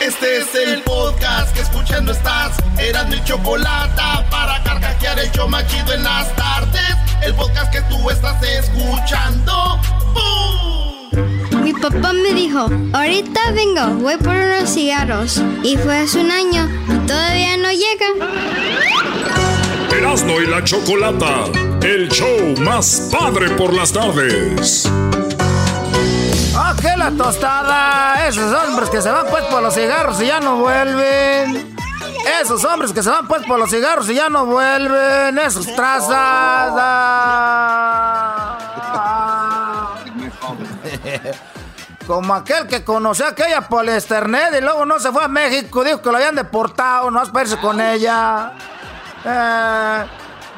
[0.00, 2.56] Este es el podcast que escuchando estás.
[2.78, 4.00] Eran mi chocolate
[4.30, 6.94] para carcajear el show machido en las tardes.
[7.20, 9.80] El podcast que tú estás escuchando.
[10.14, 11.62] ¡Bum!
[11.64, 15.42] Mi papá me dijo, ahorita vengo, voy por unos cigarros.
[15.64, 18.06] Y fue hace un año y todavía no llega.
[19.98, 21.46] Erasmo y la Chocolata,
[21.82, 24.88] el show más padre por las tardes.
[26.70, 28.28] ¡Ah, la tostada!
[28.28, 31.74] Esos hombres que se van pues por los cigarros y ya no vuelven.
[32.42, 35.38] Esos hombres que se van pues por los cigarros y ya no vuelven.
[35.38, 36.72] Esos trazas.
[42.06, 45.82] Como aquel que conoció a aquella Poliesternet y luego no se fue a México.
[45.82, 48.52] Dijo que lo habían deportado, no has perdido con ella.
[49.24, 50.04] Eh,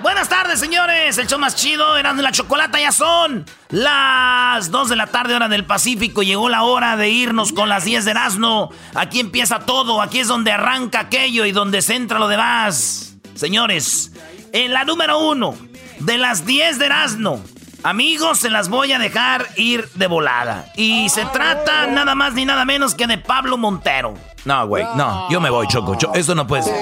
[0.03, 1.19] Buenas tardes, señores.
[1.19, 5.49] El show más chido, eran la chocolata, ya son las 2 de la tarde, hora
[5.49, 6.23] del Pacífico.
[6.23, 8.71] Llegó la hora de irnos con las 10 de Erasmo.
[8.95, 13.15] Aquí empieza todo, aquí es donde arranca aquello y donde centra lo demás.
[13.35, 14.13] Señores,
[14.53, 15.55] en la número uno
[15.99, 17.43] de las 10 de Erasmo.
[17.83, 20.67] Amigos, se las voy a dejar ir de volada.
[20.77, 24.15] Y se trata nada más ni nada menos que de Pablo Montero.
[24.45, 25.95] No, güey, no, yo me voy, Choco.
[25.95, 26.75] Cho- Esto no puede ser.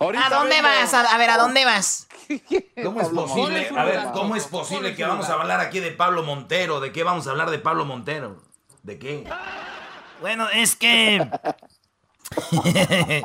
[0.00, 0.92] ¿A dónde vas?
[0.94, 2.05] A, a ver, ¿a dónde vas?
[2.82, 3.68] ¿Cómo es posible?
[3.76, 6.80] A ver, ¿cómo es posible que vamos a hablar aquí de Pablo Montero?
[6.80, 8.42] ¿De qué vamos a hablar de Pablo Montero?
[8.82, 9.24] ¿De qué?
[10.20, 11.28] Bueno, es que...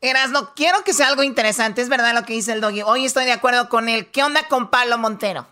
[0.00, 1.82] Erasno, quiero que sea algo interesante.
[1.82, 2.82] Es verdad lo que dice el doggy.
[2.82, 4.10] Hoy estoy de acuerdo con él.
[4.10, 5.46] ¿Qué onda con Pablo Montero?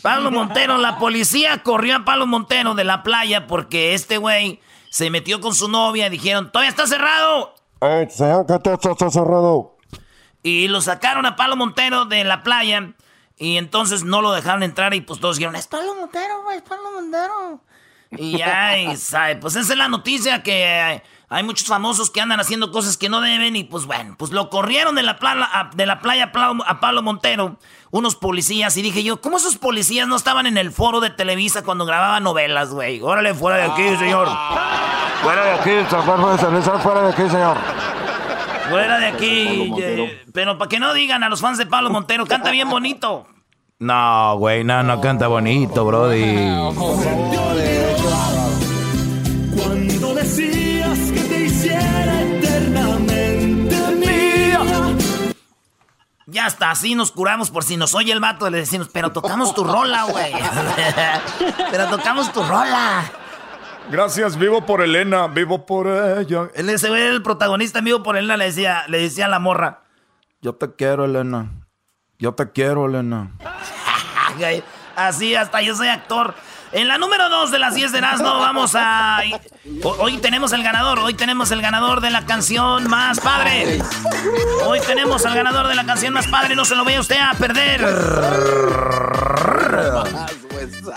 [0.00, 5.10] Pablo Montero, la policía corrió a Pablo Montero de la playa porque este güey se
[5.10, 7.54] metió con su novia y dijeron, todavía está cerrado.
[7.80, 9.71] Ey, señor, que todo está cerrado.
[10.42, 12.94] Y lo sacaron a Pablo Montero de la playa
[13.38, 16.62] y entonces no lo dejaron entrar y pues todos dijeron, es Pablo Montero, güey, es
[16.62, 17.60] Pablo Montero.
[18.10, 22.40] Y ya, y, sabe, pues esa es la noticia que hay, muchos famosos que andan
[22.40, 25.70] haciendo cosas que no deben y pues bueno, pues lo corrieron de la, playa, a,
[25.74, 26.30] de la playa
[26.66, 27.56] a Pablo, Montero,
[27.90, 31.64] unos policías, y dije yo, ¿cómo esos policías no estaban en el foro de Televisa
[31.64, 33.00] cuando grababan novelas, güey?
[33.00, 34.28] Órale, fuera de aquí, señor.
[35.22, 37.56] Fuera de aquí, señor, fuera de aquí, señor.
[38.72, 39.72] Fuera de aquí.
[39.78, 43.26] eh, pero para que no digan a los fans de Pablo Montero, canta bien bonito.
[43.78, 46.46] No, güey, no, no canta bonito, brody.
[49.56, 54.60] Cuando decías que te hiciera eternamente mía.
[56.26, 58.48] Ya está, así nos curamos por si nos oye el vato.
[58.48, 60.32] Le decimos, pero tocamos tu rola, güey.
[61.70, 63.02] pero tocamos tu rola.
[63.92, 66.48] Gracias, vivo por Elena, vivo por ella.
[66.54, 69.82] Él ese güey el protagonista amigo por él le decía, le decía a la morra.
[70.40, 71.50] Yo te quiero, Elena.
[72.18, 73.32] Yo te quiero, Elena.
[74.96, 76.34] Así hasta yo soy actor.
[76.72, 79.20] En la número 2 de las 10 de Erasmo vamos a...
[79.82, 83.78] ho- Hoy tenemos el ganador, hoy tenemos el ganador de la canción más padre.
[84.64, 87.34] Hoy tenemos al ganador de la canción más padre, no se lo vaya usted a
[87.34, 87.84] perder.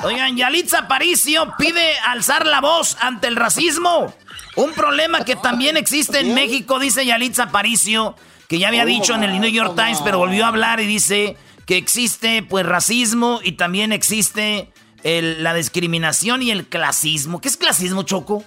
[0.04, 4.14] Oigan, Yalitza Aparicio pide alzar la voz ante el racismo.
[4.56, 8.16] Un problema que también existe en México, dice Yalitza Aparicio,
[8.48, 11.36] que ya había dicho en el New York Times, pero volvió a hablar y dice
[11.66, 14.72] que existe pues racismo y también existe
[15.06, 17.40] el- la discriminación y el clasismo.
[17.40, 18.44] ¿Qué es clasismo, Choco?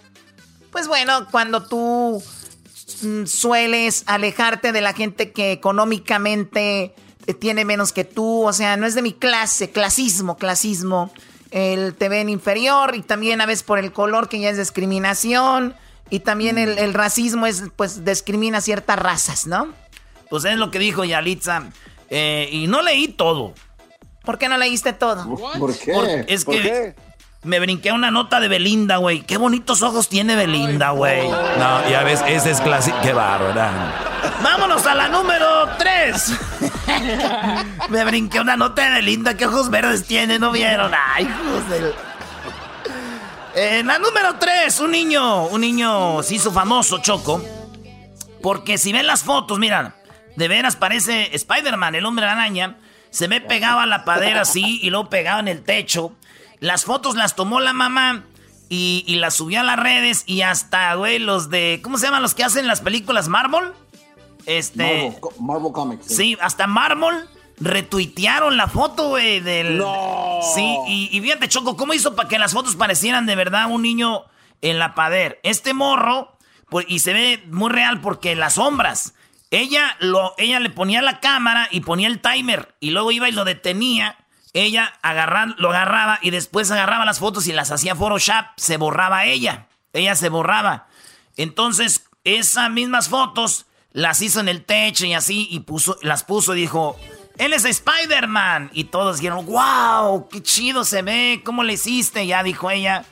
[0.72, 2.22] Pues bueno, cuando tú
[3.02, 6.94] mm, sueles alejarte de la gente que económicamente
[7.26, 11.12] eh, tiene menos que tú, o sea, no es de mi clase, clasismo, clasismo.
[11.50, 15.74] El te ven inferior y también a veces por el color que ya es discriminación
[16.10, 19.72] y también el, el racismo es pues discrimina ciertas razas, ¿no?
[20.28, 21.70] Pues es lo que dijo Yalitza.
[22.10, 23.54] Eh, y no leí todo.
[24.28, 25.24] ¿Por qué no leíste todo?
[25.58, 25.90] ¿Por qué?
[25.94, 26.94] Porque es ¿Por que qué?
[27.44, 29.22] me brinqué una nota de Belinda, güey.
[29.22, 31.30] Qué bonitos ojos tiene Belinda, güey.
[31.30, 32.98] No, ya ves, ese es clásico.
[33.02, 33.72] Qué bárbara.
[34.42, 35.46] Vámonos a la número
[35.78, 36.32] 3.
[37.88, 39.32] me brinqué una nota de Belinda.
[39.32, 40.92] Qué ojos verdes tiene, ¿no vieron?
[40.94, 41.94] Ay, hijos del...
[43.54, 47.42] En la número 3, un niño, un niño se hizo famoso, Choco.
[48.42, 49.94] Porque si ven las fotos, mira,
[50.36, 52.76] de veras parece Spider-Man, el hombre araña.
[53.10, 56.12] Se me pegaba la padera así y luego pegaba en el techo.
[56.60, 58.24] Las fotos las tomó la mamá
[58.68, 61.80] y, y las subió a las redes y hasta, güey, los de...
[61.82, 63.28] ¿Cómo se llaman los que hacen las películas?
[63.28, 63.72] ¿Marvel?
[64.46, 65.10] Este...
[65.10, 66.06] Marvel, Marvel Comics.
[66.06, 67.26] Sí, hasta Marvel
[67.60, 69.82] retuitearon la foto, güey, del...
[70.54, 73.82] Sí, y, y fíjate, Choco, ¿cómo hizo para que las fotos parecieran de verdad un
[73.82, 74.24] niño
[74.62, 75.40] en la pader?
[75.42, 76.36] Este morro,
[76.68, 79.14] pues, y se ve muy real porque las sombras,
[79.50, 83.32] ella, lo, ella le ponía la cámara y ponía el timer, y luego iba y
[83.32, 84.16] lo detenía,
[84.52, 84.94] ella
[85.58, 90.14] lo agarraba y después agarraba las fotos y las hacía Photoshop, se borraba ella, ella
[90.14, 90.88] se borraba.
[91.36, 96.54] Entonces, esas mismas fotos las hizo en el techo y así, y puso, las puso
[96.54, 96.98] y dijo,
[97.38, 98.70] él es Spider-Man.
[98.74, 102.26] Y todos dijeron, wow, qué chido se ve, ¿cómo le hiciste?
[102.26, 103.04] Ya dijo ella,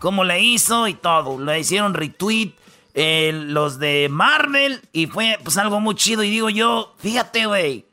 [0.00, 1.38] cómo le hizo y todo.
[1.38, 2.54] Le hicieron retweet
[2.94, 6.22] eh, los de Marvel y fue pues algo muy chido.
[6.22, 7.84] Y digo yo, fíjate, güey,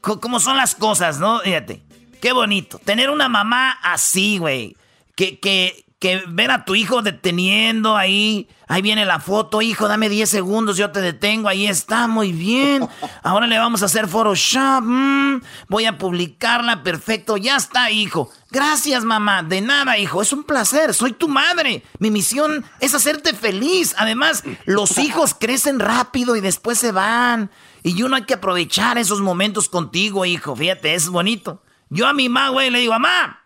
[0.00, 1.40] cómo son las cosas, ¿no?
[1.40, 1.82] Fíjate,
[2.20, 2.78] qué bonito.
[2.78, 4.76] Tener una mamá así, güey.
[5.16, 8.48] Que, que, que ver a tu hijo deteniendo ahí.
[8.66, 11.48] Ahí viene la foto, hijo, dame 10 segundos, yo te detengo.
[11.48, 12.88] Ahí está, muy bien.
[13.22, 14.82] Ahora le vamos a hacer Photoshop.
[14.82, 17.36] Mm, voy a publicarla, perfecto.
[17.36, 18.32] Ya está, hijo.
[18.50, 19.44] Gracias, mamá.
[19.44, 20.20] De nada, hijo.
[20.22, 20.92] Es un placer.
[20.92, 21.84] Soy tu madre.
[22.00, 23.94] Mi misión es hacerte feliz.
[23.96, 27.52] Además, los hijos crecen rápido y después se van.
[27.84, 30.56] Y uno hay que aprovechar esos momentos contigo, hijo.
[30.56, 31.62] Fíjate, es bonito.
[31.90, 33.41] Yo a mi mamá, güey, le digo, mamá,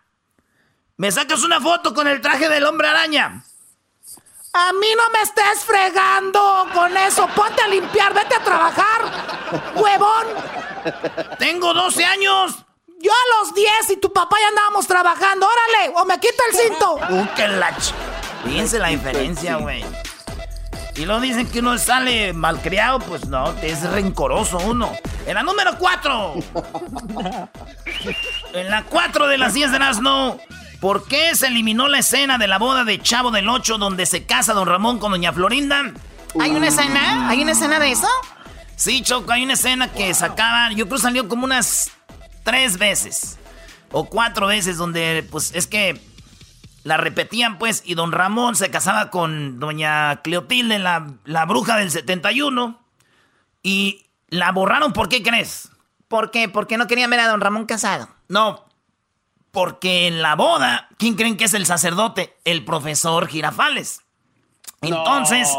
[0.97, 3.43] ¿Me sacas una foto con el traje del hombre araña?
[4.53, 7.27] A mí no me estés fregando con eso.
[7.35, 9.01] Ponte a limpiar, vete a trabajar.
[9.75, 10.25] Huevón.
[11.37, 12.55] Tengo 12 años.
[12.99, 15.45] Yo a los 10 y tu papá ya andábamos trabajando.
[15.45, 16.95] Órale, o me quita el cinto.
[17.11, 17.91] Uh, qué lach.
[18.43, 19.85] Fíjense la diferencia, güey.
[20.95, 24.97] Y luego dicen que uno sale malcriado, pues no, es rencoroso uno.
[25.27, 26.33] En la número 4.
[28.53, 30.39] en la 4 de las 10 de las no.
[30.79, 34.25] ¿Por qué se eliminó la escena de la boda de Chavo del 8 donde se
[34.25, 35.91] casa don Ramón con doña Florinda?
[36.39, 37.29] ¿Hay una escena?
[37.29, 38.07] ¿Hay una escena de eso?
[38.75, 41.91] Sí, Choco, hay una escena que sacaban, yo creo salió como unas
[42.43, 43.39] tres veces
[43.91, 45.99] o cuatro veces donde, pues es que
[46.83, 51.91] la repetían, pues, y don Ramón se casaba con doña Cleotilde, la, la bruja del
[51.91, 52.79] 71,
[53.63, 55.69] y la borraron, ¿por qué crees?
[56.07, 56.47] ¿Por qué?
[56.47, 58.07] Porque no querían ver a don Ramón casado.
[58.29, 58.66] No,
[59.57, 62.37] porque en la boda, ¿quién creen que es el sacerdote?
[62.45, 64.01] El profesor Girafales.
[64.81, 65.49] Entonces,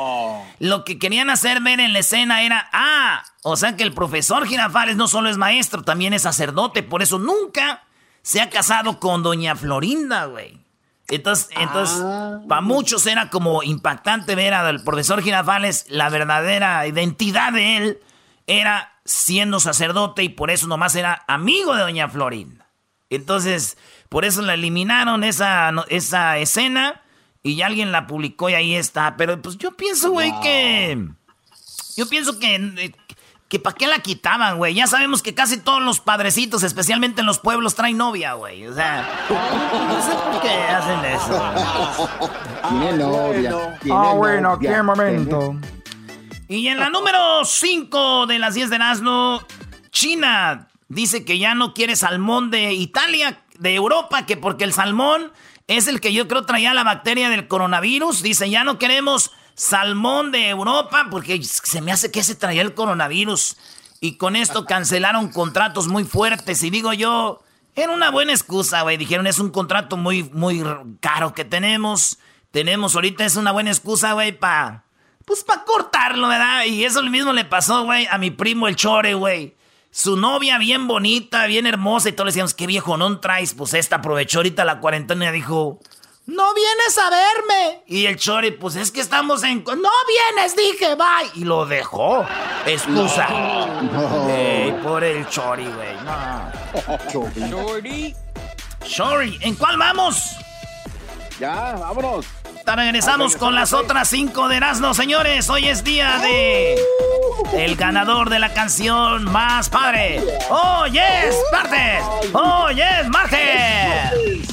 [0.60, 4.46] lo que querían hacer ver en la escena era, ah, o sea que el profesor
[4.46, 7.82] Girafales no solo es maestro, también es sacerdote, por eso nunca
[8.22, 10.64] se ha casado con doña Florinda, güey.
[11.08, 12.38] Entonces, entonces ah.
[12.48, 17.98] para muchos era como impactante ver al profesor Girafales, la verdadera identidad de él
[18.46, 22.57] era siendo sacerdote y por eso nomás era amigo de doña Florinda.
[23.10, 23.76] Entonces,
[24.08, 27.02] por eso la eliminaron esa, esa escena
[27.42, 29.16] y alguien la publicó y ahí está.
[29.16, 31.08] Pero pues yo pienso, güey, que...
[31.96, 32.94] Yo pienso que...
[33.48, 34.74] Que para qué la quitaban, güey.
[34.74, 38.66] Ya sabemos que casi todos los padrecitos, especialmente en los pueblos, traen novia, güey.
[38.66, 42.30] O sea, no sé por qué hacen eso.
[42.68, 43.78] Tiene novia.
[43.90, 45.56] ah, bueno, qué momento.
[46.46, 49.46] Y en la número 5 de las 10 de Nazno,
[49.90, 55.32] China dice que ya no quiere salmón de Italia, de Europa, que porque el salmón
[55.66, 58.22] es el que yo creo traía la bacteria del coronavirus.
[58.22, 62.74] Dice, ya no queremos salmón de Europa porque se me hace que se traía el
[62.74, 63.56] coronavirus.
[64.00, 66.62] Y con esto cancelaron contratos muy fuertes.
[66.62, 67.42] Y digo yo,
[67.74, 68.96] era una buena excusa, güey.
[68.96, 70.64] Dijeron, es un contrato muy, muy
[71.00, 72.18] caro que tenemos.
[72.50, 74.84] Tenemos ahorita, es una buena excusa, güey, para...
[75.26, 76.64] Pues para cortarlo, ¿verdad?
[76.64, 79.57] Y eso mismo le pasó, güey, a mi primo el Chore, güey.
[79.98, 83.54] Su novia bien bonita, bien hermosa y todos le decíamos, qué viejo no traes.
[83.54, 85.80] Pues esta aprovechó ahorita la cuarentena y dijo,
[86.26, 87.82] no vienes a verme.
[87.88, 89.64] Y el Chori, pues es que estamos en...
[89.64, 91.32] No vienes, dije, bye.
[91.34, 92.24] Y lo dejó.
[92.64, 93.26] Excusa.
[94.84, 95.96] por el Chori, güey.
[96.04, 97.50] No.
[97.50, 98.14] Chori.
[98.84, 99.38] Chori.
[99.40, 100.36] ¿En cuál vamos?
[101.40, 102.37] Ya, vámonos
[102.76, 105.48] regresamos con las otras cinco de Erasmo, señores.
[105.48, 106.76] Hoy es día de.
[107.54, 110.22] El ganador de la canción más padre.
[110.50, 111.34] ¡Oh, yes!
[111.50, 112.04] ¡Partes!
[112.32, 113.08] ¡Oh, yes!
[113.08, 114.48] ¡Martes!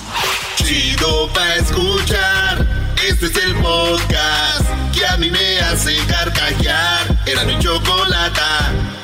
[0.56, 2.66] Chido pa' escuchar.
[3.08, 7.18] Este es el podcast que a mí me hace carcajear.
[7.26, 8.95] Era mi chocolate.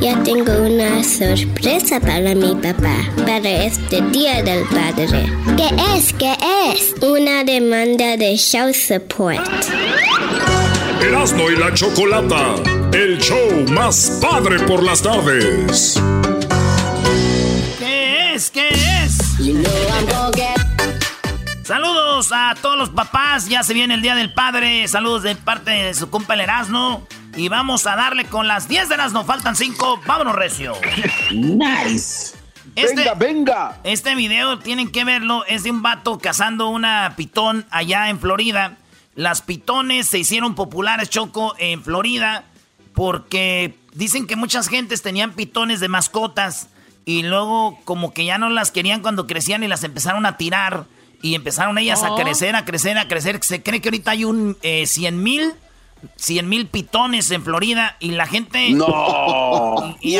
[0.00, 5.30] Ya tengo una sorpresa para mi papá, para este Día del Padre.
[5.56, 6.12] ¿Qué es?
[6.12, 6.36] ¿Qué
[6.70, 6.94] es?
[7.02, 9.40] Una demanda de show support.
[11.02, 12.54] Erasmo y la Chocolata,
[12.92, 16.00] el show más padre por las tardes.
[17.78, 18.50] ¿Qué es?
[18.50, 19.18] ¿Qué es?
[21.62, 24.86] Saludos a todos los papás, ya se viene el Día del Padre.
[24.86, 27.06] Saludos de parte de su compa el Erasmo.
[27.36, 30.00] Y vamos a darle con las 10 de las no faltan 5.
[30.06, 30.72] Vámonos, Recio.
[31.30, 32.34] Nice.
[32.74, 33.80] Este, venga, venga.
[33.84, 35.44] Este video tienen que verlo.
[35.46, 38.78] Es de un vato cazando una pitón allá en Florida.
[39.14, 42.44] Las pitones se hicieron populares, Choco, en Florida.
[42.94, 46.68] Porque dicen que muchas gentes tenían pitones de mascotas.
[47.04, 50.86] Y luego como que ya no las querían cuando crecían y las empezaron a tirar.
[51.20, 53.40] Y empezaron ellas a crecer, a crecer, a crecer.
[53.42, 55.52] Se cree que ahorita hay un 100 eh, mil
[56.16, 58.70] 100 mil pitones en Florida y la gente...
[58.70, 59.96] No.
[60.00, 60.16] Y,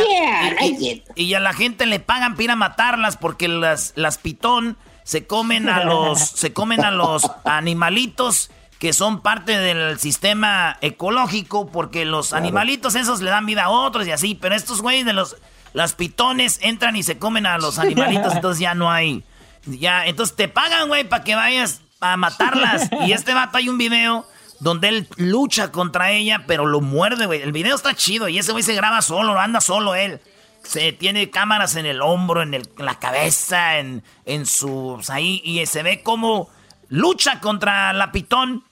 [1.34, 5.68] a, la gente le pagan para ir a matarlas porque las, las pitón se comen
[5.68, 12.34] a los, se comen a los animalitos que son parte del sistema ecológico porque los
[12.34, 15.36] animalitos esos le dan vida a otros y así, pero estos güeyes de los
[15.72, 19.24] las pitones entran y se comen a los animalitos, entonces ya no hay
[19.66, 22.88] ya, entonces te pagan, güey, para que vayas a matarlas.
[23.06, 24.26] Y este vato hay un video
[24.60, 27.42] donde él lucha contra ella, pero lo muerde, güey.
[27.42, 30.20] El video está chido y ese güey se graba solo, anda solo él.
[30.62, 34.94] Se tiene cámaras en el hombro, en, el, la cabeza, en, en su...
[34.96, 36.48] Pues, ahí, y se ve como
[36.88, 38.64] lucha contra la pitón.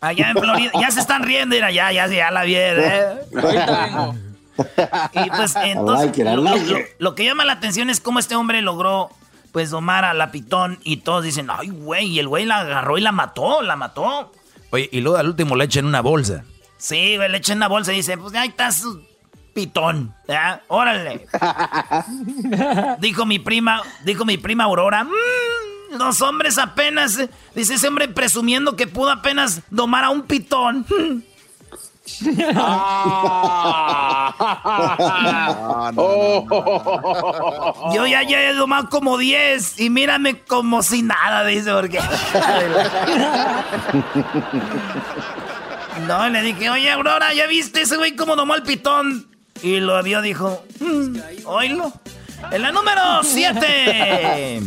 [0.00, 0.72] Allá en Florida.
[0.80, 3.14] Ya se están riendo, ya, ya, ya la vieron, ¿eh?
[5.12, 6.12] Y pues entonces,
[6.98, 9.10] lo, que llama la atención es cómo este hombre logró,
[9.52, 12.98] pues, domar a la pitón y todos dicen, ay, güey, y el güey la agarró
[12.98, 14.32] y la mató, la mató.
[14.72, 16.44] Oye, y luego al último le echan una bolsa.
[16.78, 19.02] Sí, güey, le echan una bolsa y dice, pues ahí está su
[19.52, 20.14] pitón.
[20.68, 21.26] Órale.
[22.98, 27.20] dijo mi prima, dijo mi prima Aurora, mmm, los hombres apenas,
[27.54, 30.86] dice ese hombre presumiendo que pudo apenas domar a un pitón.
[37.94, 42.00] Yo ya he domado como 10 y mírame como si nada, dice, porque.
[46.08, 49.28] no, le dije, oye, Aurora, ¿ya viste ese güey cómo domó el pitón?
[49.62, 51.92] Y lo vio, dijo, mm, oílo.
[52.50, 54.60] En la número 7.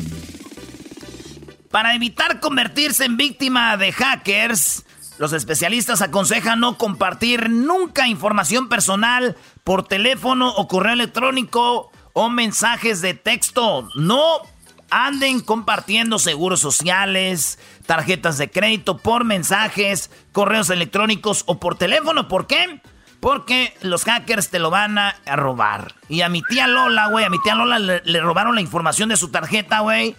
[1.69, 4.84] Para evitar convertirse en víctima de hackers,
[5.17, 13.01] los especialistas aconsejan no compartir nunca información personal por teléfono o correo electrónico o mensajes
[13.01, 13.87] de texto.
[13.95, 14.41] No
[14.89, 22.27] anden compartiendo seguros sociales, tarjetas de crédito por mensajes, correos electrónicos o por teléfono.
[22.27, 22.81] ¿Por qué?
[23.21, 25.95] Porque los hackers te lo van a, robar.
[26.09, 29.17] Y a mi tía Lola, güey, a mi tía Lola le, robaron la información de
[29.17, 30.15] su tarjeta, güey.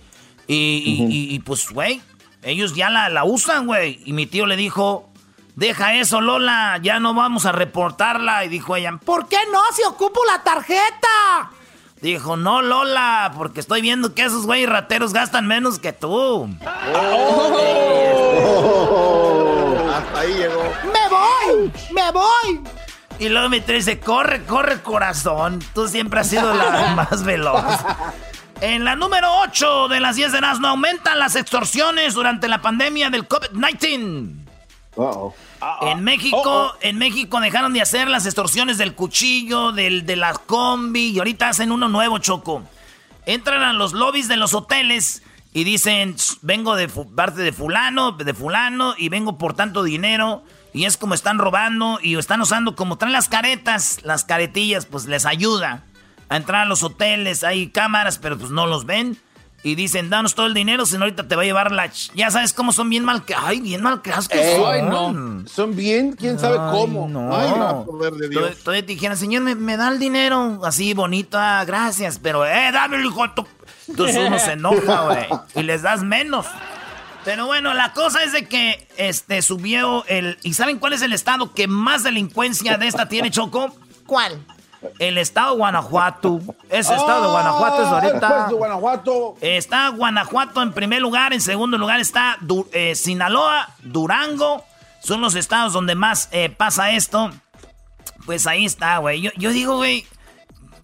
[0.48, 2.00] y, pues, güey,
[2.46, 4.00] ellos ya la, la usan, güey.
[4.04, 5.08] Y mi tío le dijo,
[5.56, 8.44] deja eso, Lola, ya no vamos a reportarla.
[8.44, 11.50] Y dijo ella, ¿por qué no si ocupo la tarjeta?
[12.00, 16.48] Dijo, no, Lola, porque estoy viendo que esos güeyes rateros gastan menos que tú.
[18.46, 19.88] Oh.
[19.92, 20.62] hasta ahí llegó.
[20.92, 21.72] ¡Me voy!
[21.92, 22.60] ¡Me voy!
[23.18, 25.58] Y luego mi tío dice, corre, corre, corazón.
[25.74, 27.64] Tú siempre has sido la más veloz.
[28.60, 33.10] En la número 8 de las 10 de no aumentan las extorsiones durante la pandemia
[33.10, 34.46] del COVID-19.
[35.82, 41.10] En México, en México dejaron de hacer las extorsiones del cuchillo, del, de la combi,
[41.10, 42.62] y ahorita hacen uno nuevo, Choco.
[43.26, 45.22] Entran a los lobbies de los hoteles
[45.52, 50.42] y dicen, vengo de parte de fulano, de fulano, y vengo por tanto dinero.
[50.72, 55.04] Y es como están robando y están usando, como traen las caretas, las caretillas, pues
[55.06, 55.85] les ayuda
[56.28, 59.18] a entrar a los hoteles, hay cámaras, pero pues no los ven.
[59.62, 61.90] Y dicen, danos todo el dinero, si no ahorita te va a llevar la...
[62.14, 63.24] Ya sabes cómo son bien mal...
[63.36, 65.48] Ay, bien mal que son.
[65.48, 67.08] Son bien, quién sabe cómo.
[67.08, 67.36] No.
[67.36, 68.62] Ay, no, poder de Dios.
[68.62, 70.60] Te dijeron, señor, me, da el dinero.
[70.62, 72.20] Así, bonito, ah, gracias.
[72.20, 73.24] Pero, eh, dame el hijo
[73.88, 75.26] Entonces uno se enoja, güey.
[75.56, 76.46] Y les das menos.
[77.24, 80.38] Pero bueno, la cosa es de que este subió el...
[80.44, 83.74] ¿Y saben cuál es el estado que más delincuencia de esta tiene, Choco?
[84.06, 84.46] ¿Cuál?
[84.98, 86.40] El estado de Guanajuato.
[86.68, 88.48] Ese estado de Guanajuato es ahorita.
[88.50, 89.36] Guanajuato.
[89.40, 91.32] Está Guanajuato en primer lugar.
[91.32, 92.38] En segundo lugar está
[92.72, 94.64] eh, Sinaloa, Durango.
[95.00, 97.30] Son los estados donde más eh, pasa esto.
[98.24, 99.20] Pues ahí está, güey.
[99.20, 100.06] Yo, yo digo, güey.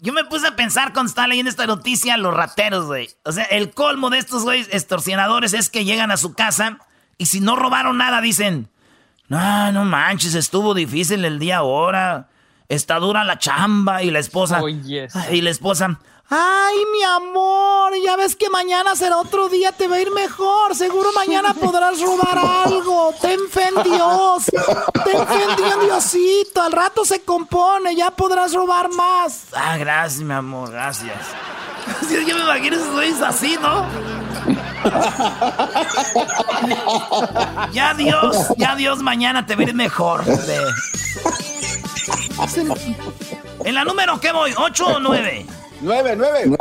[0.00, 3.08] Yo me puse a pensar cuando estaba leyendo esta noticia, los rateros, güey.
[3.24, 6.78] O sea, el colmo de estos, güey, extorsionadores es que llegan a su casa
[7.18, 8.68] y si no robaron nada, dicen,
[9.28, 12.28] no, no manches, estuvo difícil el día ahora
[12.74, 14.60] está dura la chamba y la esposa.
[14.62, 15.98] Oh, y la esposa.
[16.34, 20.74] Ay, mi amor, ya ves que mañana será otro día, te va a ir mejor.
[20.74, 23.12] Seguro mañana podrás robar algo.
[23.20, 24.46] Ten fe en Dios.
[24.46, 26.62] Ten fe en Diosito.
[26.62, 29.48] Al rato se compone, ya podrás robar más.
[29.54, 31.18] Ah, gracias, mi amor, gracias.
[32.26, 33.84] Yo me imagino esos así, ¿no?
[37.72, 40.24] ya Dios, ya Dios mañana te va a ir mejor.
[43.64, 44.52] ¿En la número qué voy?
[44.52, 45.46] ¿8 o 9?
[45.80, 46.56] 9, 9.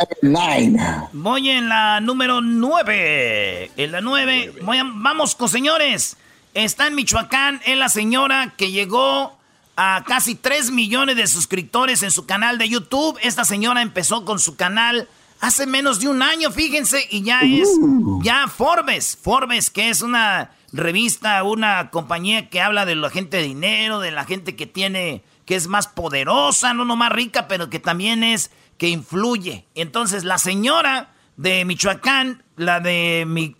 [1.13, 3.71] Voy en la número 9.
[3.77, 4.53] En la 9.
[4.95, 6.17] vamos con señores.
[6.53, 7.61] Está en Michoacán.
[7.65, 9.37] Es la señora que llegó
[9.75, 13.17] a casi 3 millones de suscriptores en su canal de YouTube.
[13.21, 15.07] Esta señora empezó con su canal
[15.39, 18.21] hace menos de un año, fíjense, y ya es, uh.
[18.23, 23.43] ya Forbes, Forbes, que es una revista, una compañía que habla de la gente de
[23.43, 27.79] dinero, de la gente que tiene, que es más poderosa, no nomás rica, pero que
[27.79, 29.65] también es, que influye.
[29.75, 33.55] Entonces la señora de Michoacán, la de mi,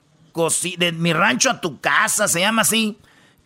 [0.77, 2.97] de mi rancho a tu casa, se llama así,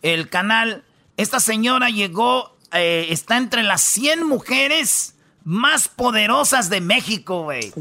[0.02, 0.84] el canal,
[1.16, 7.72] esta señora llegó, eh, está entre las 100 mujeres más poderosas de México, güey.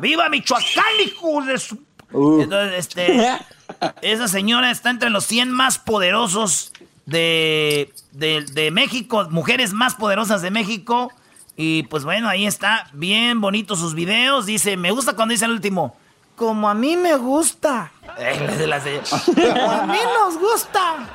[0.00, 1.82] ¡Viva Michoacán, hijo de su...
[2.12, 3.30] Entonces, este,
[4.02, 6.72] esa señora está entre los 100 más poderosos
[7.06, 11.12] de, de, México, mujeres más poderosas de México.
[11.56, 14.46] Y pues bueno, ahí está, bien bonitos sus videos.
[14.46, 15.96] Dice, me gusta cuando dice el último,
[16.36, 17.92] como a mí me gusta.
[19.26, 21.08] como a mí nos gusta.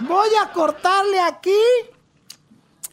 [0.00, 1.50] Voy a cortarle aquí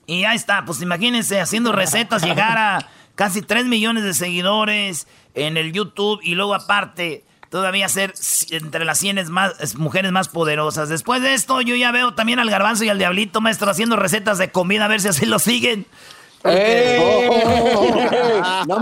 [0.08, 5.58] y ahí está, pues imagínense haciendo recetas, llegar a casi 3 millones de seguidores en
[5.58, 7.24] el YouTube y luego aparte
[7.56, 8.14] todavía ser
[8.50, 10.90] entre las 100 más, mujeres más poderosas.
[10.90, 14.38] Después de esto yo ya veo también al garbanzo y al diablito maestro haciendo recetas
[14.38, 15.88] de comida a ver si así lo siguen.
[16.44, 16.52] no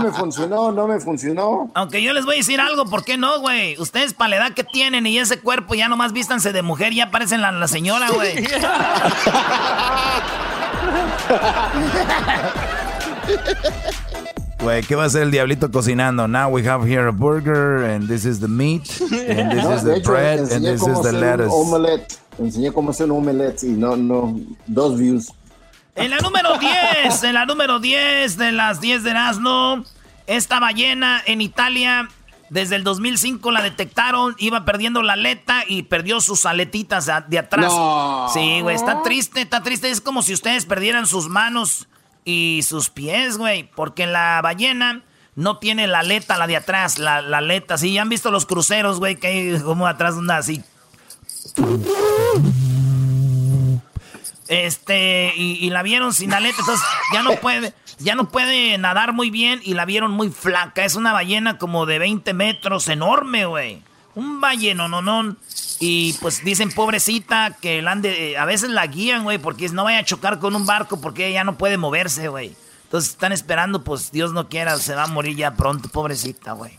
[0.00, 1.70] me funcionó, no me funcionó.
[1.74, 3.78] Aunque yo les voy a decir algo, ¿por qué no, güey?
[3.78, 6.96] Ustedes para la edad que tienen y ese cuerpo ya nomás vístanse de mujer y
[6.96, 8.44] ya parecen la, la señora, güey.
[14.64, 16.26] Güey, ¿qué va a hacer el diablito cocinando?
[16.26, 20.00] Now we have here a burger, and this is the meat, and this is the
[20.02, 21.52] bread, and this is the lettuce.
[21.52, 22.16] Omelette.
[22.38, 25.30] Enseñé cómo hacer un omelette y no, no, dos views.
[25.94, 29.84] En la número 10, en la número 10 de las 10 de Erasmo,
[30.26, 32.08] esta ballena en Italia
[32.48, 37.70] desde el 2005 la detectaron, iba perdiendo la aleta y perdió sus aletitas de atrás.
[38.32, 39.90] Sí, güey, está triste, está triste.
[39.90, 41.86] Es como si ustedes perdieran sus manos
[42.24, 43.70] y sus pies, güey.
[43.74, 45.02] Porque la ballena
[45.36, 47.78] no tiene la aleta, la de atrás, la, la aleta.
[47.78, 50.62] Sí, han visto los cruceros, güey, que hay como atrás una así.
[54.48, 59.30] Este, y, la vieron sin aleta, entonces ya no puede, ya no puede nadar muy
[59.30, 60.84] bien y la vieron muy flaca.
[60.84, 63.82] Es una ballena como de 20 metros, enorme, güey.
[64.14, 65.36] Un balleno, no, no.
[65.80, 69.98] Y pues dicen, pobrecita, que la ande, a veces la guían, güey, porque no vaya
[69.98, 72.54] a chocar con un barco porque ella no puede moverse, güey.
[72.84, 76.72] Entonces están esperando, pues Dios no quiera, se va a morir ya pronto, pobrecita, güey.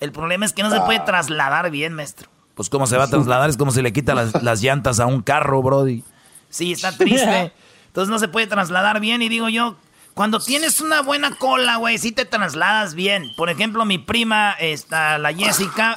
[0.00, 2.28] El problema es que no se puede trasladar bien, maestro.
[2.54, 5.06] Pues cómo se va a trasladar, es como si le quita las, las llantas a
[5.06, 6.04] un carro, Brody.
[6.50, 7.52] Sí, está triste.
[7.86, 9.22] Entonces no se puede trasladar bien.
[9.22, 9.76] Y digo yo,
[10.18, 13.32] cuando tienes una buena cola, güey, sí te trasladas bien.
[13.36, 15.96] Por ejemplo, mi prima, esta, la Jessica,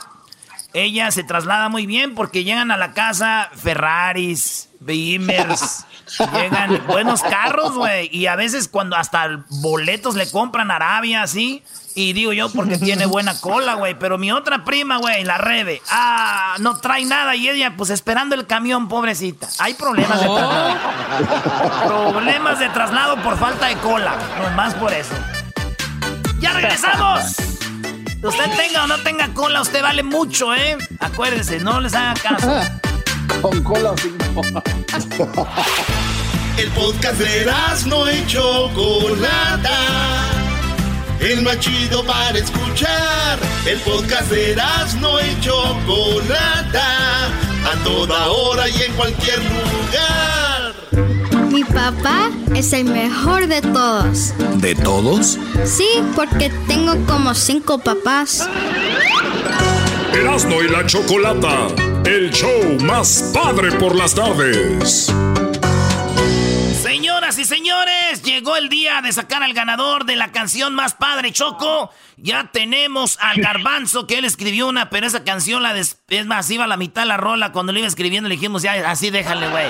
[0.73, 5.87] ella se traslada muy bien porque llegan a la casa Ferraris, Beamers,
[6.35, 8.15] llegan buenos carros, güey.
[8.15, 11.63] Y a veces cuando hasta boletos le compran a Arabia, así.
[11.95, 13.97] Y digo yo porque tiene buena cola, güey.
[13.97, 17.35] Pero mi otra prima, güey, la Rebe, ah, no trae nada.
[17.35, 19.47] Y ella, pues esperando el camión, pobrecita.
[19.59, 20.77] Hay problemas de traslado.
[21.87, 24.15] problemas de traslado por falta de cola.
[24.55, 25.13] más por eso.
[26.39, 27.35] ¡Ya regresamos!
[28.23, 30.77] Usted tenga o no tenga cola, usted vale mucho, ¿eh?
[30.99, 32.61] Acuérdense, no les haga caso.
[33.41, 34.61] Con cola o sin cola.
[36.57, 37.51] El podcast de
[37.87, 40.50] no hecho Chocolata
[41.21, 43.39] el más chido para escuchar.
[43.65, 44.55] El podcast de
[44.99, 50.73] no y Chocolata, a toda hora y en cualquier lugar.
[51.51, 54.33] Mi papá es el mejor de todos.
[54.57, 55.37] ¿De todos?
[55.65, 58.47] Sí, porque tengo como cinco papás.
[60.13, 61.67] Erasmo y la Chocolata,
[62.05, 65.11] el show más padre por las tardes.
[66.91, 71.31] Señoras y señores, llegó el día de sacar al ganador de la canción más padre,
[71.31, 71.89] Choco.
[72.17, 76.65] Ya tenemos al Garbanzo, que él escribió una, pero esa canción la es más, iba
[76.65, 77.53] a la mitad la rola.
[77.53, 79.67] Cuando le iba escribiendo le dijimos, ya, así déjale, güey.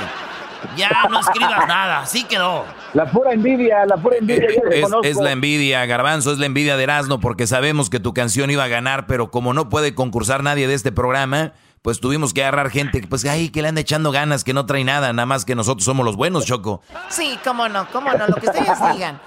[0.75, 2.65] Ya no escribas nada, así quedó.
[2.95, 4.47] La pura envidia, la pura envidia.
[4.71, 8.49] es, es, la envidia, Garbanzo, es la envidia de Erasmo, porque sabemos que tu canción
[8.49, 12.43] iba a ganar, pero como no puede concursar nadie de este programa, pues tuvimos que
[12.43, 15.45] agarrar gente, pues, ay, que le anda echando ganas, que no trae nada, nada más
[15.45, 16.81] que nosotros somos los buenos, Choco.
[17.09, 19.19] Sí, cómo no, cómo no, lo que ustedes digan.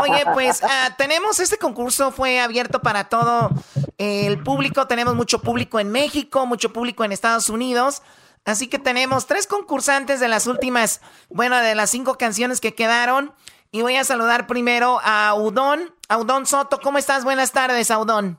[0.00, 3.50] Oye, pues ah, tenemos este concurso, fue abierto para todo
[3.98, 8.02] el público, tenemos mucho público en México, mucho público en Estados Unidos,
[8.44, 13.32] así que tenemos tres concursantes de las últimas, bueno, de las cinco canciones que quedaron.
[13.72, 16.78] Y voy a saludar primero a Udón, a Udón Soto.
[16.82, 17.24] ¿Cómo estás?
[17.24, 18.38] Buenas tardes, Audón.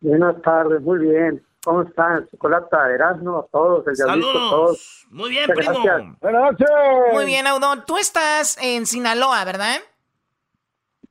[0.00, 1.42] Buenas tardes, muy bien.
[1.64, 2.28] ¿Cómo están?
[2.30, 5.06] Chocolata, Erasmo, a todos, el Diablito, todos.
[5.10, 5.72] Muy bien, primo.
[6.20, 6.68] Buenas noches.
[7.12, 7.84] Muy bien, Audón.
[7.86, 9.76] Tú estás en Sinaloa, ¿verdad?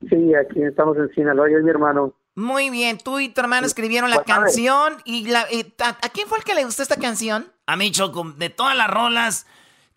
[0.08, 2.14] Sí, aquí estamos en Sinaloa, y es mi hermano.
[2.36, 6.44] Muy bien, tú y tu hermano escribieron la canción y la, ¿a, quién fue el
[6.44, 7.52] que le gustó esta canción?
[7.66, 9.46] A mí, Choco, de todas las rolas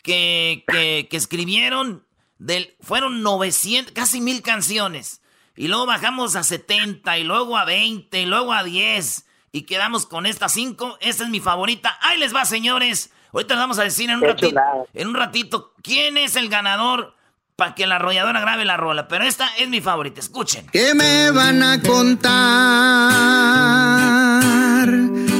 [0.04, 2.04] que, que, que escribieron,
[2.38, 5.22] del, fueron 900, casi mil canciones.
[5.56, 9.27] Y luego bajamos a 70, y luego a 20, y luego a 10.
[9.52, 10.98] Y quedamos con estas 5.
[11.02, 11.98] Esta es mi favorita.
[12.02, 13.12] Ahí les va, señores.
[13.34, 14.60] Ahorita les vamos a decir en un ratito,
[14.94, 17.16] en un ratito quién es el ganador
[17.56, 19.08] para que la arrolladora grabe la rola.
[19.08, 20.20] Pero esta es mi favorita.
[20.20, 20.68] Escuchen.
[20.68, 22.28] ¿Qué me van a contar?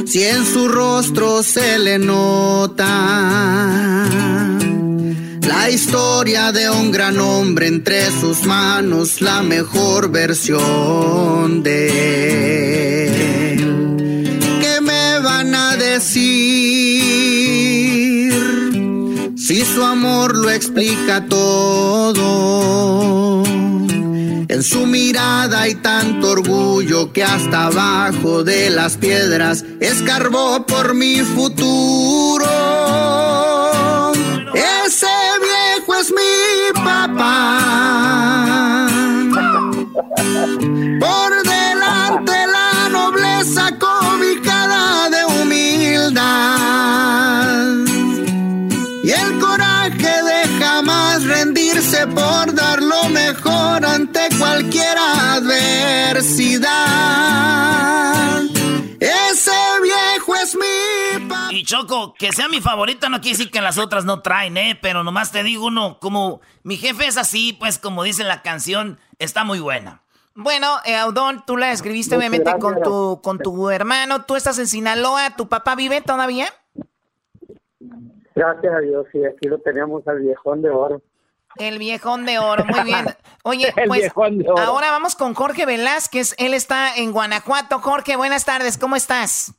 [0.06, 2.86] Si en su rostro se le nota
[5.46, 12.97] la historia de un gran hombre entre sus manos, la mejor versión de
[19.48, 22.22] si su amor lo explica todo?
[23.46, 31.20] En su mirada hay tanto orgullo que hasta abajo de las piedras escarbó por mi
[31.20, 32.44] futuro.
[34.52, 35.06] Ese
[35.40, 38.07] viejo es mi papá.
[54.58, 56.68] Cualquier adversidad.
[58.98, 61.48] Ese viejo es mi papá.
[61.52, 64.76] Y Choco, que sea mi favorita no quiere decir que las otras no traen, ¿eh?
[64.82, 68.98] Pero nomás te digo uno, como mi jefe es así, pues como dice la canción,
[69.20, 70.02] está muy buena.
[70.34, 74.24] Bueno, eh, Audón, tú la escribiste obviamente con tu, con tu hermano.
[74.24, 75.36] Tú estás en Sinaloa.
[75.36, 76.46] ¿Tu papá vive todavía?
[78.34, 81.00] Gracias a Dios, sí, aquí lo tenemos al viejón de oro.
[81.56, 83.06] El viejón de oro, muy bien.
[83.42, 84.12] Oye, pues
[84.58, 86.34] ahora vamos con Jorge Velázquez.
[86.38, 87.78] Él está en Guanajuato.
[87.78, 89.54] Jorge, buenas tardes, ¿cómo estás?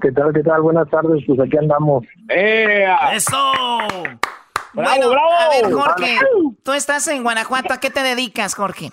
[0.00, 0.62] ¿Qué tal, qué tal?
[0.62, 2.04] Buenas tardes, pues aquí andamos.
[2.28, 3.52] ¡Eso!
[4.74, 6.18] bueno, a ver, Jorge,
[6.62, 7.72] tú estás en Guanajuato.
[7.72, 8.90] ¿A qué te dedicas, Jorge?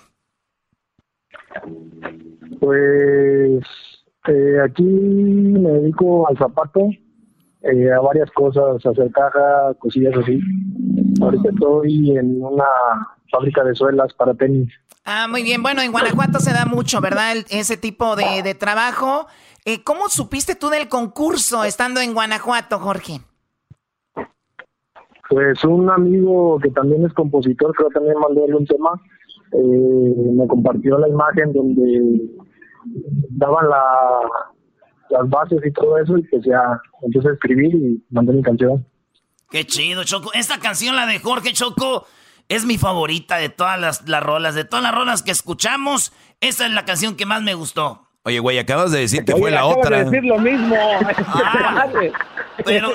[2.60, 3.62] Pues
[4.28, 6.88] eh, aquí me dedico al zapato,
[7.64, 10.38] eh, a varias cosas, hacer caja, cosillas así.
[11.20, 12.64] Ahorita estoy en una
[13.30, 14.70] fábrica de suelas para tenis.
[15.04, 15.62] Ah, muy bien.
[15.62, 17.36] Bueno, en Guanajuato se da mucho, ¿verdad?
[17.50, 19.26] ese tipo de, de trabajo.
[19.64, 23.20] Eh, ¿Cómo supiste tú del concurso estando en Guanajuato, Jorge?
[25.30, 28.90] Pues un amigo que también es compositor, creo que también mandó un tema,
[29.52, 32.20] eh, me compartió la imagen donde
[33.30, 34.20] daban la,
[35.10, 38.86] las bases y todo eso y pues ya empecé a escribir y mandé mi canción.
[39.50, 40.32] Qué chido, Choco.
[40.32, 42.06] Esta canción, la de Jorge Choco,
[42.48, 44.54] es mi favorita de todas las, las rolas.
[44.54, 48.08] De todas las rolas que escuchamos, esa es la canción que más me gustó.
[48.24, 49.98] Oye, güey, acabas de decir que fue la otra.
[49.98, 50.76] De decir lo mismo.
[51.26, 51.86] Ah,
[52.64, 52.94] pero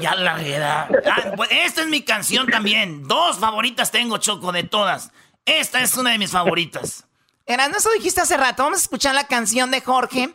[0.00, 0.88] ya la verdad.
[1.06, 3.06] Ah, pues esta es mi canción también.
[3.06, 5.12] Dos favoritas tengo, Choco, de todas.
[5.44, 7.06] Esta es una de mis favoritas.
[7.46, 8.64] Eras, no eso dijiste hace rato.
[8.64, 10.34] Vamos a escuchar la canción de Jorge.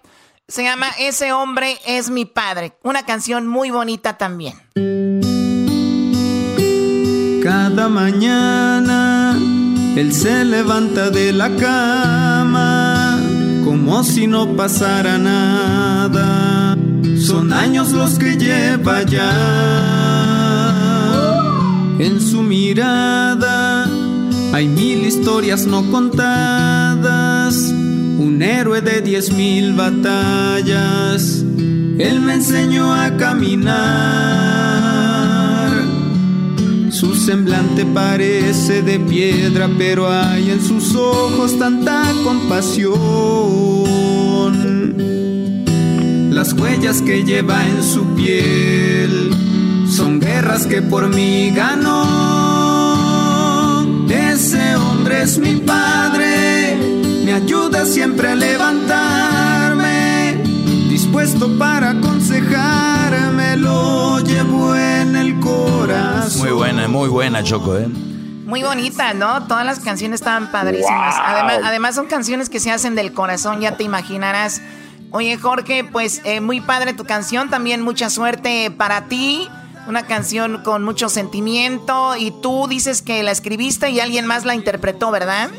[0.51, 2.73] Se llama Ese hombre es mi padre.
[2.83, 4.55] Una canción muy bonita también.
[7.41, 9.39] Cada mañana
[9.95, 13.17] él se levanta de la cama
[13.63, 16.75] como si no pasara nada.
[17.25, 19.31] Son años los que lleva ya.
[21.97, 23.85] En su mirada
[24.51, 27.30] hay mil historias no contadas.
[28.41, 31.43] Héroe de diez mil batallas.
[31.99, 33.71] Él me enseñó a caminar.
[36.89, 42.91] Su semblante parece de piedra, pero hay en sus ojos tanta compasión.
[46.31, 49.31] Las huellas que lleva en su piel
[49.87, 52.41] son guerras que por mí ganó.
[54.09, 56.90] Ese hombre es mi padre,
[57.31, 60.33] me ayuda siempre a levantarme,
[60.89, 66.41] dispuesto para aconsejarme, lo llevo en el corazón.
[66.41, 67.87] Muy buena, muy buena, Choco, ¿eh?
[67.87, 69.47] Muy bonita, ¿no?
[69.47, 71.15] Todas las canciones estaban padrísimas.
[71.23, 74.61] Además, además son canciones que se hacen del corazón, ya te imaginarás.
[75.11, 79.47] Oye, Jorge, pues eh, muy padre tu canción, también mucha suerte para ti.
[79.87, 84.53] Una canción con mucho sentimiento y tú dices que la escribiste y alguien más la
[84.53, 85.49] interpretó, ¿verdad?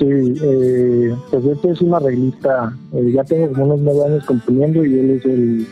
[0.00, 2.74] Sí, eh, pues este es un arreglista.
[2.94, 5.66] Eh, ya tengo como unos nueve años componiendo y él es el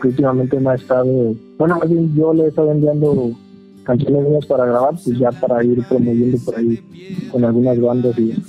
[0.00, 1.34] que últimamente me ha estado.
[1.58, 3.32] Bueno, más bien yo le he estado enviando
[3.82, 6.80] canciones mías para grabar, pues ya para ir promoviendo por ahí
[7.32, 8.40] con algunas bandas y...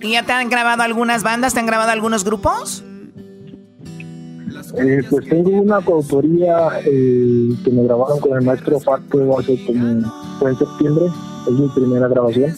[0.00, 1.54] ¿Y ya te han grabado algunas bandas?
[1.54, 2.82] ¿Te han grabado algunos grupos?
[4.78, 10.02] Eh, pues tengo una coautoría eh, que me grabaron con el maestro Facto hace como
[10.40, 11.04] fue en septiembre,
[11.46, 12.52] es mi primera grabación.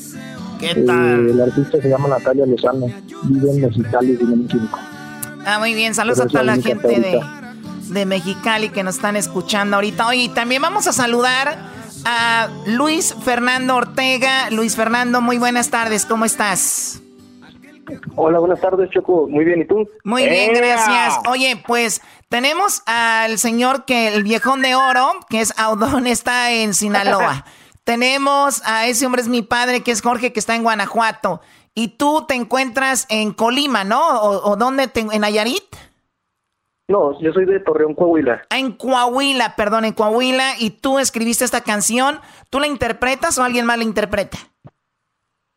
[0.61, 1.29] ¿Qué tal?
[1.29, 2.87] Eh, el artista se llama Natalia Lozano,
[3.25, 4.79] vive en Mexicali, me equivoco.
[5.47, 7.21] Ah, muy bien, saludos a toda la gente de,
[7.89, 10.07] de Mexicali que nos están escuchando ahorita.
[10.07, 11.57] Oye, también vamos a saludar
[12.05, 14.51] a Luis Fernando Ortega.
[14.51, 17.01] Luis Fernando, muy buenas tardes, ¿cómo estás?
[18.17, 19.27] Hola, buenas tardes, Choco.
[19.29, 19.89] Muy bien, ¿y tú?
[20.05, 21.19] Muy bien, gracias.
[21.29, 26.75] Oye, pues tenemos al señor que el viejón de oro, que es Audón, está en
[26.75, 27.45] Sinaloa.
[27.91, 31.41] tenemos a ese hombre es mi padre, que es Jorge, que está en Guanajuato.
[31.75, 34.01] Y tú te encuentras en Colima, ¿no?
[34.23, 34.87] ¿O, dónde?
[34.87, 35.65] Te, ¿En Nayarit?
[36.87, 38.43] No, yo soy de Torreón, Coahuila.
[38.49, 40.53] Ah, en Coahuila, perdón, en Coahuila.
[40.61, 42.21] Y tú escribiste esta canción.
[42.49, 44.39] ¿Tú la interpretas o alguien más la interpreta?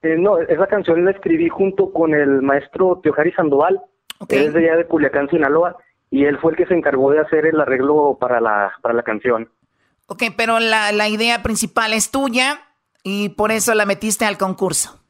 [0.01, 3.79] Eh, no, esa canción la escribí junto con el maestro Teojari Sandoval.
[4.27, 5.77] que es de allá de Culiacán, Sinaloa.
[6.09, 9.03] Y él fue el que se encargó de hacer el arreglo para la, para la
[9.03, 9.49] canción.
[10.07, 12.61] Ok, pero la, la idea principal es tuya
[13.03, 15.03] y por eso la metiste al concurso.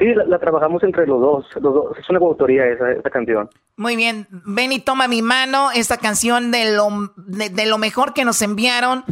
[0.00, 1.98] Sí, la, trabajamos entre los dos, los dos.
[1.98, 3.50] Es una coautoría esa, esa, canción.
[3.76, 4.26] Muy bien.
[4.30, 5.70] Ven y toma mi mano.
[5.72, 9.04] Esta canción de lo, de, lo mejor que nos enviaron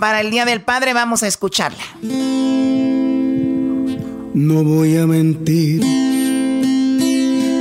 [0.00, 0.94] para el Día del Padre.
[0.94, 1.82] Vamos a escucharla.
[4.32, 5.82] No voy a mentir.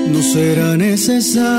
[0.08, 1.52] No será necesario.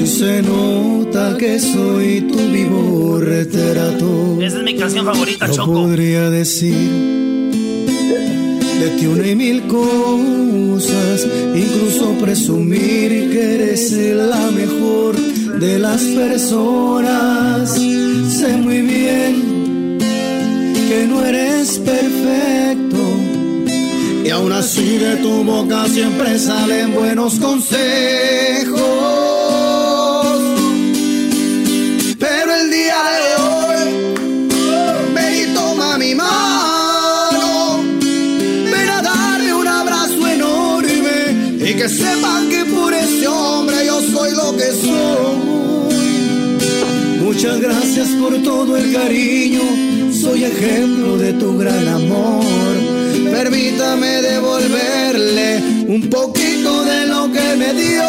[0.00, 4.38] Si se nota que soy tu vivo retrato.
[4.40, 5.72] Esa es mi canción favorita, no Choco.
[5.74, 6.72] podría decir
[8.80, 15.16] de ti una y mil cosas, incluso presumir que eres la mejor
[15.60, 17.74] de las personas.
[17.74, 19.98] Sé muy bien
[20.88, 22.96] que no eres perfecto.
[24.24, 29.19] Y aún así de tu boca siempre salen buenos consejos.
[47.32, 49.60] Muchas gracias por todo el cariño,
[50.12, 52.44] soy ejemplo de tu gran amor.
[53.30, 58.02] Permítame devolverle un poquito de lo que me dio.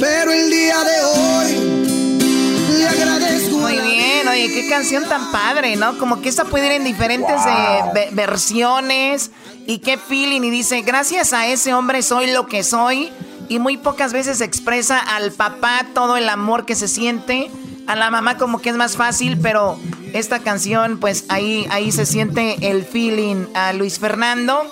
[0.00, 3.56] Pero el día de hoy le agradezco.
[3.56, 5.96] Muy bien, oye, qué canción tan padre, ¿no?
[5.96, 9.30] Como que esta puede ir en diferentes eh, versiones
[9.66, 10.42] y qué feeling.
[10.42, 13.10] Y dice, gracias a ese hombre soy lo que soy.
[13.50, 17.50] Y muy pocas veces expresa al papá todo el amor que se siente.
[17.88, 19.76] A la mamá como que es más fácil, pero
[20.14, 24.62] esta canción, pues ahí, ahí se siente el feeling a Luis Fernando.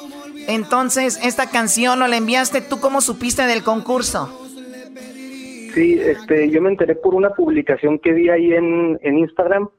[0.46, 2.78] Entonces, esta canción, ¿o la enviaste tú?
[2.78, 4.28] ¿Cómo supiste del concurso?
[5.74, 9.70] Sí, este, yo me enteré por una publicación que vi ahí en, en Instagram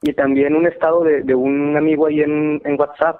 [0.00, 3.18] y también un estado de, un amigo ahí en WhatsApp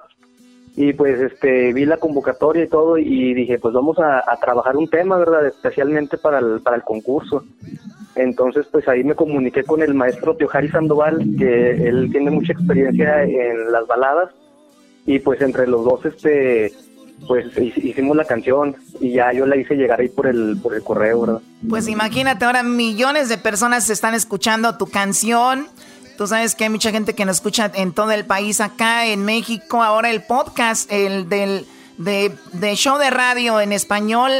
[0.77, 4.87] y pues este vi la convocatoria y todo y dije pues vamos a, trabajar un
[4.87, 7.43] tema verdad especialmente para el, para el concurso.
[8.15, 13.23] Entonces pues ahí me comuniqué con el maestro Teojari Sandoval que él tiene mucha experiencia
[13.23, 14.29] en las baladas
[15.07, 16.71] y pues entre los dos este
[17.27, 20.83] pues hicimos la canción y ya yo la hice llegar ahí por el por el
[20.83, 25.67] correo verdad pues imagínate ahora millones de personas están escuchando tu canción
[26.17, 29.23] Tú sabes que hay mucha gente que nos escucha en todo el país, acá en
[29.23, 29.83] México.
[29.83, 31.67] Ahora el podcast, el del
[31.99, 32.35] de,
[32.75, 34.31] show de radio en español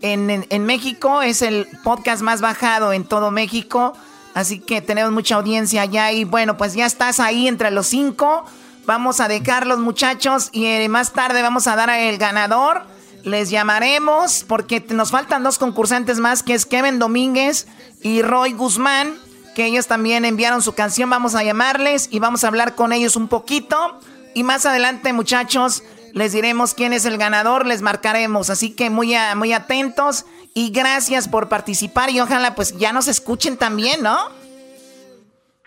[0.00, 3.92] en, en, México es el podcast más bajado en todo México.
[4.32, 8.46] Así que tenemos mucha audiencia allá y bueno, pues ya estás ahí entre los cinco.
[8.86, 12.84] Vamos a dejar los muchachos y eh, más tarde vamos a dar al ganador.
[13.22, 17.66] Les llamaremos porque nos faltan dos concursantes más que es Kevin Domínguez
[18.00, 19.27] y Roy Guzmán
[19.58, 21.10] que ellos también enviaron su canción.
[21.10, 23.98] Vamos a llamarles y vamos a hablar con ellos un poquito.
[24.32, 25.82] Y más adelante, muchachos,
[26.14, 28.50] les diremos quién es el ganador, les marcaremos.
[28.50, 32.08] Así que muy, muy atentos y gracias por participar.
[32.10, 34.16] Y ojalá pues ya nos escuchen también, ¿no?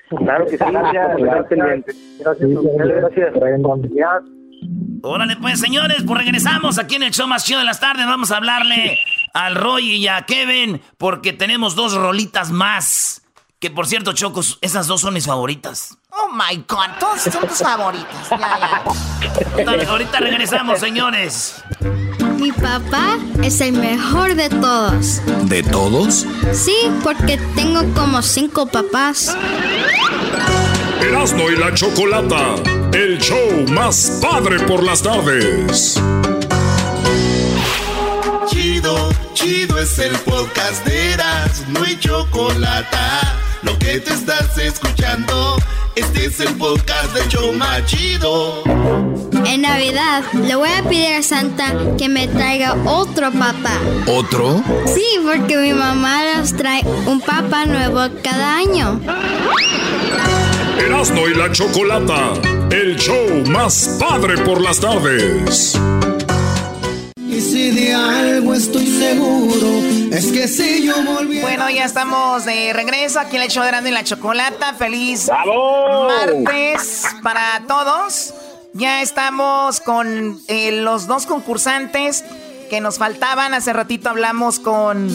[0.08, 1.18] Claro que sí, gracias.
[1.18, 1.60] Gracias.
[3.02, 3.34] gracias.
[5.04, 8.06] Órale, pues, señores, pues regresamos aquí en el show más chido de las tardes.
[8.06, 9.00] Vamos a hablarle
[9.34, 13.21] al Roy y a Kevin porque tenemos dos rolitas más.
[13.62, 15.96] Que por cierto, Chocos, esas dos son mis favoritas.
[16.10, 18.28] Oh my god, todas son tus favoritas.
[18.32, 18.84] Ya,
[19.56, 19.88] ya.
[19.88, 21.64] Ahorita regresamos, señores.
[22.38, 25.22] Mi papá es el mejor de todos.
[25.44, 26.26] ¿De todos?
[26.54, 29.38] Sí, porque tengo como cinco papás.
[31.00, 32.56] Erasmo y la Chocolata,
[32.94, 36.02] el show más padre por las tardes.
[38.48, 43.38] Chido, chido es el podcast de Erasmo y Chocolata.
[43.64, 45.56] Lo que te estás escuchando,
[45.96, 48.64] este es el podcast de Choma Chido.
[49.46, 53.78] En Navidad le voy a pedir a Santa que me traiga otro papá.
[54.08, 54.64] ¿Otro?
[54.88, 59.00] Sí, porque mi mamá nos trae un papá nuevo cada año.
[60.80, 62.34] Erasmo y la Chocolata,
[62.72, 65.80] el show más padre por las tardes.
[67.62, 69.68] Si de algo estoy seguro,
[70.12, 71.42] es que si yo volví.
[71.42, 74.74] Bueno, ya estamos de regreso aquí en el show de Erasmo y la Chocolata.
[74.74, 76.08] Feliz ¡Bravo!
[76.08, 78.34] martes para todos.
[78.74, 82.24] Ya estamos con eh, los dos concursantes
[82.72, 83.54] que nos faltaban.
[83.54, 85.08] Hace ratito hablamos con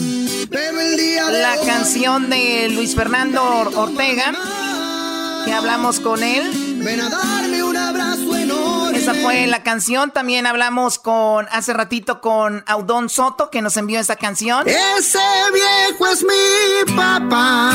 [0.49, 4.31] la canción de Luis Fernando Or- Ortega.
[5.43, 6.79] Que hablamos con él.
[6.81, 8.76] Ven a darme un abrazo enorme.
[9.07, 10.11] Esa fue la canción.
[10.11, 14.67] También hablamos con hace ratito con Audón Soto que nos envió esta canción.
[14.67, 15.17] Ese
[15.53, 17.69] viejo es mi papá.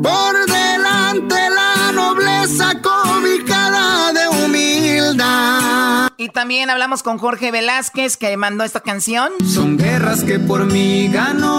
[0.00, 6.12] Por delante la nobleza cobijada de humildad.
[6.18, 9.32] Y también hablamos con Jorge Velázquez que mandó esta canción.
[9.44, 11.58] Son guerras que por mí ganó.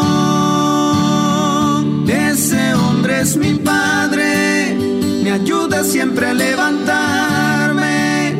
[2.07, 4.78] Ese hombre es mi padre.
[5.29, 8.31] Me ayuda siempre a levantarme.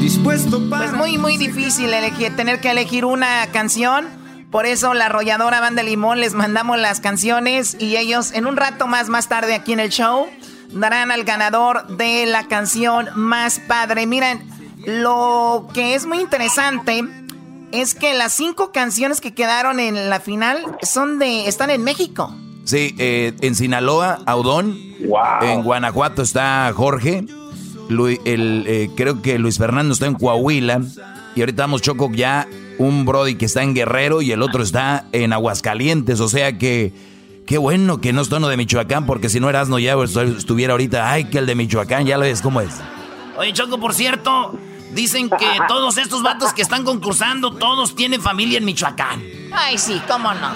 [0.00, 0.86] Dispuesto para.
[0.86, 4.08] Pues muy, muy difícil elegir, tener que elegir una canción.
[4.50, 8.88] Por eso la arrolladora Banda Limón les mandamos las canciones y ellos en un rato
[8.88, 10.26] más, más tarde aquí en el show,
[10.72, 14.08] darán al ganador de la canción más padre.
[14.08, 14.44] Miren,
[14.84, 17.04] lo que es muy interesante
[17.70, 22.34] es que las cinco canciones que quedaron en la final son de, están en México.
[22.64, 24.78] Sí, eh, en Sinaloa, Audón.
[25.42, 27.24] En Guanajuato está Jorge.
[27.88, 30.80] El, eh, creo que Luis Fernando está en Coahuila.
[31.34, 32.46] Y ahorita vamos Choco ya
[32.78, 36.20] un Brody que está en Guerrero y el otro está en Aguascalientes.
[36.20, 36.92] O sea que
[37.46, 41.10] qué bueno que no está uno de Michoacán, porque si no Erasno ya estuviera ahorita,
[41.10, 42.74] ay, que el de Michoacán, ya lo ves cómo es.
[43.36, 44.54] Oye, Choco, por cierto,
[44.94, 49.22] dicen que todos estos vatos que están concursando, todos tienen familia en Michoacán.
[49.52, 50.50] Ay, sí, cómo no.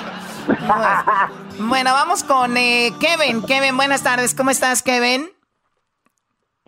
[1.59, 3.43] Bueno, vamos con eh, Kevin.
[3.43, 4.35] Kevin, buenas tardes.
[4.35, 5.31] ¿Cómo estás, Kevin?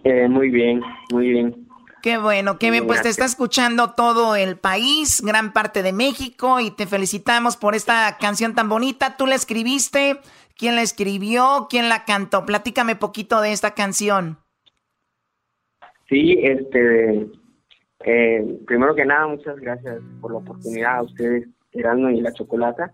[0.03, 0.81] Eh, muy bien,
[1.13, 1.69] muy bien.
[2.03, 6.71] Qué bueno, Kevin, pues te está escuchando todo el país, gran parte de México, y
[6.71, 9.17] te felicitamos por esta canción tan bonita.
[9.17, 10.21] ¿Tú la escribiste?
[10.57, 11.67] ¿Quién la escribió?
[11.69, 12.47] ¿Quién la cantó?
[12.47, 14.39] Platícame poquito de esta canción.
[16.09, 17.27] Sí, este,
[18.05, 22.93] eh, primero que nada, muchas gracias por la oportunidad a ustedes, Erasmo y la Chocolata,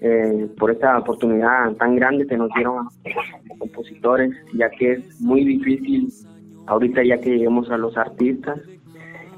[0.00, 2.88] eh, por esta oportunidad tan grande que nos dieron
[3.48, 6.12] como compositores, ya que es muy difícil
[6.66, 8.58] ahorita ya que lleguemos a los artistas.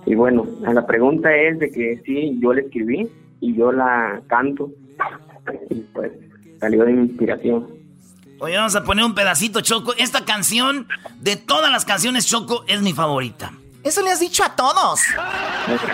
[0.07, 3.09] Y bueno, la pregunta es de que sí, yo la escribí
[3.41, 4.71] y yo la canto,
[5.71, 6.13] y pues
[6.59, 7.67] salió de mi inspiración.
[8.41, 9.95] Oye, vamos a poner un pedacito, Choco.
[9.99, 10.87] Esta canción,
[11.21, 13.53] de todas las canciones, Choco, es mi favorita.
[13.83, 15.01] Eso le has dicho a todos.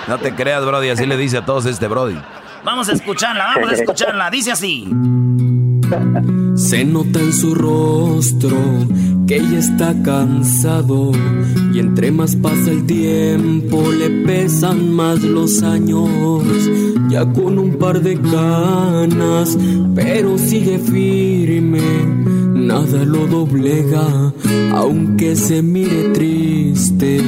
[0.08, 2.18] No te creas, Brody, así le dice a todos este Brody.
[2.64, 4.30] Vamos a escucharla, vamos a escucharla.
[4.30, 4.88] Dice así.
[6.56, 8.56] Se nota en su rostro
[9.26, 11.12] que ella está cansado
[11.72, 16.50] y entre más pasa el tiempo le pesan más los años.
[17.10, 19.58] Ya con un par de canas,
[19.94, 21.82] pero sigue firme,
[22.54, 24.32] nada lo doblega,
[24.72, 27.20] aunque se mire triste.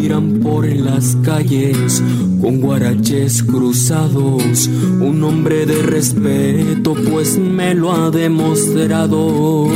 [0.00, 2.00] Miran por las calles
[2.40, 4.68] con guaraches cruzados.
[5.00, 9.66] Un hombre de respeto, pues me lo ha demostrado.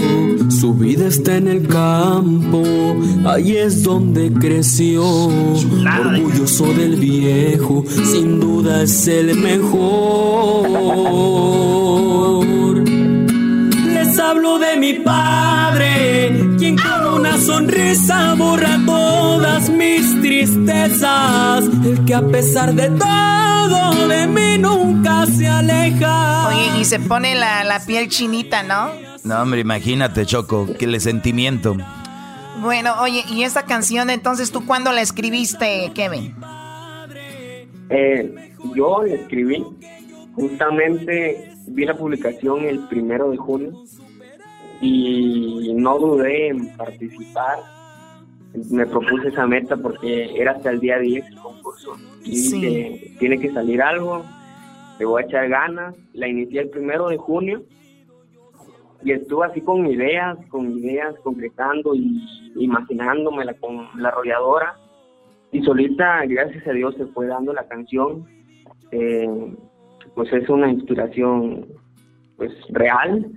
[0.48, 2.62] Su vida está en el campo,
[3.24, 5.04] ahí es donde creció.
[5.04, 10.68] Orgulloso del viejo, sin duda es el mejor.
[13.92, 21.65] Les hablo de mi padre, quien con una sonrisa borra todas mis tristezas.
[21.85, 26.46] El que a pesar de todo de mí nunca se aleja.
[26.46, 28.92] Oye, y se pone la, la piel chinita, ¿no?
[29.25, 31.77] No, hombre, imagínate, Choco, que le sentimiento.
[32.60, 36.37] Bueno, oye, y esta canción, entonces, ¿tú cuándo la escribiste, Kevin?
[37.90, 39.65] Eh, yo la escribí,
[40.35, 43.83] justamente vi la publicación el primero de junio
[44.83, 47.60] y no dudé en participar
[48.70, 51.96] me propuse esa meta porque era hasta el día 10 el concurso.
[52.22, 54.24] Y dije, tiene que salir algo,
[54.98, 55.96] le voy a echar ganas.
[56.12, 57.62] La inicié el primero de junio
[59.02, 62.22] y estuve así con ideas, con ideas, concretando y
[62.56, 64.76] imaginándomela con la arrolladora.
[65.50, 68.26] Y solita, gracias a Dios, se fue dando la canción.
[68.90, 69.28] Eh,
[70.14, 71.66] pues es una inspiración
[72.37, 73.33] pues real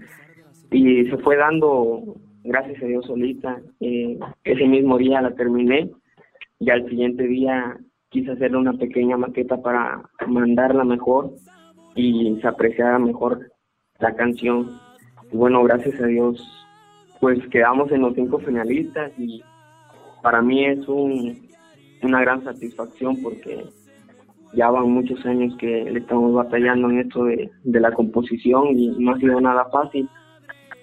[0.76, 3.62] y se fue dando gracias a Dios solita.
[3.80, 5.90] Eh, ese mismo día la terminé
[6.60, 7.78] y al siguiente día
[8.10, 11.32] quise hacerle una pequeña maqueta para mandarla mejor
[11.96, 13.52] y se apreciara mejor
[14.00, 14.78] la canción.
[15.32, 16.46] Y bueno, gracias a Dios,
[17.22, 19.42] pues quedamos en los cinco finalistas y
[20.22, 21.48] para mí es un,
[22.04, 23.64] una gran satisfacción porque
[24.54, 28.90] ya van muchos años que le estamos batallando en esto de, de la composición y
[29.00, 30.10] no ha sido nada fácil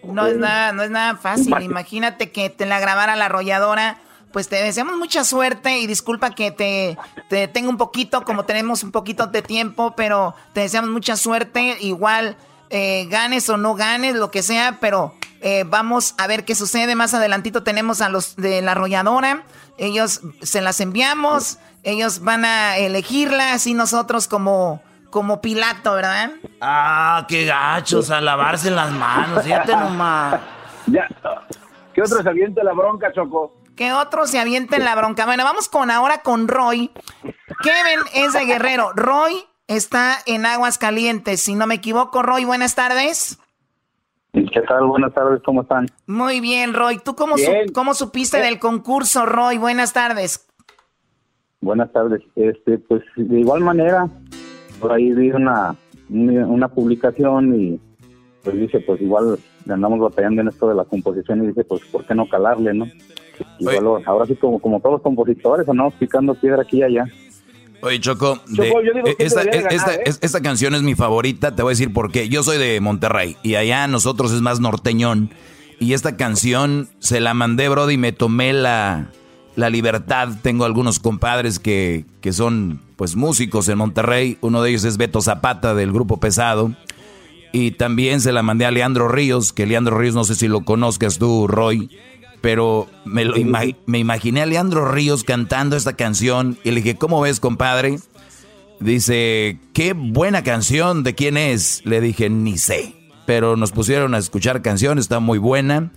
[0.05, 1.55] no es nada, no es nada fácil.
[1.61, 3.99] Imagínate que te la grabara la arrolladora.
[4.33, 6.97] Pues te deseamos mucha suerte y disculpa que te,
[7.29, 11.77] te tenga un poquito, como tenemos un poquito de tiempo, pero te deseamos mucha suerte.
[11.81, 12.37] Igual
[12.71, 16.95] eh, ganes o no ganes, lo que sea, pero eh, vamos a ver qué sucede.
[16.95, 19.45] Más adelantito tenemos a los de la arrolladora.
[19.77, 24.83] Ellos se las enviamos, ellos van a elegirla, así nosotros como
[25.13, 26.33] como Pilato, ¿verdad?
[26.61, 30.41] Ah, qué gachos, a lavarse las manos, fíjate nomás.
[30.89, 31.07] Ya.
[31.95, 33.55] ¿Qué otro se avienta la bronca, Choco?
[33.77, 35.27] ¿Qué otro se avienta en la bronca?
[35.27, 36.91] Bueno, vamos con ahora con Roy.
[37.63, 38.91] Kevin es de Guerrero.
[38.93, 41.41] Roy está en Aguas Calientes.
[41.41, 43.39] Si no me equivoco, Roy, buenas tardes.
[44.33, 44.87] ¿Qué tal?
[44.87, 45.87] Buenas tardes, ¿cómo están?
[46.09, 46.99] Muy bien, Roy.
[46.99, 47.37] ¿Tú cómo,
[47.73, 49.57] cómo supiste del concurso, Roy?
[49.57, 50.49] Buenas tardes.
[51.61, 52.23] Buenas tardes.
[52.35, 54.09] Este, pues de igual manera,
[54.83, 55.77] por ahí vi una,
[56.11, 57.81] una publicación y
[58.43, 62.05] pues dice, pues igual andamos batallando en esto de la composición y dice, pues ¿por
[62.05, 62.89] qué no calarle, no?
[63.61, 67.07] Igual, ahora sí como, como todos los compositores andamos picando piedra aquí y allá.
[67.81, 68.41] Oye, Choco,
[69.19, 72.29] esta, canción es mi favorita, te voy a decir por qué.
[72.29, 75.31] Yo soy de Monterrey y allá nosotros es más norteñón.
[75.81, 79.11] Y esta canción se la mandé, Brody, y me tomé la,
[79.57, 80.29] la libertad.
[80.43, 84.39] Tengo algunos compadres que, que son pues músicos en Monterrey.
[84.41, 86.73] Uno de ellos es Beto Zapata del grupo Pesado.
[87.53, 90.63] Y también se la mandé a Leandro Ríos, que Leandro Ríos no sé si lo
[90.63, 91.91] conozcas tú, Roy,
[92.41, 93.35] pero me, lo
[93.87, 97.99] me imaginé a Leandro Ríos cantando esta canción y le dije, ¿cómo ves, compadre?
[98.81, 101.83] Dice, qué buena canción, ¿de quién es?
[101.85, 102.95] Le dije, ni sé.
[103.27, 105.93] Pero nos pusieron a escuchar canciones, está muy buena.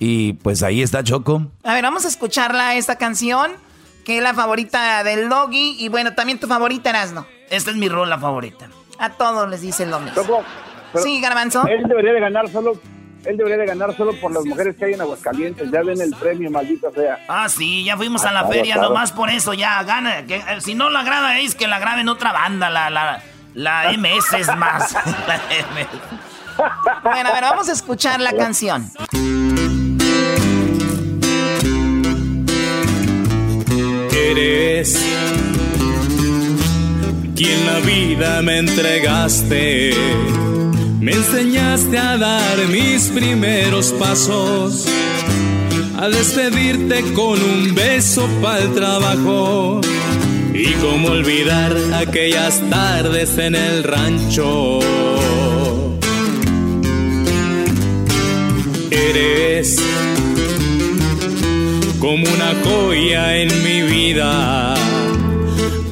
[0.00, 1.46] Y pues ahí está Choco.
[1.62, 3.52] A ver, vamos a escucharla, esta canción,
[4.04, 5.76] que es la favorita del Logi.
[5.78, 7.26] Y bueno, también tu favorita, Erasno.
[7.50, 8.68] Esta es mi rola favorita.
[8.98, 10.22] A todos les dice lo mismo.
[10.22, 10.42] Choco,
[10.94, 11.66] sí, Garbanzo.
[11.66, 12.80] Él debería de ganar solo
[13.24, 15.70] él debería de ganar solo por las mujeres que hay en Aguascalientes.
[15.70, 17.18] Ya ven el premio, maldita sea.
[17.28, 20.24] Ah, sí, ya fuimos a la feria, nomás por eso, ya, gana.
[20.26, 23.22] Que, eh, si no la graba es que la graben otra banda, la, la,
[23.54, 24.94] la MS es más.
[27.02, 28.90] bueno, a ver, vamos a escuchar la canción.
[34.30, 34.96] Eres
[37.34, 39.92] quien la vida me entregaste.
[41.00, 44.86] Me enseñaste a dar mis primeros pasos,
[45.96, 49.80] a despedirte con un beso para el trabajo.
[50.52, 54.80] Y cómo olvidar aquellas tardes en el rancho.
[58.90, 59.76] Eres
[62.00, 63.69] como una joya en mi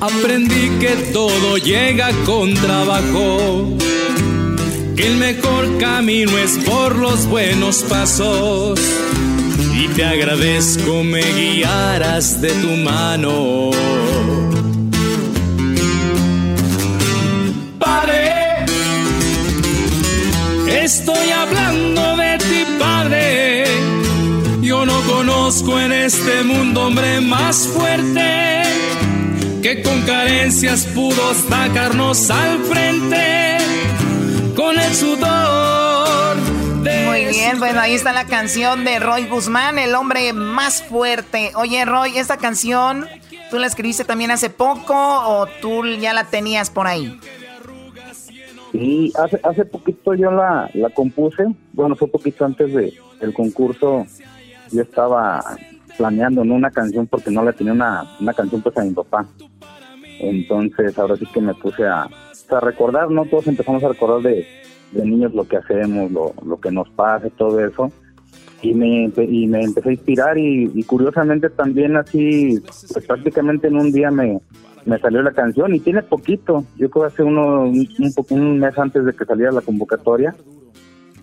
[0.01, 3.77] Aprendí que todo llega con trabajo,
[4.97, 8.81] que el mejor camino es por los buenos pasos.
[9.73, 13.71] Y te agradezco me guiaras de tu mano.
[17.79, 18.66] Padre,
[20.66, 22.08] estoy hablando
[24.79, 28.62] yo no conozco en este mundo hombre más fuerte
[29.61, 33.57] que con carencias pudo sacarnos al frente
[34.55, 36.37] con el sudor.
[37.07, 41.51] Muy bien, bueno, ahí está la canción de Roy Guzmán, el hombre más fuerte.
[41.57, 43.07] Oye, Roy, esta canción,
[43.51, 47.18] ¿tú la escribiste también hace poco o tú ya la tenías por ahí?
[48.70, 54.07] Sí, hace, hace poquito yo la, la compuse, bueno, fue poquito antes de, del concurso
[54.71, 55.43] yo estaba
[55.97, 56.55] planeando ¿no?
[56.55, 59.27] una canción porque no le tenía una, una canción pues a mi papá.
[60.21, 63.25] Entonces ahora sí que me puse a, a recordar, ¿no?
[63.27, 64.47] Todos empezamos a recordar de,
[64.93, 67.93] de niños lo que hacemos, lo, lo que nos pasa, todo eso.
[68.62, 72.61] y me, y me empecé a inspirar y, curiosamente también así,
[72.93, 74.41] pues prácticamente en un día me,
[74.85, 77.89] me salió la canción y tiene poquito, yo creo que hace uno, un,
[78.31, 80.35] un mes antes de que saliera la convocatoria,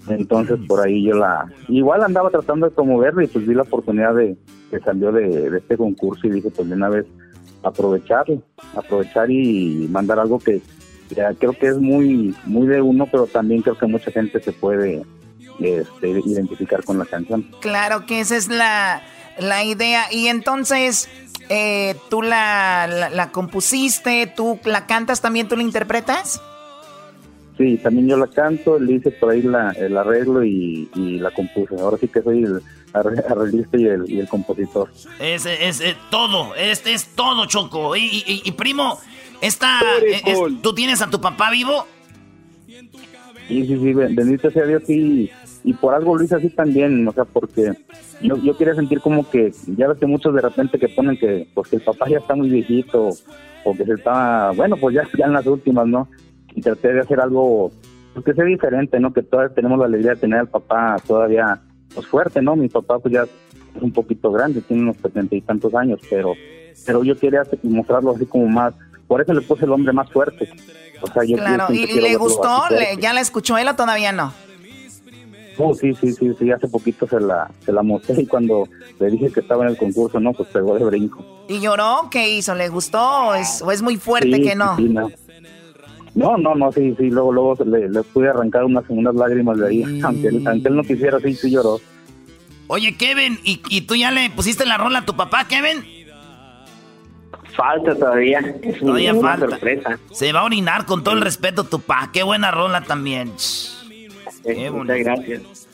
[0.07, 4.15] entonces por ahí yo la, igual andaba tratando de promoverla y pues vi la oportunidad
[4.15, 4.37] de
[4.69, 7.05] que salió de, este concurso y dije pues de una vez
[7.63, 8.25] aprovechar,
[8.75, 10.61] aprovechar y mandar algo que
[11.39, 15.03] creo que es muy, muy de uno, pero también creo que mucha gente se puede
[15.59, 17.43] este, identificar con la canción.
[17.61, 19.01] Claro que esa es la,
[19.37, 20.11] la idea.
[20.11, 21.09] Y entonces,
[21.49, 24.31] eh, ¿tú la, la, compusiste?
[24.35, 25.47] ¿Tú la cantas también?
[25.47, 26.41] ¿Tú la interpretas?
[27.57, 31.75] Sí, también yo la canto, le hice por ahí la, el arreglo y, la compuse.
[31.79, 32.61] Ahora sí que soy el
[32.93, 34.89] arreglista y el, y el compositor.
[35.19, 37.95] Es, es, todo, este es todo, Choco.
[37.95, 38.99] Y, y, primo,
[39.41, 39.79] esta,
[40.61, 41.87] ¿tú tienes a tu papá vivo?
[43.47, 45.31] Sí, sí, sí, bendito sea Dios, sí
[45.65, 47.73] y por algo lo hice así también, o sea, porque
[48.21, 51.47] yo, yo quería sentir como que, ya ves que muchos de repente que ponen que,
[51.55, 53.09] pues el papá ya está muy viejito,
[53.63, 56.07] o que se está, bueno, pues ya, ya en las últimas, ¿no?
[56.55, 57.71] Y traté de hacer algo,
[58.13, 59.13] pues que sea diferente, ¿no?
[59.13, 61.61] Que todavía tenemos la alegría de tener al papá todavía,
[61.93, 62.55] pues fuerte, ¿no?
[62.55, 66.33] Mi papá pues ya es un poquito grande, tiene unos setenta y tantos años, pero,
[66.85, 68.73] pero yo quería mostrarlo así como más,
[69.07, 70.49] por eso le puse el hombre más fuerte.
[71.01, 72.63] O sea, yo claro, ¿y, le gustó?
[72.99, 74.33] ¿Ya la escuchó él o todavía no?
[75.57, 78.67] Oh, sí, sí, sí, sí, hace poquito se la, se la mostré y cuando
[78.99, 81.23] le dije que estaba en el concurso, no, pues pegó de brinco.
[81.47, 82.09] ¿Y lloró?
[82.11, 82.55] ¿Qué hizo?
[82.55, 84.77] ¿Le gustó o es, o es muy fuerte que no?
[84.77, 85.09] no.
[86.37, 86.55] No.
[86.55, 90.27] No, sí, sí, luego, luego le, le pude arrancar unas segundas lágrimas de ahí, aunque,
[90.29, 91.79] él, aunque, él, no quisiera, sí, sí lloró.
[92.67, 95.85] Oye, Kevin, ¿y, ¿y tú ya le pusiste la rola a tu papá, Kevin?
[97.55, 98.39] Falta todavía.
[98.61, 99.49] Es todavía falta.
[99.49, 99.99] sorpresa.
[100.11, 102.09] Se va a orinar con todo el respeto tu papá.
[102.11, 103.31] Qué buena rola también.
[103.31, 105.64] Muchas gracias.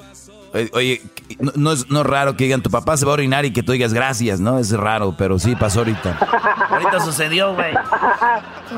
[0.74, 1.02] Oye,
[1.40, 3.72] no, es, no raro que digan tu papá se va a orinar y que tú
[3.72, 4.60] digas gracias, ¿no?
[4.60, 6.18] Es raro, pero sí pasó ahorita.
[6.70, 7.74] ahorita sucedió, güey.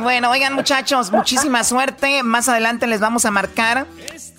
[0.01, 2.21] Bueno, oigan muchachos, muchísima suerte.
[2.23, 3.87] Más adelante les vamos a marcar.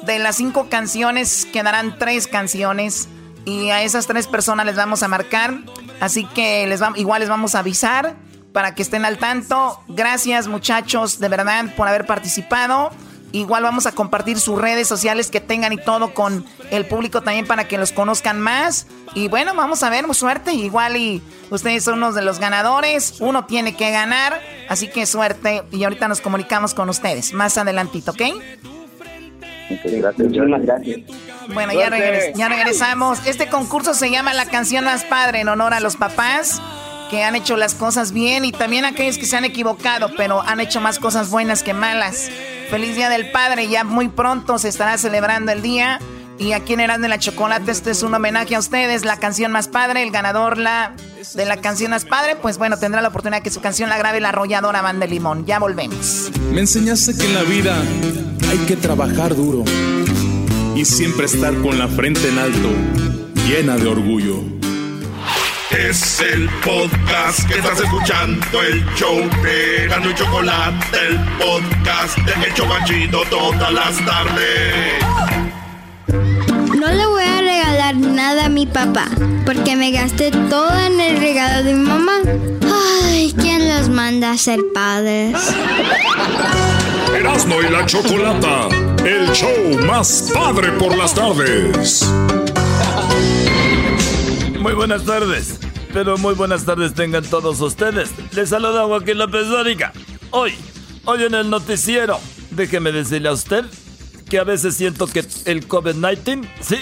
[0.06, 3.08] De las cinco canciones quedarán tres canciones.
[3.44, 5.58] Y a esas tres personas les vamos a marcar.
[6.00, 8.14] Así que les igual les vamos a avisar
[8.52, 9.80] para que estén al tanto.
[9.88, 12.90] Gracias muchachos, de verdad, por haber participado.
[13.34, 17.48] Igual vamos a compartir sus redes sociales que tengan y todo con el público también
[17.48, 18.86] para que los conozcan más.
[19.16, 20.54] Y bueno, vamos a ver, suerte.
[20.54, 21.20] Igual y
[21.50, 23.16] ustedes son unos de los ganadores.
[23.18, 24.40] Uno tiene que ganar.
[24.68, 25.64] Así que suerte.
[25.72, 28.22] Y ahorita nos comunicamos con ustedes más adelantito, ¿ok?
[29.82, 30.32] Gracias,
[30.62, 31.00] gracias.
[31.52, 31.90] Bueno, ya,
[32.36, 33.26] ya regresamos.
[33.26, 36.62] Este concurso se llama La canción más padre en honor a los papás
[37.10, 40.60] que han hecho las cosas bien y también aquellos que se han equivocado, pero han
[40.60, 42.30] hecho más cosas buenas que malas.
[42.70, 46.00] Feliz Día del Padre, ya muy pronto se estará celebrando el día.
[46.38, 49.52] Y aquí en Erasmo de la Chocolate, este es un homenaje a ustedes, la canción
[49.52, 50.92] más padre, el ganador la,
[51.34, 54.20] de la canción más padre, pues bueno, tendrá la oportunidad que su canción la grabe
[54.20, 55.46] la arrolladora Banda Limón.
[55.46, 56.32] Ya volvemos.
[56.52, 57.80] Me enseñaste que en la vida
[58.50, 59.62] hay que trabajar duro
[60.74, 62.68] y siempre estar con la frente en alto,
[63.46, 64.63] llena de orgullo.
[65.76, 72.48] Es el podcast que estás escuchando, el show de Gano y Chocolate, el podcast de
[72.48, 75.02] Hecho Machito todas las tardes.
[76.06, 79.08] No le voy a regalar nada a mi papá,
[79.44, 82.18] porque me gasté todo en el regalo de mi mamá.
[83.02, 85.36] Ay, ¿quién los manda a ser padres?
[87.16, 88.68] Erasmo y la Chocolata,
[89.04, 92.08] el show más padre por las tardes.
[94.60, 95.58] Muy buenas tardes,
[95.94, 98.10] pero muy buenas tardes tengan todos ustedes.
[98.32, 99.92] Les saluda Joaquín López Dóriga.
[100.32, 100.52] Hoy,
[101.04, 102.18] hoy en el noticiero,
[102.50, 103.64] déjeme decirle a usted
[104.28, 106.78] que a veces siento que el COVID-19, sí,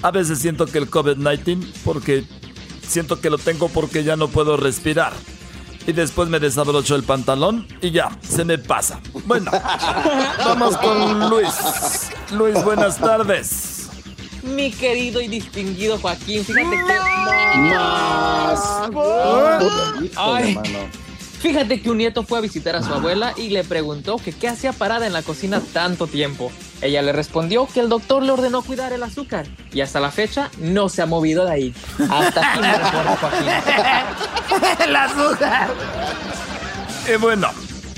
[0.00, 2.24] a veces siento que el COVID-19, porque
[2.88, 5.12] siento que lo tengo porque ya no puedo respirar.
[5.86, 9.00] Y después me desabrocho el pantalón y ya, se me pasa.
[9.26, 9.50] Bueno,
[10.38, 12.08] vamos con Luis.
[12.32, 13.75] Luis, buenas tardes
[14.46, 16.44] mi querido y distinguido Joaquín.
[16.44, 17.58] Fíjate que.
[17.58, 18.90] Más.
[20.16, 20.58] Ay,
[21.40, 24.48] fíjate que un nieto fue a visitar a su abuela y le preguntó que qué
[24.48, 26.52] hacía parada en la cocina tanto tiempo.
[26.82, 30.50] Ella le respondió que el doctor le ordenó cuidar el azúcar y hasta la fecha
[30.58, 31.74] no se ha movido de ahí.
[32.10, 33.48] Hasta aquí me recuerdo, Joaquín.
[34.86, 35.68] el azúcar.
[37.12, 37.48] Y bueno,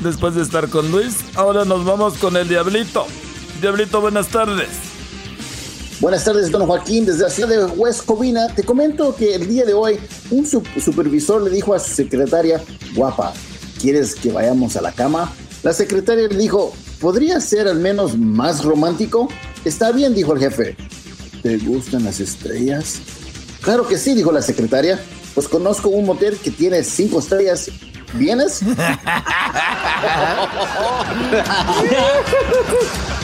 [0.03, 3.07] después de estar con Luis, ahora nos vamos con el Diablito.
[3.61, 4.88] Diablito, buenas tardes.
[6.01, 8.47] Buenas tardes, don Joaquín, desde la ciudad de West Covina.
[8.55, 9.99] Te comento que el día de hoy
[10.31, 12.63] un supervisor le dijo a su secretaria,
[12.95, 13.33] guapa,
[13.81, 15.33] ¿quieres que vayamos a la cama?
[15.65, 19.29] La secretaria le dijo, ¿podría ser al menos más romántico?
[19.65, 20.77] Está bien, dijo el jefe.
[21.43, 23.01] ¿Te gustan las estrellas?
[23.63, 25.01] Claro que sí, dijo la secretaria.
[25.35, 27.73] Pues conozco un motel que tiene cinco estrellas.
[28.15, 28.61] ¿Vienes?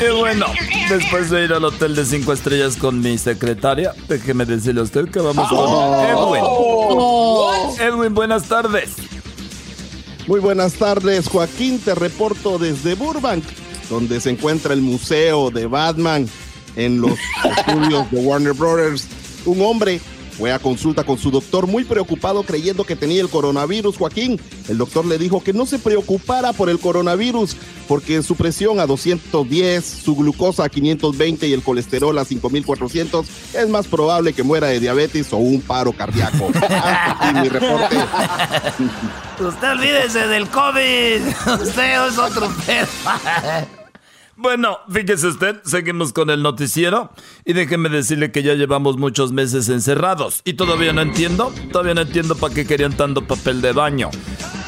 [0.00, 0.46] Y bueno,
[0.88, 5.08] después de ir al hotel de cinco estrellas con mi secretaria, déjeme decirle a usted
[5.10, 7.66] que vamos con Oh.
[7.76, 7.88] Edwin.
[7.88, 8.90] Edwin, buenas tardes.
[10.28, 11.80] Muy buenas tardes, Joaquín.
[11.80, 13.42] Te reporto desde Burbank,
[13.90, 16.28] donde se encuentra el museo de Batman
[16.76, 17.18] en los
[17.56, 19.06] estudios de Warner Brothers.
[19.46, 20.00] Un hombre
[20.38, 24.40] fue a consulta con su doctor muy preocupado creyendo que tenía el coronavirus, Joaquín.
[24.68, 27.56] El doctor le dijo que no se preocupara por el coronavirus
[27.88, 33.68] porque su presión a 210, su glucosa a 520 y el colesterol a 5400 es
[33.68, 36.50] más probable que muera de diabetes o un paro cardíaco.
[36.54, 37.96] Hasta aquí mi reporte.
[39.40, 41.26] Usted olvídese del COVID.
[41.62, 43.77] Usted es otro pedo.
[44.40, 47.10] Bueno, fíjese usted, seguimos con el noticiero
[47.44, 52.02] y déjeme decirle que ya llevamos muchos meses encerrados y todavía no entiendo, todavía no
[52.02, 54.10] entiendo para qué querían tanto papel de baño.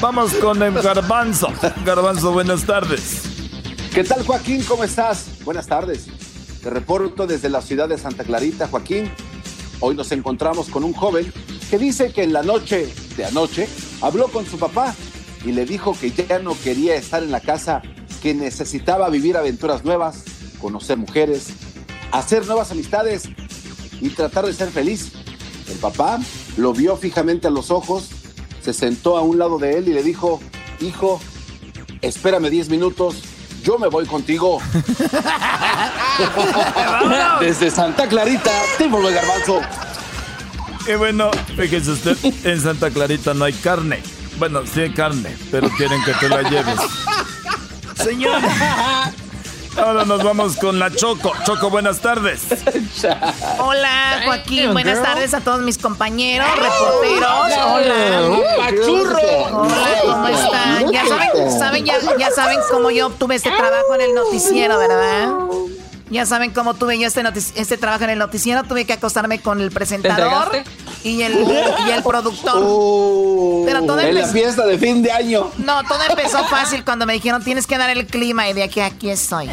[0.01, 1.47] Vamos con el garbanzo.
[1.85, 3.23] Garbanzo, buenas tardes.
[3.95, 4.61] ¿Qué tal, Joaquín?
[4.67, 5.41] ¿Cómo estás?
[5.45, 6.07] Buenas tardes.
[6.61, 9.09] Te reporto desde la ciudad de Santa Clarita, Joaquín.
[9.79, 11.31] Hoy nos encontramos con un joven
[11.69, 13.69] que dice que en la noche de anoche
[14.01, 14.93] habló con su papá
[15.45, 17.81] y le dijo que ya no quería estar en la casa,
[18.21, 20.23] que necesitaba vivir aventuras nuevas,
[20.59, 21.47] conocer mujeres,
[22.11, 23.29] hacer nuevas amistades
[23.99, 25.11] y tratar de ser feliz.
[25.69, 26.19] El papá
[26.57, 28.09] lo vio fijamente a los ojos,
[28.61, 30.39] se sentó a un lado de él y le dijo,
[30.79, 31.19] hijo,
[32.01, 33.23] espérame 10 minutos,
[33.63, 34.59] yo me voy contigo.
[37.39, 39.61] Desde Santa Clarita, Timor de Garbanzo.
[40.87, 44.01] Y bueno, fíjese usted, en Santa Clarita no hay carne.
[44.39, 46.79] Bueno, sí hay carne, pero quieren que te la lleves.
[48.03, 48.41] Señor.
[49.77, 51.31] Ahora nos vamos con la Choco.
[51.45, 52.41] Choco, buenas tardes.
[53.59, 54.73] Hola, Joaquín.
[54.73, 57.29] Buenas tardes a todos mis compañeros, reporteros.
[57.29, 58.21] Hola.
[59.53, 60.91] Hola, ¿cómo están?
[60.91, 65.29] Ya saben, saben- ya, ya saben cómo yo obtuve este trabajo en el noticiero, ¿verdad?
[66.09, 67.23] Ya saben cómo tuve yo este,
[67.55, 68.63] este trabajo en el noticiero.
[68.63, 70.51] Tuve que acostarme con el presentador
[71.03, 71.33] y el,
[71.87, 73.65] y el productor.
[73.65, 75.51] Pero todo en la fiesta de fin de año.
[75.57, 78.79] No, todo empezó fácil cuando me dijeron tienes que dar el clima y de aquí
[78.79, 79.49] a aquí estoy.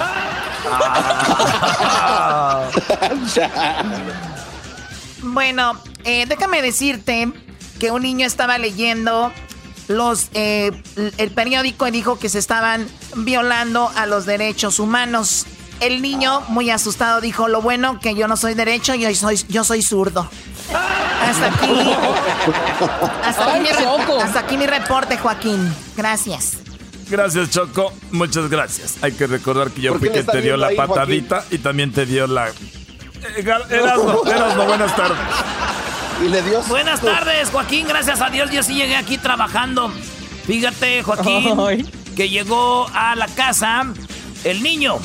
[5.23, 7.33] Bueno, eh, déjame decirte
[7.79, 9.33] que un niño estaba leyendo
[9.89, 10.71] los eh,
[11.17, 12.87] el periódico y dijo que se estaban
[13.17, 15.47] violando a los derechos humanos.
[15.81, 19.65] El niño, muy asustado, dijo: Lo bueno que yo no soy derecho, yo soy, yo
[19.65, 20.29] soy zurdo.
[20.73, 21.93] Hasta aquí.
[23.25, 25.75] Hasta aquí, mi, re- hasta aquí mi reporte, Joaquín.
[25.97, 26.59] Gracias.
[27.11, 27.93] Gracias, Choco.
[28.11, 28.97] Muchas gracias.
[29.03, 31.93] Hay que recordar que yo ¿Por fui quien te dio la ahí, patadita y también
[31.93, 32.49] te dio la.
[32.49, 32.53] Eh,
[33.71, 35.19] Erasmo, Erasmo, buenas tardes.
[36.25, 36.61] Y le dio.
[36.65, 37.87] Buenas tardes, Joaquín.
[37.89, 39.91] Gracias a Dios, yo sí llegué aquí trabajando.
[40.47, 43.87] Fíjate, Joaquín, que llegó a la casa
[44.45, 44.97] el niño.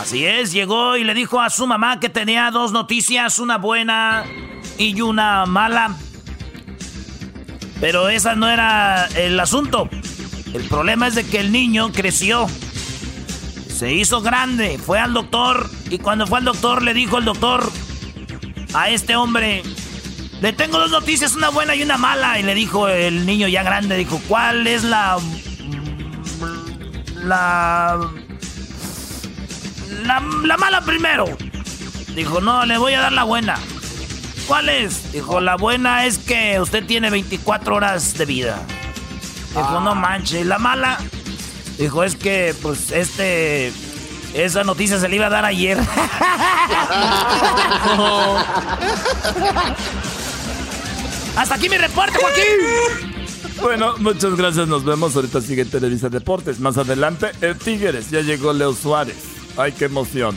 [0.00, 4.24] Así es, llegó y le dijo a su mamá que tenía dos noticias, una buena
[4.80, 5.94] y una mala.
[7.80, 9.90] Pero esa no era el asunto.
[10.54, 12.46] El problema es de que el niño creció.
[13.68, 17.70] Se hizo grande, fue al doctor y cuando fue al doctor le dijo el doctor
[18.72, 19.62] a este hombre,
[20.40, 22.38] le tengo dos noticias, una buena y una mala.
[22.38, 25.18] Y le dijo el niño ya grande, dijo, ¿cuál es la...
[27.22, 27.98] La...
[30.04, 31.26] La, la mala primero.
[32.14, 33.58] Dijo, no, le voy a dar la buena.
[34.50, 35.12] ¿Cuál es?
[35.12, 38.60] Dijo, la buena es que usted tiene 24 horas de vida.
[39.54, 40.44] Dijo, no manches.
[40.44, 40.98] La mala,
[41.78, 43.72] dijo, es que, pues, este...
[44.34, 45.78] Esa noticia se le iba a dar ayer.
[51.36, 52.44] Hasta aquí mi reporte, Joaquín.
[53.62, 54.66] Bueno, muchas gracias.
[54.66, 55.14] Nos vemos.
[55.14, 56.58] Ahorita sigue Televisa Deportes.
[56.58, 58.10] Más adelante, el Tigres.
[58.10, 59.26] Ya llegó Leo Suárez.
[59.56, 60.36] Ay, qué emoción.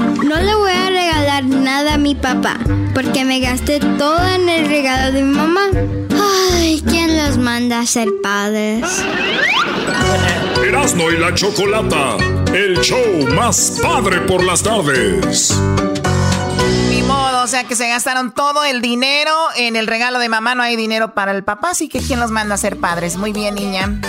[0.31, 2.57] No le voy a regalar nada a mi papá,
[2.93, 5.65] porque me gasté todo en el regalo de mi mamá.
[6.53, 8.85] Ay, ¿quién los manda a ser padres?
[10.65, 12.15] Erasmo y la Chocolata,
[12.53, 15.53] el show más padre por las tardes.
[16.89, 20.55] Ni modo, o sea que se gastaron todo el dinero en el regalo de mamá,
[20.55, 23.17] no hay dinero para el papá, así que ¿quién los manda a ser padres?
[23.17, 23.99] Muy bien, niña.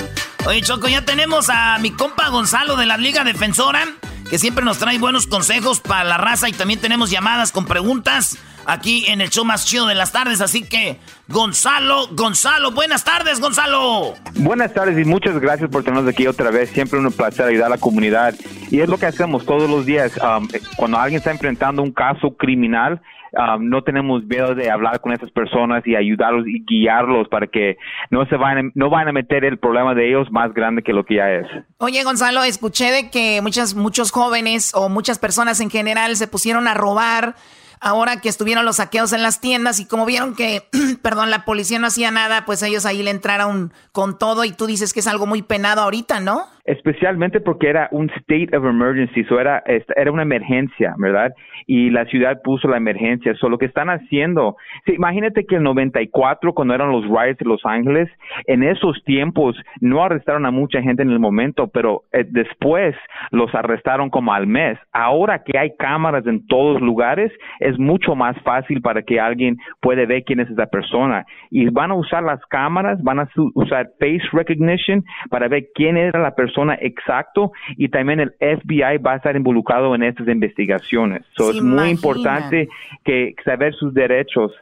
[0.47, 3.89] Oye, Choco, ya tenemos a mi compa Gonzalo de la Liga Defensora.
[4.29, 8.39] Que siempre nos trae buenos consejos para la raza y también tenemos llamadas con preguntas
[8.67, 10.41] aquí en el show más chido de las tardes.
[10.41, 10.99] Así que,
[11.29, 14.15] Gonzalo, Gonzalo, buenas tardes, Gonzalo.
[14.35, 16.71] Buenas tardes y muchas gracias por tenernos aquí otra vez.
[16.71, 18.35] Siempre un placer ayudar a la comunidad.
[18.71, 20.13] Y es lo que hacemos todos los días.
[20.19, 23.01] Um, cuando alguien está enfrentando un caso criminal,
[23.33, 27.77] um, no tenemos miedo de hablar con esas personas y ayudarlos y guiarlos para que
[28.11, 31.05] no se vayan, no vayan a meter el problema de ellos más grande que lo
[31.05, 31.47] que ya es.
[31.79, 36.69] Oye, Gonzalo, escuché de que muchas, muchos jóvenes o muchas personas en general se pusieron
[36.69, 37.35] a robar
[37.83, 40.69] ahora que estuvieron los saqueos en las tiendas y como vieron que,
[41.03, 44.67] perdón, la policía no hacía nada, pues ellos ahí le entraron con todo y tú
[44.67, 46.47] dices que es algo muy penado ahorita, ¿no?
[46.65, 49.63] Especialmente porque era un state of emergency, so era,
[49.97, 51.33] era una emergencia, ¿verdad?
[51.67, 53.35] Y la ciudad puso la emergencia.
[53.35, 54.57] So lo que están haciendo,
[54.87, 58.09] imagínate que el 94, cuando eran los riots de Los Ángeles,
[58.47, 62.95] en esos tiempos no arrestaron a mucha gente en el momento, pero eh, después
[63.31, 64.79] los arrestaron como al mes.
[64.93, 70.07] Ahora que hay cámaras en todos lugares, es mucho más fácil para que alguien pueda
[70.07, 71.25] ver quién es esa persona.
[71.51, 76.21] Y van a usar las cámaras, van a usar face recognition para ver quién era
[76.21, 81.23] la persona persona exacto y también el FBI va a estar involucrado en estas investigaciones.
[81.39, 82.69] es muy importante
[83.05, 84.53] que saber sus derechos.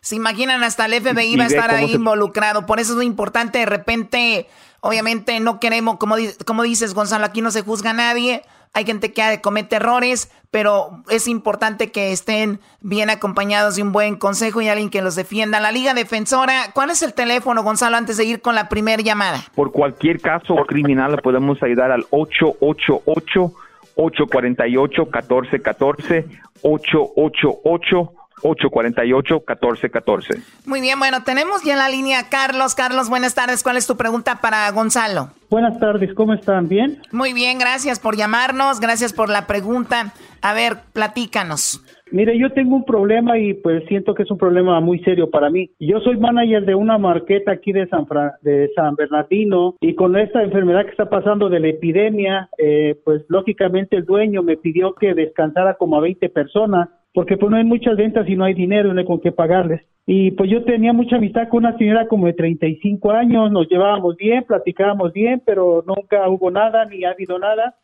[0.00, 2.66] Se imaginan, hasta el FBI va a estar ahí involucrado.
[2.66, 4.46] Por eso es muy importante, de repente,
[4.80, 6.16] obviamente no queremos, como,
[6.46, 8.42] como dices, Gonzalo, aquí no se juzga a nadie
[8.72, 14.16] hay gente que comete errores, pero es importante que estén bien acompañados de un buen
[14.16, 15.60] consejo y alguien que los defienda.
[15.60, 19.40] La Liga Defensora, ¿cuál es el teléfono, Gonzalo, antes de ir con la primera llamada?
[19.54, 23.52] Por cualquier caso criminal podemos ayudar al 888
[23.96, 26.26] 848 1414
[26.62, 28.12] 888
[28.42, 30.42] 848-1414.
[30.66, 32.74] Muy bien, bueno, tenemos ya en la línea Carlos.
[32.74, 33.62] Carlos, buenas tardes.
[33.62, 35.30] ¿Cuál es tu pregunta para Gonzalo?
[35.50, 36.68] Buenas tardes, ¿cómo están?
[36.68, 37.00] ¿Bien?
[37.12, 40.12] Muy bien, gracias por llamarnos, gracias por la pregunta.
[40.42, 41.82] A ver, platícanos.
[42.12, 45.48] Mire, yo tengo un problema y pues siento que es un problema muy serio para
[45.48, 45.70] mí.
[45.78, 48.06] Yo soy manager de una marqueta aquí de San,
[48.42, 53.22] de San Bernardino y con esta enfermedad que está pasando de la epidemia, eh, pues
[53.28, 57.64] lógicamente el dueño me pidió que descansara como a 20 personas porque pues no hay
[57.64, 59.82] muchas ventas y no hay dinero, no hay con qué pagarles.
[60.06, 64.16] Y pues yo tenía mucha amistad con una señora como de 35 años, nos llevábamos
[64.16, 67.76] bien, platicábamos bien, pero nunca hubo nada ni ha habido nada.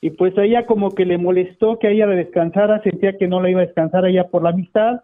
[0.00, 3.40] Y pues a ella como que le molestó que ella le descansara, sentía que no
[3.40, 5.02] la iba a descansar a ella por la amistad.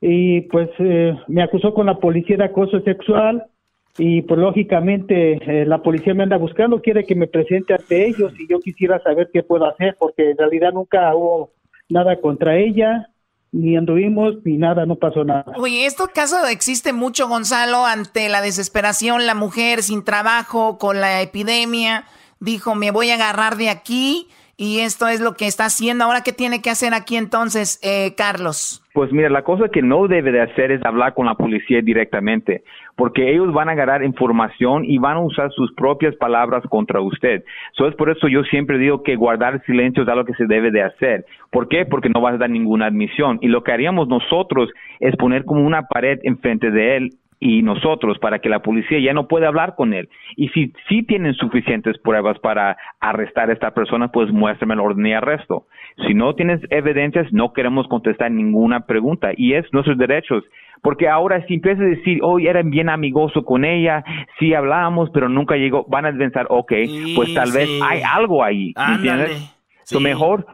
[0.00, 3.46] Y pues eh, me acusó con la policía de acoso sexual
[3.96, 8.32] y pues lógicamente eh, la policía me anda buscando, quiere que me presente ante ellos
[8.38, 11.50] y yo quisiera saber qué puedo hacer porque en realidad nunca hubo
[11.88, 13.10] nada contra ella,
[13.52, 15.52] ni anduvimos, ni nada, no pasó nada.
[15.56, 21.22] Oye, esto caso existe mucho, Gonzalo, ante la desesperación, la mujer sin trabajo, con la
[21.22, 22.04] epidemia,
[22.40, 26.04] dijo, me voy a agarrar de aquí y esto es lo que está haciendo.
[26.04, 28.80] Ahora, ¿qué tiene que hacer aquí entonces, eh, Carlos?
[28.92, 32.62] Pues mira, la cosa que no debe de hacer es hablar con la policía directamente,
[32.94, 37.42] porque ellos van a agarrar información y van a usar sus propias palabras contra usted.
[37.72, 40.70] So es por eso yo siempre digo que guardar silencio es algo que se debe
[40.70, 41.26] de hacer.
[41.50, 41.86] ¿Por qué?
[41.86, 43.40] Porque no vas a dar ninguna admisión.
[43.42, 47.10] Y lo que haríamos nosotros es poner como una pared enfrente de él
[47.44, 50.08] y nosotros para que la policía ya no pueda hablar con él.
[50.34, 55.04] Y si, si tienen suficientes pruebas para arrestar a esta persona, pues muéstrame el orden
[55.04, 55.66] de arresto.
[56.06, 60.42] Si no tienes evidencias, no queremos contestar ninguna pregunta y es nuestros derechos.
[60.80, 64.02] Porque ahora si empiezas a decir, hoy eran bien amigoso con ella,
[64.38, 66.72] sí hablábamos, pero nunca llegó, van a pensar, ok,
[67.14, 69.54] pues tal vez hay algo ahí, ¿entiendes?
[69.84, 70.02] Sí.
[70.02, 70.46] mejor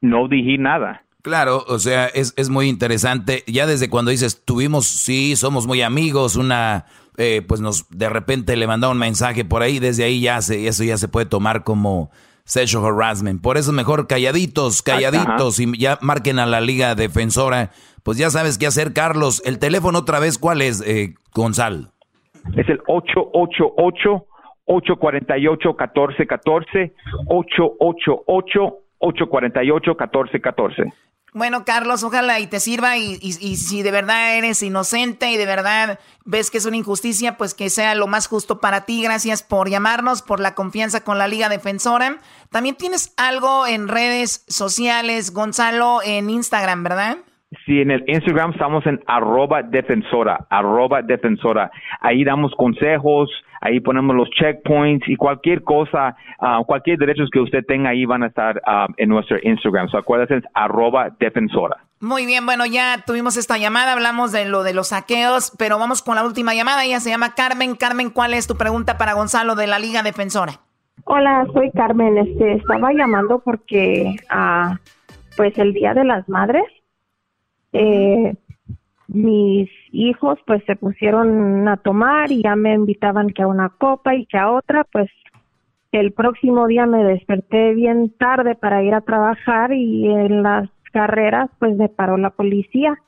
[0.00, 1.02] no dije nada.
[1.26, 3.42] Claro, o sea, es, es, muy interesante.
[3.48, 6.84] Ya desde cuando dices, tuvimos, sí, somos muy amigos, una,
[7.16, 10.68] eh, pues nos, de repente le mandaba un mensaje por ahí, desde ahí ya se,
[10.68, 12.12] eso ya se puede tomar como
[12.44, 13.42] sexual harassment.
[13.42, 17.72] Por eso es mejor calladitos, calladitos, y ya marquen a la liga defensora.
[18.04, 19.42] Pues ya sabes qué hacer, Carlos.
[19.44, 21.88] El teléfono otra vez, ¿cuál es, eh, Gonzalo?
[22.56, 24.26] Es el 888
[24.64, 26.94] 848 1414
[27.26, 31.06] 888 848 1414
[31.36, 33.18] bueno, Carlos, ojalá y te sirva y,
[33.56, 37.68] si de verdad eres inocente y de verdad ves que es una injusticia, pues que
[37.68, 39.02] sea lo más justo para ti.
[39.02, 42.20] Gracias por llamarnos, por la confianza con la Liga Defensora.
[42.50, 47.18] También tienes algo en redes sociales, Gonzalo, en Instagram, ¿verdad?
[47.66, 51.68] Sí, en el Instagram estamos en arroba defensora, arroba defensora.
[52.00, 53.28] Ahí damos consejos,
[53.60, 58.22] ahí ponemos los checkpoints y cualquier cosa, uh, cualquier derechos que usted tenga ahí van
[58.22, 59.88] a estar uh, en nuestro Instagram.
[59.88, 61.78] So acuérdense, es arroba defensora.
[62.00, 66.02] Muy bien, bueno, ya tuvimos esta llamada, hablamos de lo de los saqueos, pero vamos
[66.02, 66.84] con la última llamada.
[66.84, 67.74] Ella se llama Carmen.
[67.74, 70.60] Carmen, ¿cuál es tu pregunta para Gonzalo de la Liga Defensora?
[71.04, 72.16] Hola, soy Carmen.
[72.16, 74.78] Este, estaba llamando porque, ah,
[75.36, 76.64] pues, el Día de las Madres,
[77.78, 78.36] eh,
[79.08, 84.14] mis hijos, pues, se pusieron a tomar y ya me invitaban que a una copa
[84.14, 85.10] y que a otra, pues,
[85.92, 91.50] el próximo día me desperté bien tarde para ir a trabajar y en las carreras,
[91.58, 92.98] pues, me paró la policía.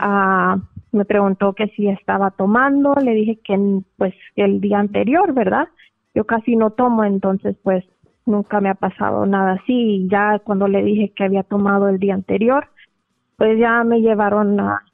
[0.00, 0.58] Ah,
[0.92, 5.68] me preguntó que si estaba tomando, le dije que, pues, el día anterior, ¿verdad?
[6.18, 7.84] yo casi no tomo, entonces pues
[8.26, 9.72] nunca me ha pasado nada así.
[9.72, 12.66] Y ya cuando le dije que había tomado el día anterior,
[13.38, 14.84] pues ya me llevaron a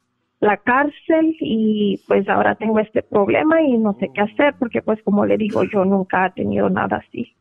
[0.41, 5.03] la cárcel y pues ahora tengo este problema y no sé qué hacer porque pues
[5.03, 7.35] como le digo yo nunca he tenido nada así.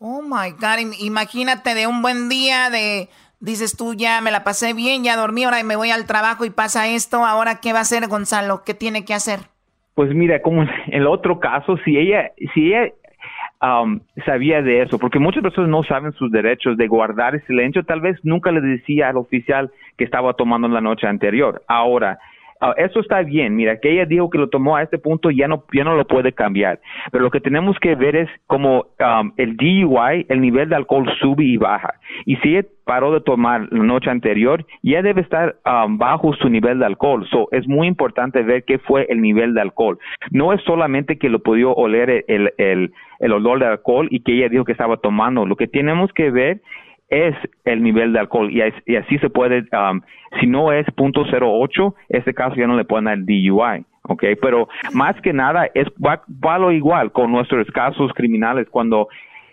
[0.00, 3.08] Oh my God, imagínate de un buen día de,
[3.38, 6.50] dices tú ya me la pasé bien, ya dormí, ahora me voy al trabajo y
[6.50, 9.38] pasa esto, ahora qué va a hacer Gonzalo, qué tiene que hacer.
[9.94, 12.92] Pues mira, como en el otro caso, si ella, si ella
[13.62, 17.84] um, sabía de eso, porque muchas personas no saben sus derechos de guardar el silencio,
[17.84, 21.62] tal vez nunca le decía al oficial que estaba tomando la noche anterior.
[21.66, 22.18] Ahora,
[22.60, 25.46] Ah, eso está bien, mira, que ella dijo que lo tomó a este punto ya
[25.46, 26.80] no, ya no lo puede cambiar.
[27.12, 31.08] Pero lo que tenemos que ver es como um, el DUI, el nivel de alcohol
[31.20, 31.94] sube y baja.
[32.26, 36.48] Y si ella paró de tomar la noche anterior, ya debe estar um, bajo su
[36.48, 37.26] nivel de alcohol.
[37.30, 39.98] So, es muy importante ver qué fue el nivel de alcohol.
[40.32, 44.32] No es solamente que lo pudo oler el, el, el olor de alcohol y que
[44.32, 45.46] ella dijo que estaba tomando.
[45.46, 46.60] Lo que tenemos que ver
[47.08, 47.34] es
[47.64, 50.00] el nivel de alcohol y, así se puede, um,
[50.40, 53.84] si no es .08, este caso ya no le ponen el DUI.
[54.08, 54.24] ¿ok?
[54.40, 59.08] Pero más que nada es va, va lo igual con nuestros casos criminales cuando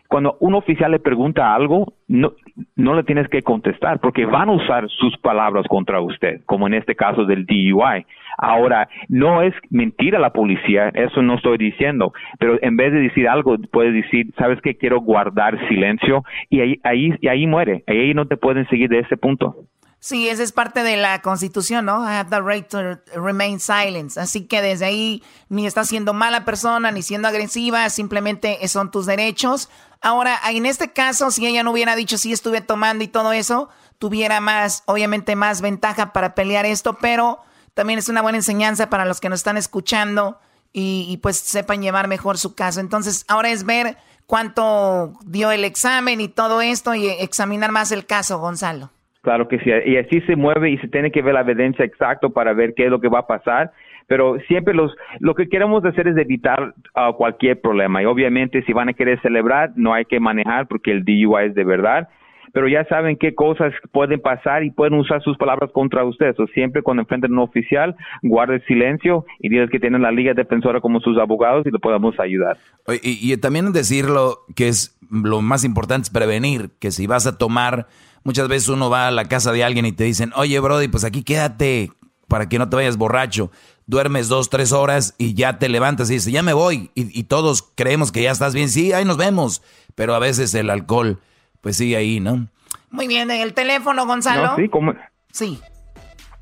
[0.07, 2.33] cuando un oficial le pregunta algo, no,
[2.75, 6.73] no le tienes que contestar porque van a usar sus palabras contra usted, como en
[6.73, 8.05] este caso del DUI.
[8.37, 12.99] Ahora, no es mentir a la policía, eso no estoy diciendo, pero en vez de
[12.99, 14.75] decir algo, puedes decir, ¿sabes qué?
[14.75, 18.99] Quiero guardar silencio y ahí, ahí, y ahí muere, ahí no te pueden seguir de
[18.99, 19.55] ese punto.
[20.05, 22.03] Sí, esa es parte de la constitución, ¿no?
[22.03, 24.15] I have the right to remain silent.
[24.19, 29.07] Así que desde ahí ni estás siendo mala persona, ni siendo agresiva, simplemente son tus
[29.07, 29.67] derechos.
[30.01, 33.69] Ahora, en este caso, si ella no hubiera dicho sí estuve tomando y todo eso,
[33.97, 37.39] tuviera más, obviamente más ventaja para pelear esto, pero
[37.73, 40.39] también es una buena enseñanza para los que nos están escuchando
[40.71, 42.79] y, pues sepan llevar mejor su caso.
[42.79, 43.97] Entonces, ahora es ver
[44.27, 48.91] cuánto dio el examen y todo esto y examinar más el caso, Gonzalo.
[49.25, 52.29] Claro que sí, y así se mueve y se tiene que ver la evidencia exacta
[52.29, 53.71] para ver qué es lo que va a pasar
[54.07, 58.01] pero siempre los, lo que queremos hacer es evitar uh, cualquier problema.
[58.01, 61.55] Y obviamente si van a querer celebrar, no hay que manejar porque el DUI es
[61.55, 62.07] de verdad.
[62.53, 66.39] Pero ya saben qué cosas pueden pasar y pueden usar sus palabras contra ustedes.
[66.39, 70.33] O siempre cuando enfrenten a un oficial, guarde silencio y digan que tienen la Liga
[70.33, 72.57] Defensora como sus abogados y lo podemos ayudar.
[73.01, 77.37] Y, y también decirlo que es lo más importante es prevenir, que si vas a
[77.37, 77.87] tomar,
[78.25, 81.05] muchas veces uno va a la casa de alguien y te dicen, oye Brody, pues
[81.05, 81.93] aquí quédate
[82.27, 83.51] para que no te vayas borracho
[83.87, 86.91] duermes dos, tres horas y ya te levantas y dices, ya me voy.
[86.95, 88.69] Y, todos creemos que ya estás bien.
[88.69, 89.61] Sí, ahí nos vemos.
[89.93, 91.19] Pero a veces el alcohol,
[91.61, 92.47] pues sigue ahí, ¿no?
[92.89, 94.55] Muy bien, ¿el teléfono, Gonzalo?
[94.55, 94.93] sí, como...
[95.31, 95.59] Sí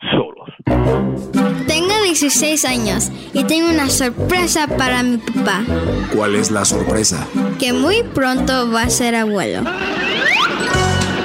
[0.00, 0.48] solos.
[1.66, 5.62] Tengo 16 años y tengo una sorpresa para mi papá.
[6.14, 7.26] ¿Cuál es la sorpresa?
[7.58, 9.62] Que muy pronto va a ser abuelo.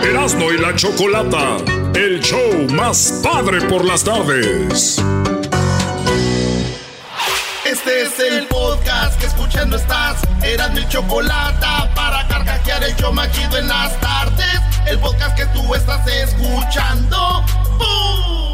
[0.03, 1.57] Erasmo y la Chocolata,
[1.93, 5.01] el show más padre por las tardes.
[7.65, 10.21] Este es el podcast que escuchando estás.
[10.43, 14.59] Eran mi Chocolata para carcajear el show machido en las tardes.
[14.87, 17.45] El podcast que tú estás escuchando.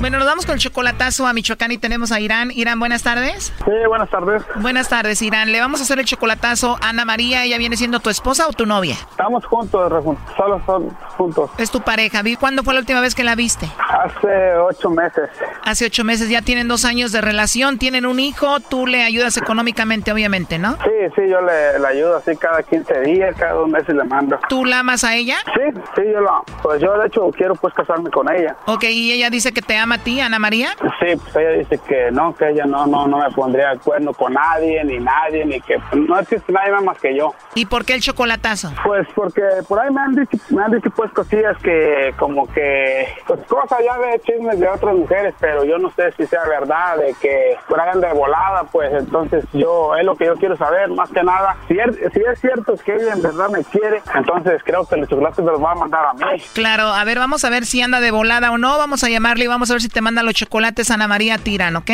[0.00, 2.52] Bueno, nos vamos con el chocolatazo a Michoacán y tenemos a Irán.
[2.52, 3.52] Irán, buenas tardes.
[3.64, 4.44] Sí, buenas tardes.
[4.54, 5.50] Buenas tardes, Irán.
[5.50, 7.42] Le vamos a hacer el chocolatazo a Ana María.
[7.44, 8.94] ¿Ella viene siendo tu esposa o tu novia?
[9.10, 9.92] Estamos juntos,
[10.36, 11.50] solo son juntos.
[11.58, 12.22] Es tu pareja.
[12.38, 13.68] ¿Cuándo fue la última vez que la viste?
[13.88, 15.30] Hace ocho meses.
[15.64, 16.28] Hace ocho meses.
[16.28, 18.60] Ya tienen dos años de relación, tienen un hijo.
[18.60, 20.74] Tú le ayudas económicamente, obviamente, ¿no?
[20.84, 24.38] Sí, sí, yo le, ayudo así cada 15 días, cada dos meses le mando.
[24.48, 25.38] ¿Tú la amas a ella?
[25.46, 26.40] Sí, sí, yo la...
[26.62, 28.56] Pues yo, de hecho, quiero pues casarme con ella.
[28.66, 30.70] Ok, ¿y ella dice que te ama a ti, Ana María?
[31.00, 34.12] Sí, pues ella dice que no, que ella no, no, no me pondría de acuerdo
[34.12, 37.34] con nadie, ni nadie, ni que no existe nadie más que yo.
[37.54, 38.72] ¿Y por qué el chocolatazo?
[38.84, 43.08] Pues porque por ahí me han dicho, me han dicho pues cosillas que como que,
[43.26, 46.96] pues cosas ya de chismes de otras mujeres, pero yo no sé si sea verdad,
[46.98, 50.90] de que por ahí de volada, pues entonces yo, es lo que yo quiero saber,
[50.90, 54.62] más que nada, si es, si es cierto que ella en verdad me quiere, entonces
[54.64, 56.42] creo que el chocolate me los va a mandar a mí.
[56.52, 59.44] Claro, a ver, vamos a ver si anda de volada o no, vamos a llamarle
[59.44, 61.90] y vamos a ver si te manda los chocolates Ana María Tiran, ¿ok?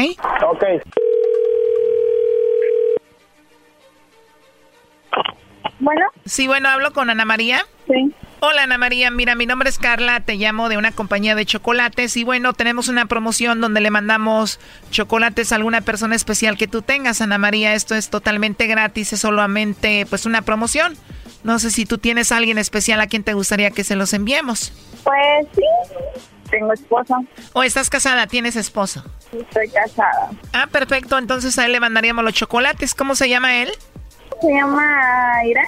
[0.46, 0.64] Ok.
[5.80, 6.06] Bueno.
[6.24, 7.66] Sí, bueno, hablo con Ana María.
[7.86, 8.14] Sí.
[8.40, 12.14] Hola Ana María, mira, mi nombre es Carla, te llamo de una compañía de chocolates
[12.18, 14.60] y bueno, tenemos una promoción donde le mandamos
[14.90, 17.72] chocolates a alguna persona especial que tú tengas, Ana María.
[17.72, 20.94] Esto es totalmente gratis, es solamente pues una promoción.
[21.42, 24.12] No sé si tú tienes a alguien especial a quien te gustaría que se los
[24.12, 24.72] enviemos.
[25.04, 25.62] Pues sí,
[26.54, 27.24] tengo esposo.
[27.52, 28.26] ¿O estás casada?
[28.28, 29.04] ¿Tienes esposo?
[29.32, 30.30] Estoy casada.
[30.52, 32.94] Ah, perfecto, entonces a él le mandaríamos los chocolates.
[32.94, 33.72] ¿Cómo se llama él?
[34.40, 35.66] Se llama Irán.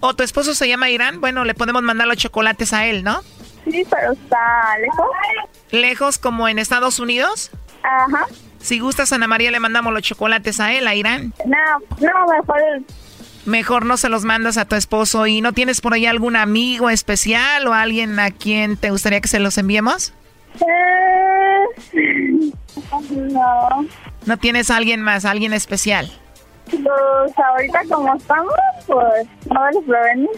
[0.00, 1.20] ¿O tu esposo se llama Irán?
[1.20, 3.22] Bueno, le podemos mandar los chocolates a él, ¿no?
[3.70, 5.06] Sí, pero está lejos.
[5.70, 7.50] ¿Lejos como en Estados Unidos?
[7.82, 8.26] Ajá.
[8.58, 11.34] Si gustas, Ana María, le mandamos los chocolates a él, a Irán.
[11.44, 11.58] No,
[12.00, 12.60] no, mejor...
[13.44, 15.26] Mejor no se los mandas a tu esposo.
[15.26, 19.26] ¿Y no tienes por ahí algún amigo especial o alguien a quien te gustaría que
[19.26, 20.12] se los enviemos?
[20.60, 21.62] Eh,
[23.10, 23.86] no.
[24.26, 26.10] ¿No tienes a alguien más, alguien especial?
[26.70, 28.54] Pues ahorita como estamos,
[28.86, 30.28] pues no vale prevenir.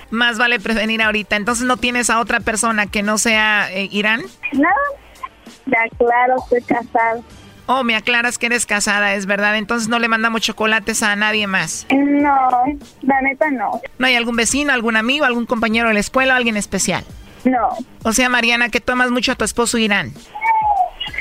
[0.10, 1.36] Más vale prevenir ahorita.
[1.36, 4.22] Entonces no tienes a otra persona que no sea eh, Irán.
[4.52, 4.68] No,
[5.66, 7.22] ya claro, estoy casada.
[7.66, 9.56] Oh, me aclaras que eres casada, es verdad.
[9.56, 11.86] Entonces no le mandamos chocolates a nadie más.
[11.90, 12.36] No,
[13.02, 13.80] la neta no.
[13.98, 17.04] ¿No hay algún vecino, algún amigo, algún compañero de la escuela, alguien especial?
[17.44, 17.68] No.
[18.02, 20.12] O sea, Mariana, que tomas mucho a tu esposo Irán.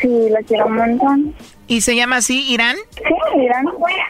[0.02, 1.36] Sí, lo quiero un montón.
[1.68, 2.76] ¿Y se llama así Irán?
[2.96, 3.66] Sí, Irán.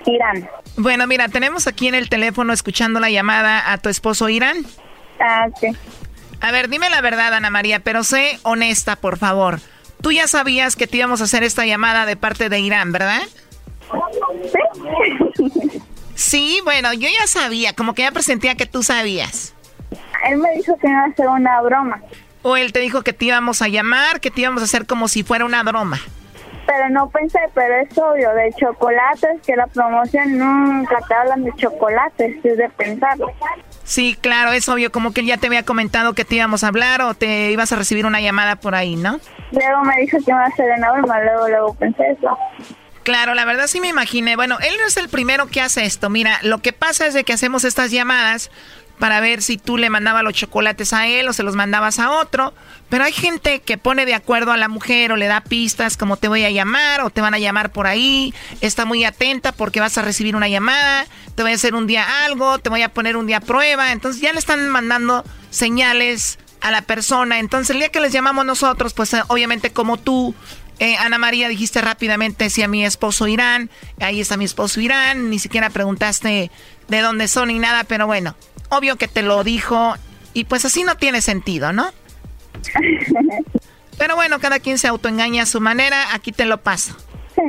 [0.05, 0.49] Irán.
[0.77, 4.65] Bueno, mira, tenemos aquí en el teléfono escuchando la llamada a tu esposo Irán.
[5.19, 5.67] Ah, sí.
[6.39, 9.59] A ver, dime la verdad, Ana María, pero sé honesta, por favor.
[10.01, 13.21] Tú ya sabías que te íbamos a hacer esta llamada de parte de Irán, ¿verdad?
[15.35, 15.81] Sí.
[16.13, 19.55] Sí, bueno, yo ya sabía, como que ya presentía que tú sabías.
[20.25, 22.01] Él me dijo que iba a hacer una broma.
[22.43, 25.07] O él te dijo que te íbamos a llamar, que te íbamos a hacer como
[25.07, 25.99] si fuera una broma.
[26.65, 31.51] Pero no pensé, pero es obvio, de chocolates, que la promoción nunca te hablan de
[31.55, 33.31] chocolates, es de pensarlo.
[33.83, 36.67] Sí, claro, es obvio, como que él ya te había comentado que te íbamos a
[36.67, 39.19] hablar o te ibas a recibir una llamada por ahí, ¿no?
[39.51, 42.37] Luego me dijo que iba a hacer una broma, luego, luego pensé eso.
[43.03, 44.35] Claro, la verdad sí me imaginé.
[44.35, 46.09] Bueno, él no es el primero que hace esto.
[46.09, 48.51] Mira, lo que pasa es de que hacemos estas llamadas
[49.01, 52.11] para ver si tú le mandabas los chocolates a él o se los mandabas a
[52.11, 52.53] otro.
[52.87, 56.17] Pero hay gente que pone de acuerdo a la mujer o le da pistas como
[56.17, 58.31] te voy a llamar o te van a llamar por ahí.
[58.61, 62.25] Está muy atenta porque vas a recibir una llamada, te voy a hacer un día
[62.25, 63.91] algo, te voy a poner un día a prueba.
[63.91, 67.39] Entonces ya le están mandando señales a la persona.
[67.39, 70.35] Entonces el día que les llamamos nosotros, pues eh, obviamente como tú
[70.77, 75.31] eh, Ana María, dijiste rápidamente si a mi esposo Irán, ahí está mi esposo Irán,
[75.31, 76.51] ni siquiera preguntaste
[76.87, 78.35] de dónde son ni nada, pero bueno,
[78.71, 79.95] obvio que te lo dijo
[80.33, 81.85] y pues así no tiene sentido, ¿no?
[83.97, 86.95] Pero bueno, cada quien se autoengaña a su manera, aquí te lo paso.
[87.35, 87.41] Sí.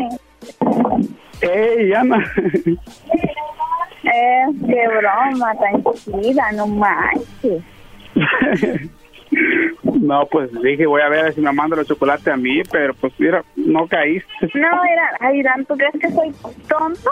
[1.40, 2.30] ¡Ey, Ana!
[4.04, 7.62] Eh, qué broma tan chida, no manches.
[9.82, 13.12] No, pues dije, voy a ver si me manda los chocolates a mí, pero pues
[13.18, 14.28] mira, no caíste.
[14.54, 16.32] No, Irán, Irán, ¿tú crees que soy
[16.68, 17.10] tonto?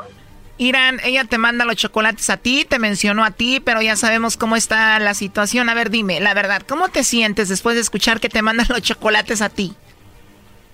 [0.60, 4.36] Irán, ella te manda los chocolates a ti, te mencionó a ti, pero ya sabemos
[4.36, 5.70] cómo está la situación.
[5.70, 8.82] A ver, dime, la verdad, ¿cómo te sientes después de escuchar que te mandan los
[8.82, 9.72] chocolates a ti?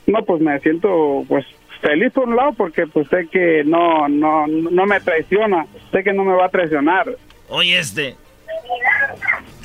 [0.09, 1.47] No, pues me siento pues
[1.81, 6.13] feliz por un lado porque pues sé que no no no me traiciona, sé que
[6.13, 7.17] no me va a traicionar.
[7.49, 8.17] Oye, este,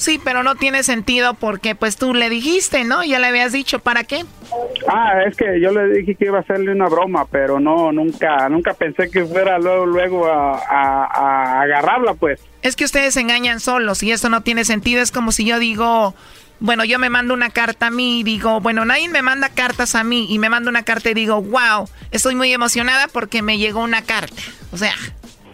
[0.01, 3.03] Sí, pero no tiene sentido porque pues tú le dijiste, ¿no?
[3.03, 4.25] Ya le habías dicho, ¿para qué?
[4.87, 8.49] Ah, es que yo le dije que iba a hacerle una broma, pero no, nunca,
[8.49, 12.41] nunca pensé que fuera luego, luego a, a, agarrarla, pues.
[12.63, 15.03] Es que ustedes se engañan solos y eso no tiene sentido.
[15.03, 16.15] Es como si yo digo,
[16.59, 19.93] bueno, yo me mando una carta a mí y digo, bueno, nadie me manda cartas
[19.93, 23.59] a mí y me mando una carta y digo, wow, estoy muy emocionada porque me
[23.59, 24.41] llegó una carta.
[24.71, 24.93] O sea.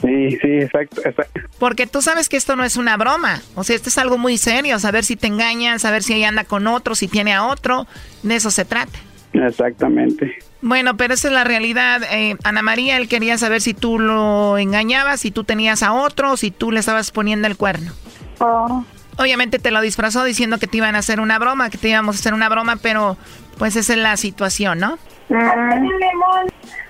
[0.01, 1.41] Sí, sí, exacto, exacto.
[1.59, 3.41] Porque tú sabes que esto no es una broma.
[3.55, 4.77] O sea, esto es algo muy serio.
[4.79, 7.87] Saber si te engañan, saber si ella anda con otro, si tiene a otro.
[8.23, 8.99] De eso se trata.
[9.33, 10.37] Exactamente.
[10.61, 12.01] Bueno, pero esa es la realidad.
[12.11, 16.37] Eh, Ana María, él quería saber si tú lo engañabas, si tú tenías a otro,
[16.37, 17.91] si tú le estabas poniendo el cuerno.
[18.39, 18.83] Oh.
[19.17, 22.15] Obviamente te lo disfrazó diciendo que te iban a hacer una broma, que te íbamos
[22.15, 23.17] a hacer una broma, pero
[23.57, 24.99] pues esa es la situación, ¿no?
[25.29, 25.87] Mm.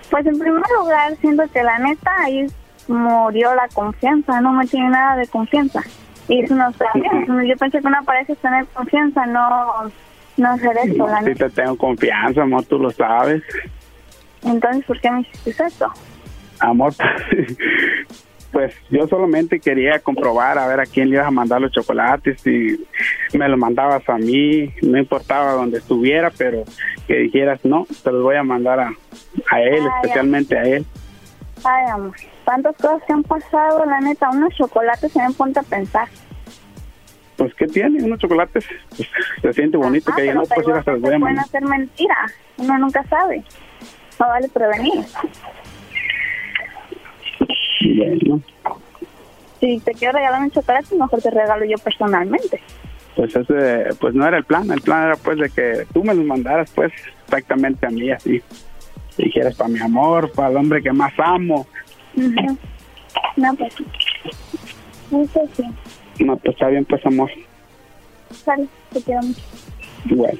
[0.10, 2.48] Pues en primer lugar, siento que la neta ahí
[2.88, 5.82] murió la confianza, no me tiene nada de confianza.
[6.28, 7.48] Y eso no está bien.
[7.48, 9.92] Yo pensé que una pareja es tener confianza, no,
[10.38, 13.44] no hacer eso, la Sí te tengo confianza, amor, tú lo sabes.
[14.44, 15.92] Entonces, ¿por qué me hiciste eso?
[16.60, 16.94] Amor,
[18.52, 22.46] pues yo solamente quería comprobar a ver a quién le ibas a mandar los chocolates
[22.48, 22.78] y
[23.38, 26.64] me los mandabas a mí, no importaba dónde estuviera, pero
[27.08, 28.92] que dijeras, no, te los voy a mandar a,
[29.52, 30.86] a él, Ay, especialmente a él.
[31.64, 32.16] Ay, amor,
[32.48, 36.08] tantas cosas que han pasado, la neta, unos chocolates se me ponte a pensar.
[37.36, 38.02] Pues, ¿qué tiene?
[38.04, 39.10] Unos chocolates, pues,
[39.42, 42.16] se siente bonito Ah, que pero no, pues se los voy a pueden hacer mentira,
[42.58, 43.44] uno nunca sabe.
[44.20, 45.06] No vale prevenir.
[47.96, 48.42] Bueno,
[49.60, 52.62] Si te quiero regalar un chocolate, mejor te regalo yo personalmente.
[53.16, 56.14] pues ese, pues no era el plan, el plan era pues de que tú me
[56.16, 56.92] los mandaras pues
[57.26, 58.42] exactamente a mí así.
[59.18, 61.68] Dijeras para mi amor, para el hombre que más amo.
[62.18, 62.58] Ujú.
[63.38, 63.74] No, pues.
[65.12, 65.64] Eso sí.
[66.26, 67.30] No, pues está bien pues amor.
[68.44, 69.42] Sale, te quiero mucho.
[70.06, 70.40] Bueno.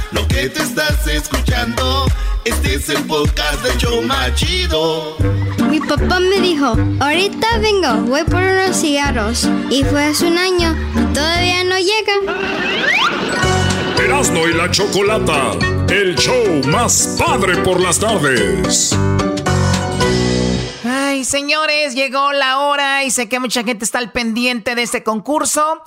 [0.11, 2.05] Lo que te estás escuchando,
[2.43, 5.15] este es el podcast de Choma Chido.
[5.69, 9.47] Mi papá me dijo, ahorita vengo, voy por unos cigarros.
[9.69, 12.35] Y fue hace un año y todavía no llega.
[14.03, 15.53] Erasno y la chocolata.
[15.89, 18.97] El show más padre por las tardes.
[20.83, 25.03] Ay, señores, llegó la hora y sé que mucha gente está al pendiente de este
[25.03, 25.81] concurso.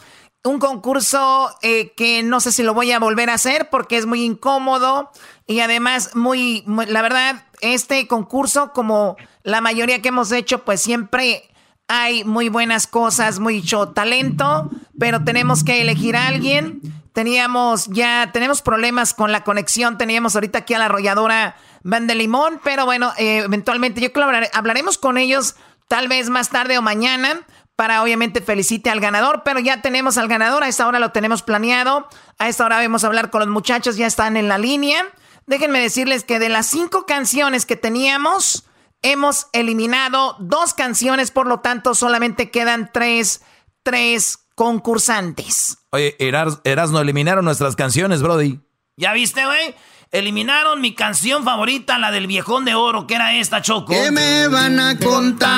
[0.46, 4.04] Un concurso eh, que no sé si lo voy a volver a hacer porque es
[4.04, 5.10] muy incómodo
[5.46, 11.48] y además muy, la verdad, este concurso como la mayoría que hemos hecho, pues siempre
[11.88, 16.80] hay muy buenas cosas, mucho talento, pero tenemos que elegir a alguien.
[17.14, 22.16] Teníamos ya, tenemos problemas con la conexión, teníamos ahorita aquí a la arrolladora Van de
[22.16, 25.54] Limón, pero bueno, eh, eventualmente yo creo que hablar- hablaremos con ellos
[25.88, 30.28] tal vez más tarde o mañana para obviamente felicite al ganador, pero ya tenemos al
[30.28, 32.08] ganador, a esta hora lo tenemos planeado,
[32.38, 35.04] a esta hora vamos a hablar con los muchachos, ya están en la línea.
[35.46, 38.64] Déjenme decirles que de las cinco canciones que teníamos,
[39.02, 43.42] hemos eliminado dos canciones, por lo tanto solamente quedan tres,
[43.82, 45.78] tres concursantes.
[45.90, 48.60] Oye, Eras, Erasno, eliminaron nuestras canciones, Brody.
[48.96, 49.74] ¿Ya viste, güey?
[50.14, 53.92] Eliminaron mi canción favorita, la del viejón de oro, que era esta, Choco.
[53.92, 55.50] ¿Qué me van a contar?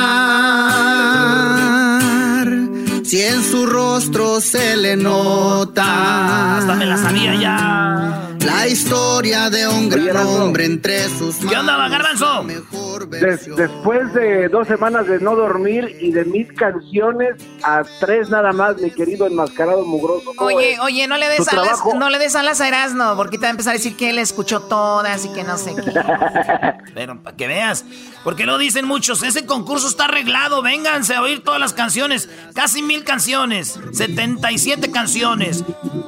[3.04, 6.56] Si en su rostro se le nota.
[6.56, 8.35] Hasta me la sabía ya.
[8.46, 12.44] La historia de un gran hombre entre sus ¿Qué onda, Garbanzo?
[13.10, 18.52] Des- después de dos semanas de no dormir y de mis canciones, a tres nada
[18.52, 20.32] más, mi querido enmascarado mugroso.
[20.36, 20.80] ¿Cómo Oye, es?
[20.80, 23.48] oye, no le des alas, trabajo- no le des alas a Erasno, porque te va
[23.48, 25.82] a empezar a decir que él escuchó todas y que no sé qué.
[26.94, 27.84] Pero para que veas,
[28.24, 32.82] porque lo dicen muchos, ese concurso está arreglado, vénganse a oír todas las canciones, casi
[32.82, 35.62] mil canciones, 77 canciones,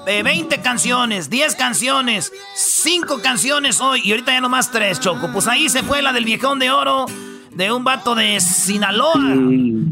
[0.06, 5.30] de 20 canciones, 10 canciones, 5 canciones hoy, y ahorita ya nomás 3, Choco.
[5.32, 7.06] Pues ahí se fue la del viejón de oro,
[7.54, 9.36] de un vato de Sinaloa.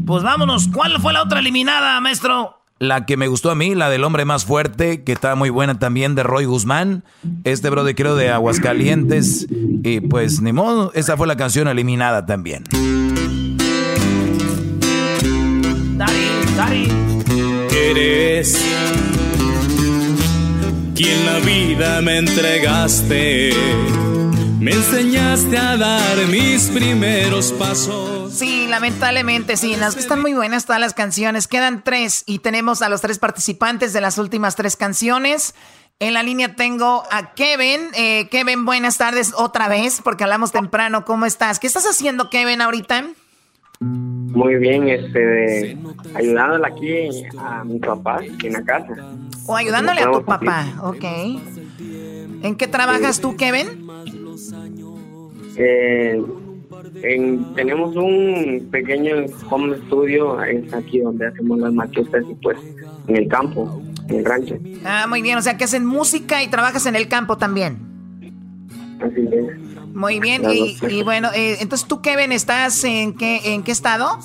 [0.05, 2.53] Pues vámonos, ¿cuál fue la otra eliminada, maestro?
[2.79, 5.79] La que me gustó a mí, la del hombre más fuerte, que está muy buena
[5.79, 7.03] también, de Roy Guzmán.
[7.43, 9.47] Este brother creo de Aguascalientes.
[9.83, 12.63] Y pues ni modo, esa fue la canción eliminada también.
[15.97, 16.87] Dari, Dari.
[17.71, 18.63] Eres
[20.97, 23.51] quien la vida me entregaste.
[24.59, 28.33] Me enseñaste a dar mis primeros pasos.
[28.33, 29.73] Sí, lamentablemente sí.
[29.73, 31.47] Están muy buenas todas las canciones.
[31.47, 35.53] Quedan tres y tenemos a los tres participantes de las últimas tres canciones.
[35.99, 37.89] En la línea tengo a Kevin.
[37.93, 41.05] Eh, Kevin, buenas tardes otra vez, porque hablamos temprano.
[41.05, 41.59] ¿Cómo estás?
[41.59, 43.05] ¿Qué estás haciendo, Kevin, ahorita?
[43.79, 45.77] Muy bien, este,
[46.15, 48.95] ayudándole aquí a mi papá en la casa.
[49.45, 51.03] O ayudándole a tu papá, ok.
[52.43, 53.87] ¿En qué trabajas tú, Kevin?
[55.57, 56.21] Eh,
[57.55, 62.57] tenemos un pequeño home studio, es aquí donde hacemos las maquetas y pues
[63.07, 64.57] en el campo, en el rancho.
[64.85, 67.77] Ah, muy bien, o sea que hacen música y trabajas en el campo también.
[68.99, 69.66] Así es.
[69.97, 74.19] Muy bien, y, bueno, eh, entonces tú, Kevin, ¿estás en qué, en qué estado?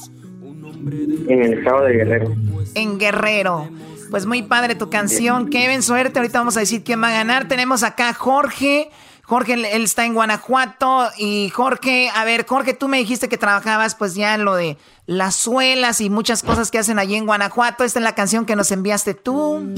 [1.26, 2.36] En el estado de Guerrero.
[2.74, 3.70] En Guerrero.
[4.10, 6.18] Pues muy padre tu canción, Kevin, suerte.
[6.18, 7.48] Ahorita vamos a decir quién va a ganar.
[7.48, 8.90] Tenemos acá Jorge.
[9.22, 11.08] Jorge, él está en Guanajuato.
[11.16, 14.76] Y Jorge, a ver, Jorge, tú me dijiste que trabajabas pues ya en lo de
[15.06, 17.82] las suelas y muchas cosas que hacen allí en Guanajuato.
[17.82, 19.72] Esta es la canción que nos enviaste tú.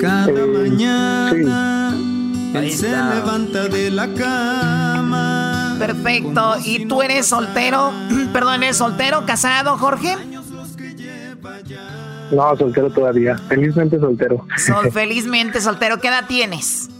[0.00, 1.65] Cada mañana
[2.58, 5.76] él se levanta de la cama.
[5.78, 6.54] Perfecto.
[6.64, 7.92] ¿Y tú eres soltero?
[8.32, 10.16] Perdón, ¿eres soltero, casado, Jorge?
[12.32, 13.38] No, soltero todavía.
[13.48, 14.46] Felizmente soltero.
[14.56, 16.00] Sol, felizmente soltero.
[16.00, 16.90] ¿Qué edad tienes?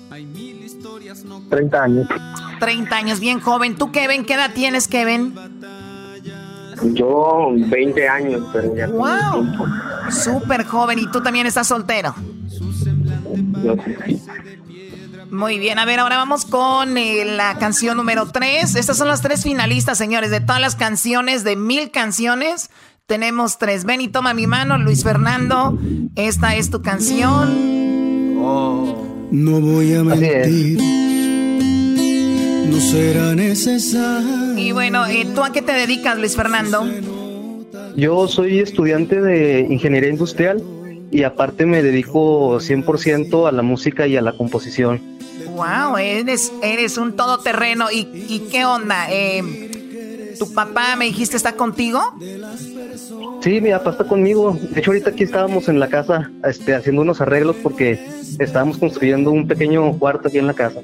[1.50, 2.08] 30 años.
[2.60, 3.76] 30 años, bien joven.
[3.76, 5.34] ¿Tú, Kevin, qué edad tienes, Kevin?
[6.82, 8.86] Yo 20 años, pero ya.
[8.88, 9.46] ¡Wow!
[10.10, 10.98] Súper joven.
[10.98, 12.14] ¿Y tú también estás soltero?
[13.62, 13.76] Yo
[15.30, 18.76] Muy bien, a ver, ahora vamos con eh, la canción número 3.
[18.76, 22.70] Estas son las tres finalistas, señores, de todas las canciones, de mil canciones.
[23.06, 23.84] Tenemos tres.
[23.84, 25.78] Ven y toma mi mano, Luis Fernando.
[26.16, 28.36] Esta es tu canción.
[28.40, 29.06] Oh.
[29.30, 30.78] No voy a mentir.
[32.68, 34.58] No será necesario.
[34.58, 36.84] Y bueno, eh, ¿tú a qué te dedicas, Luis Fernando?
[37.96, 40.62] Yo soy estudiante de ingeniería industrial
[41.10, 45.15] y aparte me dedico 100% a la música y a la composición.
[45.48, 47.90] Wow, eres, eres un todoterreno.
[47.90, 49.06] ¿Y, y qué onda?
[49.10, 52.00] Eh, ¿Tu papá, me dijiste, está contigo?
[53.42, 54.58] Sí, mi papá está conmigo.
[54.60, 58.06] De hecho, ahorita aquí estábamos en la casa este, haciendo unos arreglos porque
[58.38, 60.80] estábamos construyendo un pequeño cuarto aquí en la casa.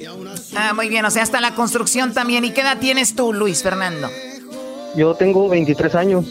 [0.57, 1.05] Ah, muy bien.
[1.05, 2.45] O sea, hasta la construcción también.
[2.45, 4.09] ¿Y qué edad tienes tú, Luis Fernando?
[4.95, 6.27] Yo tengo 23 años.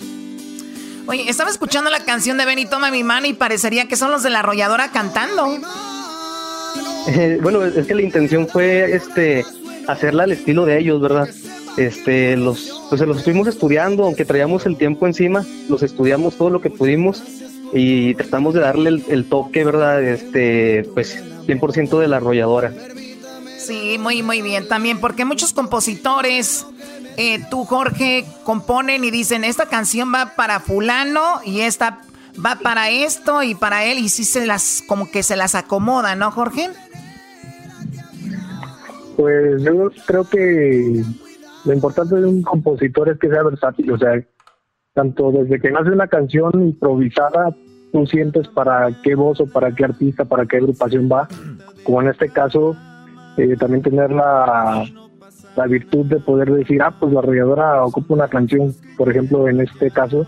[1.07, 4.23] Oye, estaba escuchando la canción de Benny Toma mi mano y parecería que son los
[4.23, 5.47] de la arrolladora cantando.
[7.07, 9.43] Eh, bueno, es que la intención fue este
[9.87, 11.27] hacerla al estilo de ellos, ¿verdad?
[11.77, 16.61] este, los, pues los estuvimos estudiando, aunque traíamos el tiempo encima, los estudiamos todo lo
[16.61, 17.23] que pudimos
[17.73, 20.03] y tratamos de darle el, toque, ¿verdad?
[20.03, 22.73] Este, pues 100% de la arrolladora.
[23.57, 24.67] Sí, muy, muy bien.
[24.67, 26.65] También porque muchos compositores,
[27.15, 32.01] eh, tú Jorge, componen y dicen, esta canción va para fulano y esta
[32.43, 36.15] va para esto y para él y sí se las, como que se las acomoda,
[36.15, 36.69] ¿no, Jorge?
[39.17, 41.03] Pues yo creo que
[41.65, 44.21] lo importante de un compositor es que sea versátil, o sea,
[44.93, 47.55] tanto desde que nace una canción improvisada,
[47.91, 51.27] tú sientes para qué voz o para qué artista, para qué agrupación va,
[51.83, 52.75] como en este caso,
[53.37, 54.85] eh, también tener la,
[55.55, 59.61] la virtud de poder decir, ah, pues la arrolladora ocupa una canción, por ejemplo, en
[59.61, 60.25] este caso,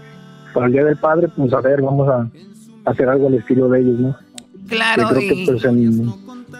[0.53, 2.29] para el Día del Padre, pues a ver, vamos a,
[2.85, 4.17] hacer algo al estilo de ellos, ¿no?
[4.67, 5.45] Claro, y...
[5.45, 5.63] Pues,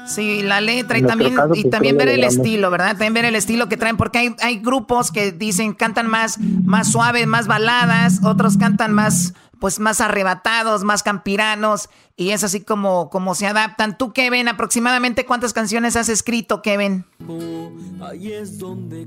[0.07, 2.90] Sí, la letra y también, y pues, también ver el estilo, ¿verdad?
[2.90, 6.91] También ver el estilo que traen, porque hay, hay grupos que dicen, cantan más, más
[6.91, 9.34] suaves, más baladas, otros cantan más,
[9.64, 13.98] pues más arrebatados, más campiranos, y es así como, como se adaptan.
[13.98, 17.06] Tú, Kevin, aproximadamente cuántas canciones has escrito, Kevin?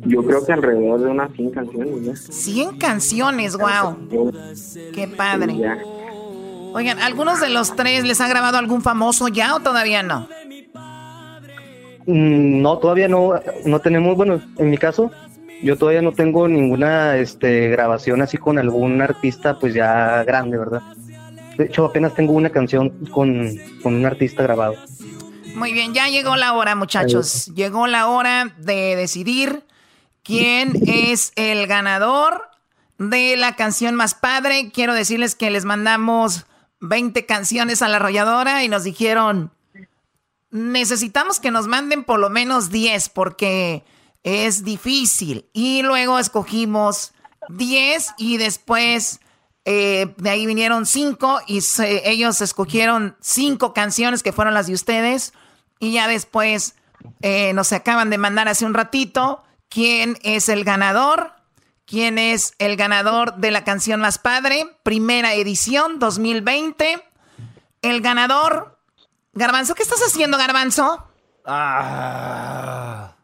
[0.06, 2.26] Yo creo que alrededor de unas 100 canciones.
[2.26, 2.32] ¿ya?
[2.32, 3.98] 100 canciones, wow.
[4.94, 5.56] Qué padre.
[6.72, 10.26] Oigan, ¿algunos de los tres les ha grabado algún famoso ya o todavía no?
[12.06, 13.34] Mm, no, todavía no,
[13.66, 15.10] no tenemos, bueno, en mi caso,
[15.62, 20.82] yo todavía no tengo ninguna este, grabación así con algún artista pues ya grande, ¿verdad?
[21.56, 24.74] De hecho, apenas tengo una canción con, un artista grabado.
[25.54, 27.46] Muy bien, ya llegó la hora, muchachos.
[27.54, 29.64] Llegó la hora de decidir
[30.22, 32.42] quién es el ganador
[32.98, 34.70] de la canción más padre.
[34.70, 36.44] Quiero decirles que les mandamos
[36.80, 39.50] 20 canciones a la arrolladora y nos dijeron,
[40.50, 43.82] necesitamos que nos manden por lo menos 10 porque
[44.26, 45.48] es difícil.
[45.52, 47.12] Y luego escogimos
[47.48, 49.20] 10 y después
[49.64, 51.60] eh, de ahí vinieron 5 y
[52.04, 55.32] ellos escogieron 5 canciones que fueron las de ustedes.
[55.78, 56.74] Y ya después
[57.22, 61.32] eh, nos acaban de mandar hace un ratito quién es el ganador.
[61.84, 67.00] quién es el ganador de la canción más padre, primera edición 2020.
[67.80, 68.80] El ganador,
[69.34, 71.06] Garbanzo, ¿qué estás haciendo, Garbanzo?
[71.44, 73.15] Ah.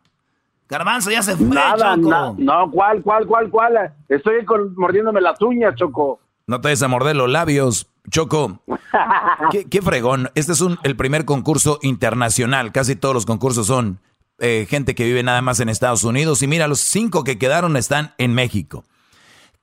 [0.72, 2.08] Garbanzo ya se fue, Nada, Choco.
[2.08, 3.92] na- no, ¿cuál, cuál, cuál, cuál?
[4.08, 6.18] Estoy con- mordiéndome las uñas, Choco.
[6.46, 8.58] No te des a morder los labios, Choco.
[9.50, 10.30] ¿Qué, qué fregón.
[10.34, 12.72] Este es un, el primer concurso internacional.
[12.72, 14.00] Casi todos los concursos son
[14.38, 16.42] eh, gente que vive nada más en Estados Unidos.
[16.42, 18.84] Y mira, los cinco que quedaron están en México.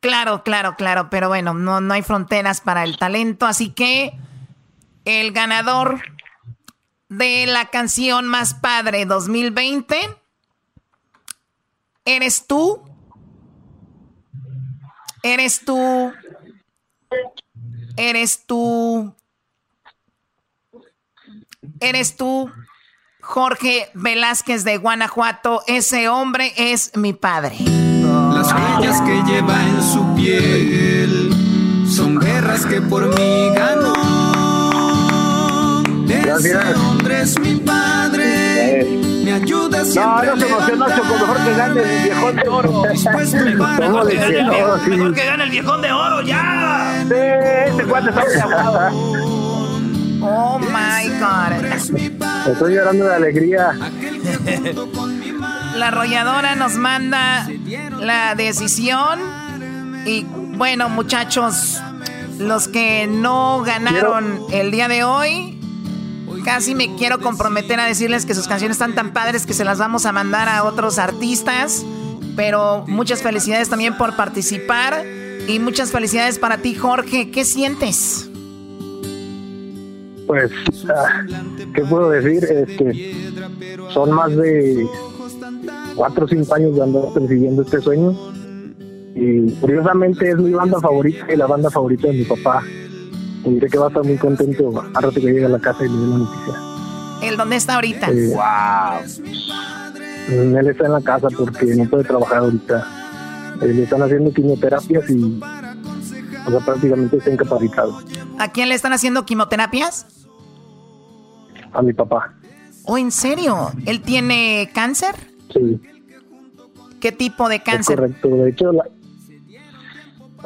[0.02, 4.14] Claro, claro, claro, pero bueno, no, no hay fronteras para el talento, así que
[5.06, 6.00] el ganador
[7.10, 9.98] de la canción más padre 2020
[12.16, 12.82] eres tú.
[15.24, 16.14] Eres tú.
[17.98, 19.16] Eres tú.
[21.82, 22.52] Eres tú,
[23.22, 25.62] Jorge Velázquez de Guanajuato.
[25.68, 27.56] Ese hombre es mi padre.
[27.60, 33.94] Las huellas que lleva en su piel son guerras que por mí ganó.
[36.10, 38.39] Ese hombre es mi padre.
[39.30, 40.28] Me ayuda siempre.
[40.28, 42.84] No, no se emocionó, Choco, mejor que gane el viejón de oro.
[42.92, 44.90] Dispuesto para ¿Cómo le Mejor que gane el Sí.
[44.90, 47.06] mejor que gane el viejón de oro, ya.
[47.08, 47.14] Sí,
[47.68, 48.92] este cuate está.
[50.22, 52.48] Oh my God.
[52.48, 53.74] Estoy llorando de alegría.
[55.76, 57.48] La arrolladora nos manda
[58.00, 59.20] la decisión.
[60.06, 61.80] Y bueno, muchachos,
[62.40, 65.59] los que no ganaron el día de hoy,
[66.50, 69.78] casi me quiero comprometer a decirles que sus canciones están tan padres que se las
[69.78, 71.86] vamos a mandar a otros artistas.
[72.36, 75.06] Pero muchas felicidades también por participar.
[75.48, 77.30] Y muchas felicidades para ti, Jorge.
[77.30, 78.32] ¿Qué sientes?
[80.26, 80.52] Pues,
[80.90, 81.24] ah,
[81.76, 82.44] ¿qué puedo decir?
[82.44, 83.32] Este,
[83.94, 84.88] son más de
[85.96, 88.18] cuatro o cinco años de andar persiguiendo este sueño.
[89.14, 92.64] Y curiosamente es mi banda favorita y la banda favorita de mi papá.
[93.46, 95.86] Y diré que va a estar muy contento a rato que llegue a la casa
[95.86, 96.54] y le dé la noticia.
[97.24, 98.08] ¿El dónde está ahorita?
[98.12, 98.34] Eh,
[100.30, 102.86] Mm, Él está en la casa porque no puede trabajar ahorita.
[103.64, 105.40] Eh, le están haciendo quimioterapias y
[106.46, 108.00] o sea, prácticamente está incapacitado.
[108.38, 110.06] ¿A quién le están haciendo quimioterapias?
[111.74, 112.34] A mi papá.
[112.86, 113.72] ¿O en serio?
[113.88, 115.16] ¿Él tiene cáncer?
[115.52, 115.82] Sí.
[117.00, 117.96] ¿Qué tipo de Es cáncer?
[117.96, 118.28] correcto.
[118.30, 118.84] De hecho, la...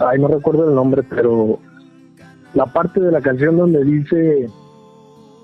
[0.07, 1.59] ay, no recuerdo el nombre, pero
[2.53, 4.49] la parte de la canción donde dice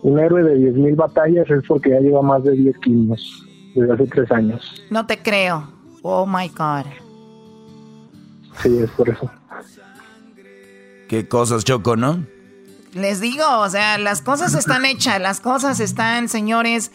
[0.02, 3.46] un héroe de 10.000 batallas es porque ya lleva más de 10 kilos
[3.76, 4.84] desde hace tres años.
[4.90, 5.68] No te creo.
[6.02, 6.86] Oh my God.
[8.62, 9.30] Sí, es por eso.
[11.08, 12.24] Qué cosas, Choco, ¿no?
[12.94, 16.92] Les digo, o sea, las cosas están hechas, las cosas están, señores.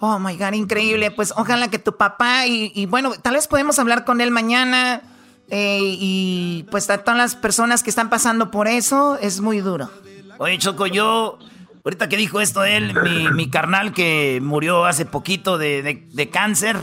[0.00, 1.10] Oh my God, increíble.
[1.10, 5.02] Pues ojalá que tu papá y, y bueno, tal vez podemos hablar con él mañana.
[5.50, 9.90] Eh, y pues a todas las personas que están pasando por eso, es muy duro.
[10.38, 11.38] Oye, Choco, yo,
[11.84, 16.30] ahorita que dijo esto él, mi, mi carnal que murió hace poquito de, de- de
[16.30, 16.76] cáncer,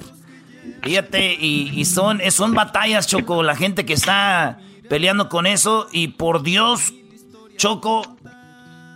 [0.84, 4.60] fíjate, y, y son, son batallas, Choco, la gente que está
[4.90, 6.94] peleando con eso, y por Dios,
[7.58, 8.18] Choco,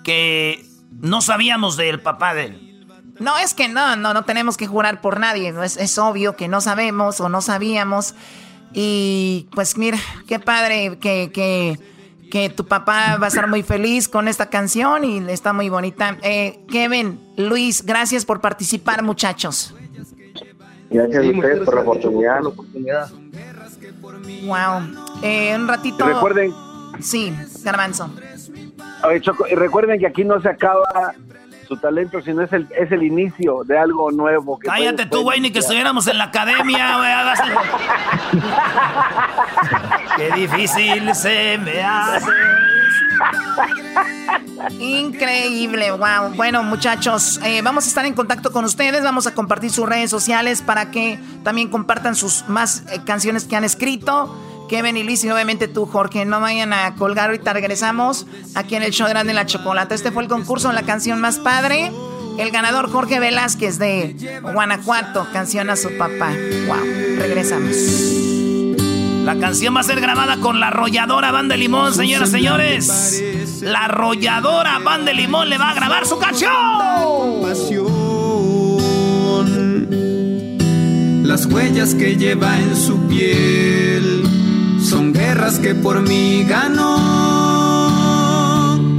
[0.03, 2.61] que no sabíamos del papá de él.
[3.19, 5.51] No, es que no, no, no tenemos que jurar por nadie.
[5.53, 5.63] ¿no?
[5.63, 8.13] Es, es obvio que no sabemos o no sabíamos.
[8.77, 9.97] Y pues mira,
[10.27, 11.79] qué padre que, que,
[12.29, 16.17] que tu papá va a estar muy feliz con esta canción y está muy bonita.
[16.21, 19.73] Eh, Kevin, Luis, gracias por participar, muchachos.
[20.89, 23.09] Gracias Sí, a ustedes por la gracias oportunidad.
[24.45, 25.21] Wow.
[25.23, 26.05] Eh, un ratito.
[26.05, 26.53] Recuerden,
[26.99, 27.33] Sí,
[27.63, 28.09] Garbanzo.
[29.03, 31.13] oye, Choco, y recuerden que aquí no se acaba
[31.65, 34.57] su talento, sino es el, es el inicio de algo nuevo.
[34.59, 37.11] Que Cállate puede- tú, güey, ni que estuviéramos en la academia, güey.
[40.17, 42.31] Qué difícil se me hace.
[44.79, 46.33] Increíble, wow.
[46.35, 50.09] Bueno, muchachos, eh, vamos a estar en contacto con ustedes, vamos a compartir sus redes
[50.09, 54.35] sociales para que también compartan sus más eh, canciones que han escrito.
[54.67, 58.25] Kevin y Luis y obviamente tú, Jorge, no vayan a colgar, ahorita regresamos
[58.55, 59.95] aquí en el show de Grande la Chocolata.
[59.95, 61.91] Este fue el concurso, la canción más padre.
[62.37, 66.31] El ganador Jorge Velázquez de Guanajuato, canción a su papá.
[66.67, 66.83] Wow,
[67.17, 67.75] regresamos.
[69.23, 73.23] La canción va a ser grabada con la arrolladora Banda de Limón, señoras y señores.
[73.61, 76.51] La arrolladora Banda de Limón le va a grabar su canción.
[81.23, 84.34] Las huellas que lleva en su piel
[84.85, 86.95] son guerras que por mí ganó.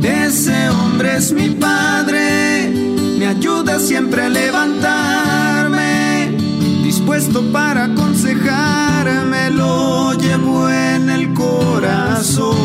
[0.03, 2.73] Ese hombre es mi padre,
[3.19, 6.37] me ayuda siempre a levantarme,
[6.83, 12.57] dispuesto para aconsejarme, lo llevo en el corazón.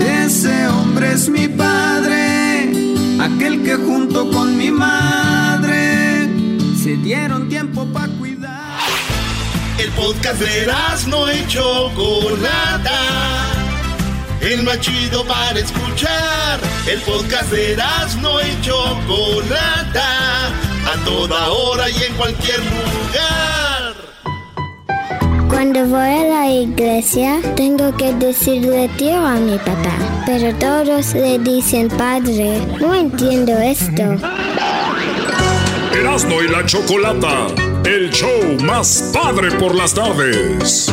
[0.00, 2.72] Ese hombre es mi padre,
[3.20, 6.28] aquel que junto con mi madre
[6.82, 8.08] se dieron tiempo para
[9.90, 13.00] el podcast no hecho Chocolata.
[14.40, 16.60] El más chido para escuchar.
[16.86, 17.76] El podcast de
[18.22, 18.76] no hecho
[19.06, 20.46] Chocolata.
[20.86, 23.94] A toda hora y en cualquier lugar.
[25.48, 31.38] Cuando voy a la iglesia, tengo que decirle tío a mi papá, pero todos le
[31.40, 32.60] dicen padre.
[32.80, 34.16] No entiendo esto.
[36.00, 37.48] Erasmo y la Chocolata,
[37.84, 40.88] el show más padre por las tardes.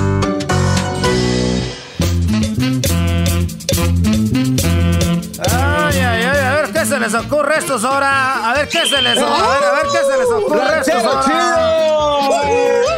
[5.50, 8.52] Ay, ay, ay, a ver qué se les ocurre a estos ahora.
[8.52, 9.34] A ver qué se les ocurre.
[9.34, 12.97] A ver, a ver qué se les ocurre a estos ahora.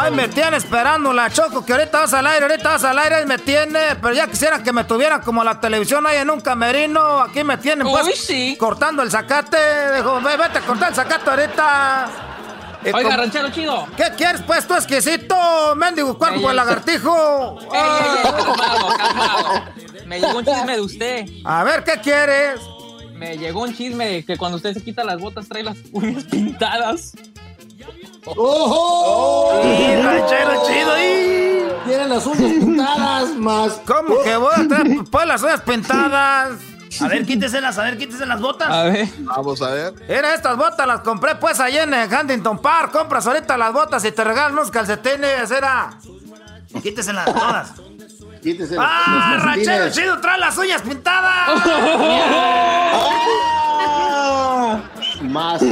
[0.00, 3.22] Ay, me tiene esperando la Choco, que ahorita vas al aire, ahorita vas al aire
[3.22, 3.96] y me tiene.
[4.00, 7.20] Pero ya quisiera que me tuviera como la televisión ahí en un camerino.
[7.20, 9.56] Aquí me tienen, pues, cortando el zacate.
[9.96, 12.08] Dijo, "Ve, vete a cortar el zacate ahorita.
[12.84, 13.86] Y Oiga, como- ranchero chido.
[13.96, 15.74] ¿Qué quieres, pues, tú exquisito?
[15.76, 17.58] Mendigo cuerpo de lagartijo.
[17.72, 19.64] Ey, ey, ey, calmado, calmado.
[20.06, 21.24] Me llegó un chisme de usted.
[21.46, 22.60] A ver, ¿qué quieres?
[23.14, 26.24] Me llegó un chisme de que cuando usted se quita las botas trae las uñas
[26.24, 27.12] pintadas.
[28.36, 29.60] ¡Ojo!
[29.64, 30.98] ¡Y ranchero chido!
[30.98, 31.86] ¡Y!
[31.86, 33.80] Tienen las uñas pintadas más.
[33.86, 36.52] ¿Cómo que voy a traer pues las uñas pintadas?
[37.00, 38.70] A ver, quíteselas, a ver, quíteselas las botas.
[38.70, 39.08] A ver.
[39.18, 39.94] Vamos a ver.
[40.08, 42.92] Mira, estas botas las compré pues allá en eh, Huntington Park.
[42.92, 45.98] Compras ahorita las botas y te regalan unos calcetines, era.
[46.82, 47.72] Quíteselas todas.
[48.42, 50.20] Quítese ¡Ah, ranchero chido!
[50.20, 51.64] ¡Trae las uñas pintadas!
[55.22, 55.62] Más.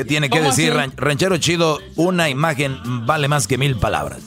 [0.00, 0.92] ¿Qué tiene que ¿Cómo decir, así?
[0.96, 1.78] ranchero chido?
[1.94, 4.22] Una imagen vale más que mil palabras.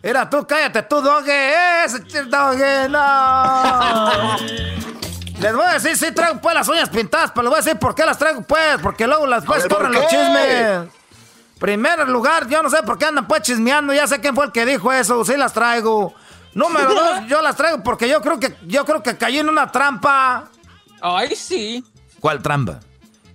[0.00, 1.84] Mira, tú cállate, tú, doge.
[1.84, 4.36] Ese doge, no.
[5.40, 7.80] Les voy a decir, sí traigo pues las uñas pintadas, pero les voy a decir
[7.80, 10.88] por qué las traigo pues, porque luego las pues ver, ¿por corren los chismes.
[11.58, 14.52] Primer lugar, yo no sé por qué andan pues chismeando, ya sé quién fue el
[14.52, 16.14] que dijo eso, sí las traigo.
[16.54, 19.72] Número dos, yo las traigo porque yo creo que yo creo que caí en una
[19.72, 20.44] trampa.
[21.00, 21.84] Ay, sí.
[22.20, 22.78] ¿Cuál trampa?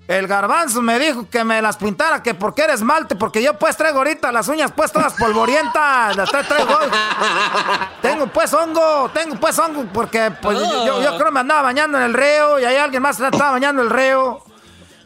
[0.08, 3.76] El garbanzo me dijo que me las pintara, que porque eres esmalte, porque yo pues
[3.76, 6.16] traigo ahorita las uñas pues todas polvorientas.
[6.16, 6.78] Las tra- traigo.
[8.02, 12.06] tengo pues hongo, tengo pues hongo, porque pues yo, yo- creo me andaba bañando en
[12.06, 14.40] el río y ahí alguien más estaba bañando el río.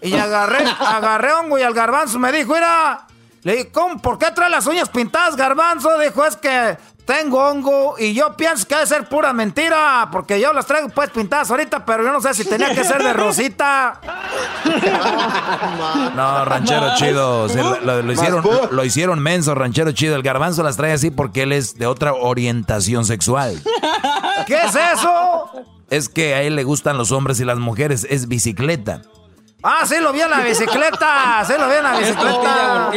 [0.04, 3.06] Y agarré, agarré hongo y al garbanzo me dijo, mira,
[3.44, 4.00] le dije, ¿cómo?
[4.02, 5.98] ¿Por qué trae las uñas pintadas, garbanzo?
[6.00, 6.78] Dijo, es que
[7.12, 11.10] tengo hongo y yo pienso que debe ser pura mentira, porque yo las traigo pues
[11.10, 14.00] pintadas ahorita, pero yo no sé si tenía que ser de rosita.
[16.16, 17.50] No, ranchero chido.
[17.50, 20.16] se lo, lo- lo hicieron, lo, lo hicieron menso, ranchero chido.
[20.16, 23.62] El garbanzo las trae así porque él es de otra orientación sexual.
[24.48, 25.52] ¿Qué es eso?
[25.90, 28.06] Es que a él le gustan los hombres y las mujeres.
[28.10, 29.02] Es bicicleta.
[29.64, 32.92] Ah, sí lo vi en la bicicleta, sí lo vi en la bicicleta.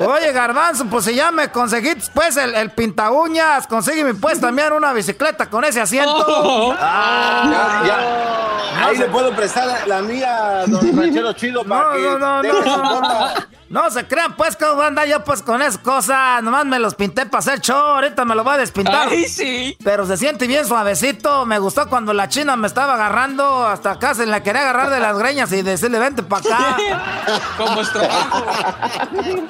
[0.00, 4.72] Oye, Garbanzo, pues si ya me conseguiste pues el, el pinta uñas, consígueme pues también
[4.72, 6.24] una bicicleta con ese asiento.
[6.28, 6.74] Oh.
[6.78, 8.86] Ah, Ya, ya.
[8.86, 13.00] Ahí le puedo prestar la mía, don Ranchero Chido, para No, que no, no, no,
[13.00, 13.28] no.
[13.70, 13.90] No.
[13.90, 16.42] Se crean pues cómo voy a andar yo pues con esas cosas.
[16.42, 17.76] Nomás me los pinté para hacer show.
[17.76, 19.08] Ahorita me lo voy a despintar.
[19.08, 19.76] Ay, sí.
[19.82, 21.46] Pero se siente bien suavecito.
[21.46, 23.66] Me gustó cuando la china me estaba agarrando.
[23.66, 26.76] Hasta acá se la quería agarrar de las greñas y decirle vente para acá.
[27.56, 28.46] Como estropajo.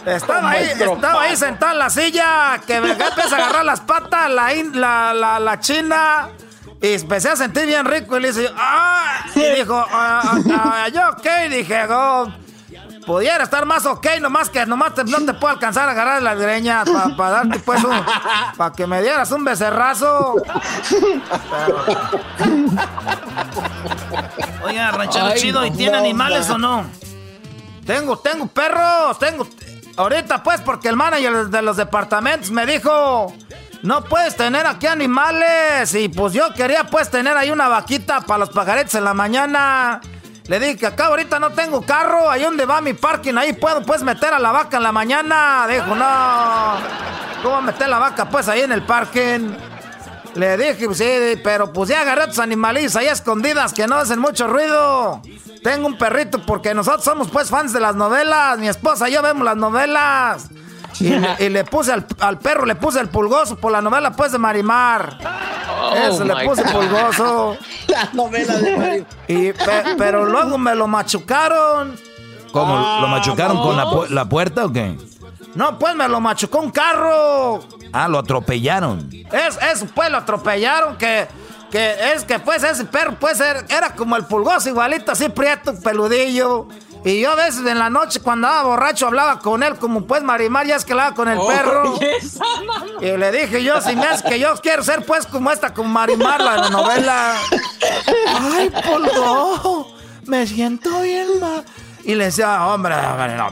[0.07, 4.31] Estaba ahí, estaba ahí sentada en la silla, que me empieza a agarrar las patas,
[4.31, 6.29] la, la, la, la china,
[6.81, 9.25] y empecé a sentir bien rico, y le dice, ¡ah!
[9.35, 10.39] Y dijo, "Ah, ah,
[10.85, 12.33] ah, yo ok, dije, oh,
[13.09, 16.39] pudiera estar más ok, nomás que nomás te- no te puedo alcanzar a agarrar las
[16.39, 16.87] greñas
[17.17, 17.99] para darte pues un,
[18.57, 20.35] para que me dieras un becerrazo.
[24.63, 26.55] Oiga, ranchero Ay, chido, ¿y no, tiene no, animales no.
[26.55, 26.85] o no?
[27.87, 29.49] Tengo, tengo perros, tengo.
[29.97, 33.33] Ahorita pues porque el manager de los departamentos me dijo,
[33.83, 35.95] no puedes tener aquí animales.
[35.95, 40.01] Y pues yo quería pues tener ahí una vaquita para los pajaretes en la mañana.
[40.49, 43.83] Le dije que acá ahorita no tengo carro, ahí donde va mi parking, ahí puedo
[43.83, 45.67] pues meter a la vaca en la mañana.
[45.69, 46.77] Dijo, no,
[47.43, 49.51] ¿cómo meter la vaca pues ahí en el parking?
[50.35, 54.21] Le dije, pues, sí, pero pues ya agarré tus animalitos ahí escondidas que no hacen
[54.21, 55.21] mucho ruido.
[55.63, 58.59] Tengo un perrito porque nosotros somos pues fans de las novelas.
[58.59, 60.49] Mi esposa y yo vemos las novelas.
[61.01, 64.13] Y le, y le puse al, al perro, le puse el pulgoso por la novela
[64.13, 65.19] pues de Marimar.
[66.05, 66.73] Eso, le puse God.
[66.73, 67.57] pulgoso.
[67.89, 69.07] La novela de Mario.
[69.29, 71.97] Y, pe- pero luego me lo machucaron.
[72.53, 72.75] ¿Cómo?
[72.77, 74.97] Ah, ¿Lo machucaron con la, pu- la puerta o qué?
[75.55, 77.61] No, pues me lo machucó un carro.
[77.93, 79.09] Ah, lo atropellaron.
[79.33, 81.27] Es, eso, pues lo atropellaron que
[81.71, 85.75] Que es que pues ese perro puede ser, era como el pulgoso igualito, así prieto,
[85.81, 86.69] peludillo.
[87.05, 90.23] Y yo a veces en la noche cuando andaba borracho hablaba con él como pues
[90.23, 91.99] Marimar ya es que hablaba con el perro.
[93.01, 95.89] Y le dije yo, si me hace que yo quiero ser pues como esta, como
[95.89, 97.37] Marimar, la novela.
[98.55, 99.95] Ay, pulgo,
[100.27, 101.65] me siento bien mal.
[102.09, 102.95] Y le decía, hombre,
[103.37, 103.51] no,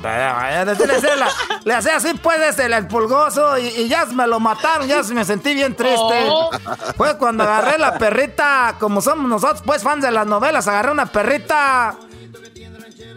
[1.64, 5.52] le, hacía así, pues, este, el pulgoso, y, ya me lo mataron, ya me sentí
[5.52, 6.26] bien triste.
[6.30, 6.50] Oh.
[6.96, 11.04] Fue cuando agarré la perrita, como somos nosotros, pues, fans de las novelas, agarré una
[11.04, 11.96] perrita.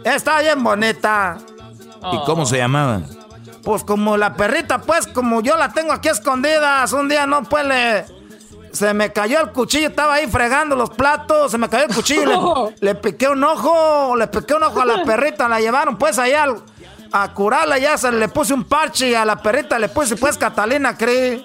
[0.03, 1.37] Está bien bonita.
[2.11, 3.01] ¿Y cómo se llamaba?
[3.63, 7.65] Pues como la perrita, pues, como yo la tengo aquí escondida, un día no, pues,
[7.65, 8.05] le
[8.71, 12.71] se me cayó el cuchillo, estaba ahí fregando los platos, se me cayó el cuchillo,
[12.79, 16.45] le, piqué un ojo, le piqué un ojo a la perrita, la llevaron pues allá
[17.11, 20.37] a curarla, ya se le puse un parche y a la perrita le puse pues
[20.37, 21.43] Catalina Cree.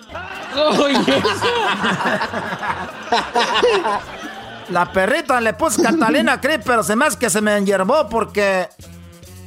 [4.71, 8.69] la perrita le puse Catalina Cree, pero se me hace que se me enyerbó porque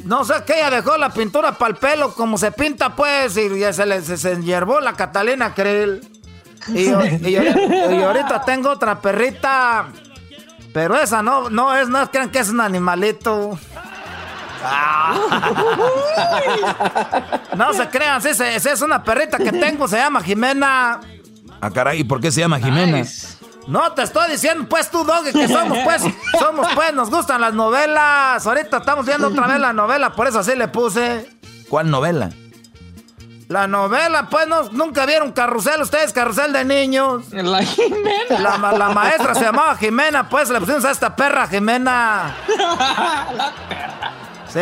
[0.04, 3.50] no sé qué, ella dejó la pintura para el pelo como se pinta pues y
[3.74, 6.02] se le se, se enyerbó la Catalina Cree.
[6.74, 9.88] Y, ahorita tengo otra perrita.
[10.74, 13.58] Pero esa no, no es, no crean que es un animalito.
[14.64, 15.16] Ah.
[17.56, 21.00] No se crean, sí, es una perrita que tengo, se llama Jimena.
[21.60, 23.04] Ah, caray, ¿y por qué se llama Jimena?
[23.68, 26.02] No, te estoy diciendo, pues tú, Doggy, que somos, pues,
[26.40, 28.48] somos, pues, nos gustan las novelas.
[28.48, 31.30] Ahorita estamos viendo otra vez la novela, por eso así le puse.
[31.70, 32.30] ¿Cuál novela?
[33.50, 37.32] La novela, pues no, nunca vieron Carrusel, ustedes, Carrusel de niños.
[37.32, 38.40] La Jimena.
[38.40, 42.36] La, maestra se llamaba Jimena, pues le pusimos a esta perra Jimena.
[42.48, 44.12] la perra.
[44.50, 44.62] Sí,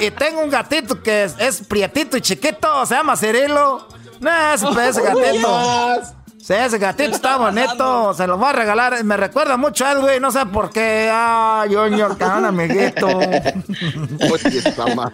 [0.00, 3.88] y, tengo un gatito que es, prietito y chiquito, se llama Cirilo.
[4.20, 6.21] No, ese, ese gatito.
[6.42, 8.12] Sí, ese gatito está bonito.
[8.16, 9.04] Se lo voy a regalar.
[9.04, 10.20] Me recuerda mucho a Edwin.
[10.20, 11.08] No sé por qué.
[11.12, 13.08] Ah, Junior, un amiguito.
[14.44, 15.12] está mal.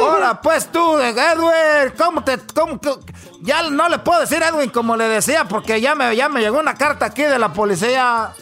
[0.00, 1.92] Ahora, pues tú, Edwin.
[1.98, 2.38] ¿Cómo te.?
[2.54, 2.80] Cómo,
[3.42, 6.58] ya no le puedo decir Edwin como le decía, porque ya me, ya me llegó
[6.58, 8.32] una carta aquí de la policía.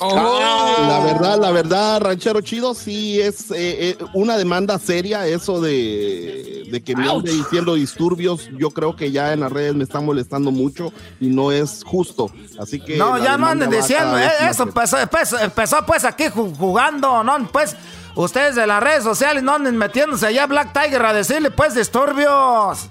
[0.00, 0.78] Oh.
[0.88, 6.82] La verdad, la verdad, ranchero chido, sí es eh, eh, una demanda seria eso de,
[6.84, 8.48] que me ande diciendo disturbios.
[8.58, 12.30] Yo creo que ya en las redes me están molestando mucho y no es justo.
[12.58, 12.96] Así que.
[12.96, 14.64] No, ya no anden diciendo eh, eso.
[14.64, 17.48] Empezó, empezó, pues aquí jugando, ¿no?
[17.50, 17.76] Pues
[18.14, 22.88] ustedes de las redes sociales no anden metiéndose allá Black Tiger a decirle pues disturbios.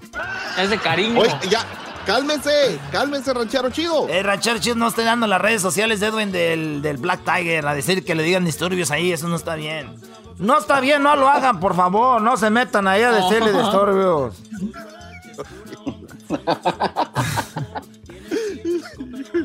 [0.57, 1.21] Es de cariño.
[1.49, 1.65] ya,
[2.07, 4.07] Cálmense, cálmense, ranchero chido.
[4.07, 7.67] El ranchero chido no está dando las redes sociales de Edwin del, del, Black Tiger
[7.67, 9.93] a decir que le digan disturbios ahí, eso no está bien.
[10.37, 14.41] No está bien, no lo hagan, por favor, no se metan ahí a decirle disturbios.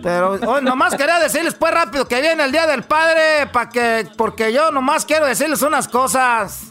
[0.01, 4.09] Pero hoy nomás quería decirles pues rápido que viene el Día del Padre, para que,
[4.17, 6.71] porque yo nomás quiero decirles unas cosas.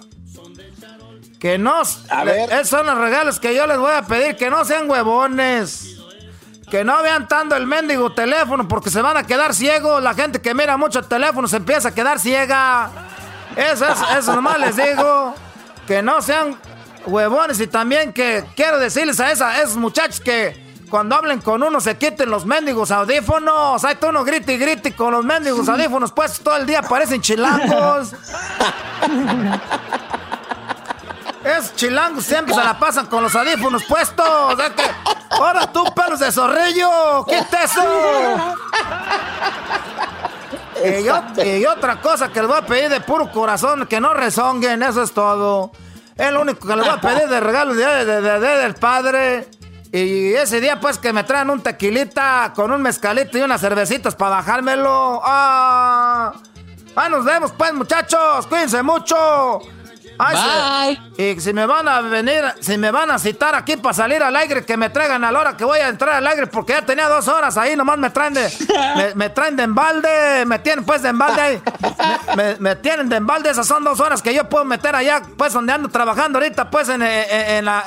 [1.42, 1.82] Que no.
[2.10, 2.52] A ver.
[2.52, 4.38] Esos son los regalos que yo les voy a pedir.
[4.38, 5.98] Que no sean huevones.
[6.70, 10.04] Que no vean tanto el mendigo teléfono porque se van a quedar ciegos.
[10.04, 12.92] La gente que mira mucho el teléfono se empieza a quedar ciega.
[13.56, 15.34] Eso, eso, eso nomás les digo.
[15.88, 16.56] Que no sean
[17.08, 17.60] huevones.
[17.60, 21.82] Y también que quiero decirles a, esa, a esos muchachos que cuando hablen con uno
[21.82, 23.84] se quiten los mendigos audífonos.
[23.84, 28.14] Hay uno grite y grite con los mendigos audífonos pues todo el día parecen chilangos.
[31.44, 34.28] Es chilangos siempre se la pasan con los audífonos puestos.
[35.32, 38.56] Ahora tú, pelos de zorrillo, quita eso.
[40.84, 45.04] Y, otra cosa que les voy a pedir de puro corazón, que no rezonguen, eso
[45.04, 45.72] es todo.
[46.16, 49.48] Es lo único que les voy a pedir de regalo de, de, del padre.
[49.92, 54.16] Y ese día, pues, que me traen un tequilita con un mezcalito y unas cervecitas
[54.16, 55.22] para bajármelo.
[55.24, 56.34] ¡Ah!
[56.96, 58.48] ¡Ah, nos vemos, pues, muchachos!
[58.48, 59.62] ¡Cuídense mucho!
[60.22, 61.00] Bye.
[61.18, 64.36] y si me van a venir, si me van a citar aquí para salir al
[64.36, 66.82] aire, que me traigan a la hora que voy a entrar al aire, porque ya
[66.84, 71.02] tenía dos horas ahí, nomás me traen de, me, traen de embalde, me tienen pues
[71.02, 71.62] de embalde ahí,
[72.60, 75.74] me, tienen de embalde, esas son dos horas que yo puedo meter allá, pues donde
[75.74, 77.84] ando trabajando ahorita, pues en, en, la,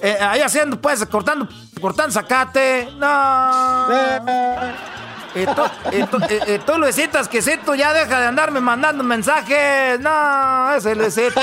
[0.00, 1.48] eh, ahí haciendo, pues, cortando,
[1.80, 5.07] cortando zacate, no.
[5.34, 10.00] Y tú, y, tú, y, tú, Luisito Exquisito, ya deja de andarme mandando mensajes.
[10.00, 11.40] No, ese Luisito.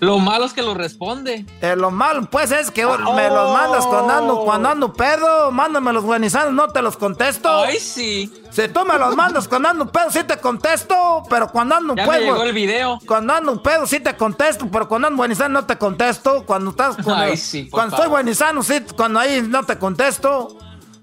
[0.00, 1.46] Lo malo es que lo responde.
[1.62, 5.50] Eh, lo malo, pues, es que me los mandas cuando ando, cuando ando pedo.
[5.50, 7.64] Mándame los buenizanos, no te los contesto.
[7.64, 8.32] Ay, sí.
[8.50, 11.22] Si tú me los mandas cuando ando pedo, sí te contesto.
[11.30, 12.12] Pero cuando ando ya pedo.
[12.12, 12.98] Me llegó el video.
[13.06, 14.68] Cuando ando pedo, sí te contesto.
[14.70, 16.44] Pero cuando ando buenizano, no te contesto.
[16.44, 16.96] Cuando estás.
[16.96, 18.80] Cuando, Ay, sí, cuando estoy buenizano, sí.
[18.96, 20.56] Cuando ahí no te contesto.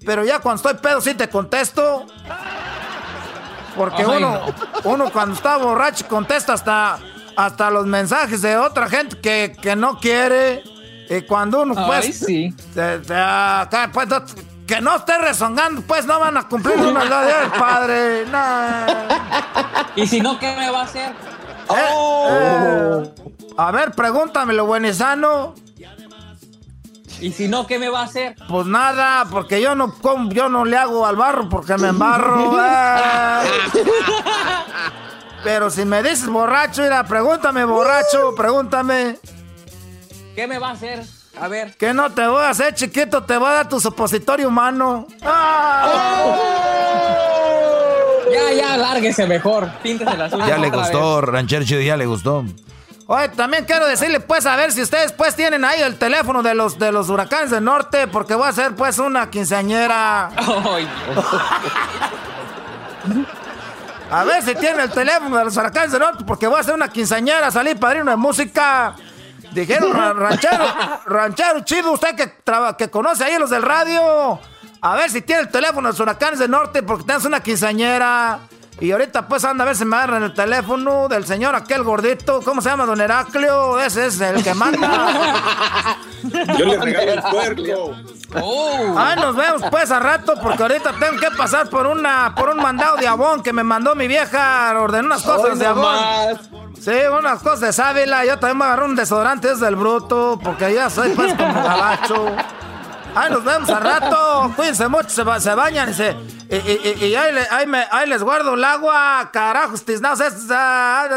[0.05, 2.05] Pero ya cuando estoy pedo sí te contesto.
[3.75, 4.41] Porque uno,
[4.83, 6.99] uno cuando está borracho contesta hasta,
[7.35, 10.63] hasta los mensajes de otra gente que, que no quiere.
[11.09, 12.19] Y cuando uno pues...
[12.19, 12.53] sí.
[12.73, 14.07] pues
[14.67, 18.25] que no esté rezongando, pues no van a cumplir una edad padre.
[19.95, 21.11] ¿Y si no, qué me va a hacer?
[21.69, 23.13] Eh, eh,
[23.57, 25.53] a ver, pregúntamelo, buenisano.
[27.19, 28.35] ¿Y si no, qué me va a hacer?
[28.47, 29.93] Pues nada, porque yo no
[30.29, 32.57] yo no le hago al barro porque me embarro.
[33.75, 33.83] Eh.
[35.43, 39.17] Pero si me dices borracho, mira, pregúntame borracho, pregúntame.
[40.35, 41.03] ¿Qué me va a hacer?
[41.39, 41.75] A ver.
[41.77, 43.23] ¿Qué no te voy a hacer, chiquito?
[43.23, 45.07] Te voy a dar tu supositorio humano.
[45.23, 46.35] ¡Ah!
[48.31, 49.69] Ya, ya, lárguese mejor.
[49.81, 50.47] Píntese las uñas.
[50.47, 52.45] Ya le gustó, ranchero ya le gustó.
[53.13, 56.55] Oye, también quiero decirle, pues, a ver si ustedes, pues, tienen ahí el teléfono de
[56.55, 60.31] los, de los huracanes del norte, porque voy a hacer, pues, una quinceañera.
[64.09, 66.73] a ver si tienen el teléfono de los huracanes del norte, porque voy a hacer
[66.73, 68.95] una quinceañera, salir padrino de música.
[69.51, 70.65] Dijeron, ranchero,
[71.05, 72.33] ranchero chido, usted que,
[72.79, 74.39] que conoce ahí los del radio.
[74.81, 78.39] A ver si tiene el teléfono de los huracanes del norte, porque tienes una quinceañera.
[78.83, 82.41] Y ahorita pues anda a ver si me agarran el teléfono del señor aquel gordito.
[82.41, 82.85] ¿Cómo se llama?
[82.85, 83.79] Don Heraclio.
[83.79, 85.95] Ese es el que manda.
[86.57, 87.95] Yo le regalo el puerco.
[88.41, 88.95] Oh.
[88.97, 92.57] Ay, nos vemos pues a rato porque ahorita tengo que pasar por una por un
[92.57, 94.77] mandado de abón que me mandó mi vieja.
[94.77, 95.97] Ordenó unas cosas de abón.
[96.77, 98.25] Sí, unas cosas de sábila.
[98.25, 102.35] Yo también me agarré un desodorante desde del bruto porque ya soy pues como gabacho.
[103.15, 104.51] Ay, nos vemos a rato.
[104.57, 106.17] Cuídense mucho, se, se bañan y se
[106.53, 107.33] y, ahí,
[107.91, 110.19] ahí, les guardo el agua, carajos, tiznados.
[110.19, 111.09] Ya,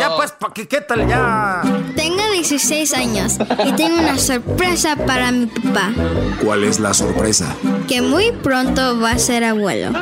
[0.00, 1.08] ya, pues, ¿qué, ¿qué tal?
[1.08, 1.62] Ya.
[1.96, 5.92] Tengo 16 años y tengo una sorpresa para mi papá.
[6.42, 7.54] ¿Cuál es la sorpresa?
[7.88, 9.92] Que muy pronto va a ser abuelo.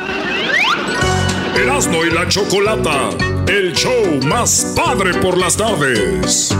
[1.55, 3.09] Erasmo y la Chocolata,
[3.47, 6.55] el show más padre por las tardes.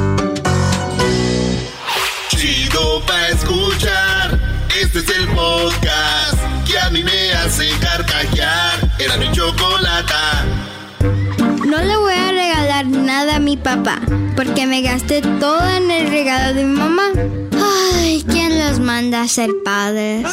[2.29, 4.39] Chido pa' escuchar,
[4.81, 6.38] este es el podcast
[6.69, 8.79] que a mí me hace carcajear.
[8.99, 10.45] Era mi chocolata.
[11.65, 13.99] No le voy a regalar nada a mi papá,
[14.35, 17.09] porque me gasté todo en el regalo de mi mamá.
[17.95, 20.25] Ay, ¿quién los manda a ser padres?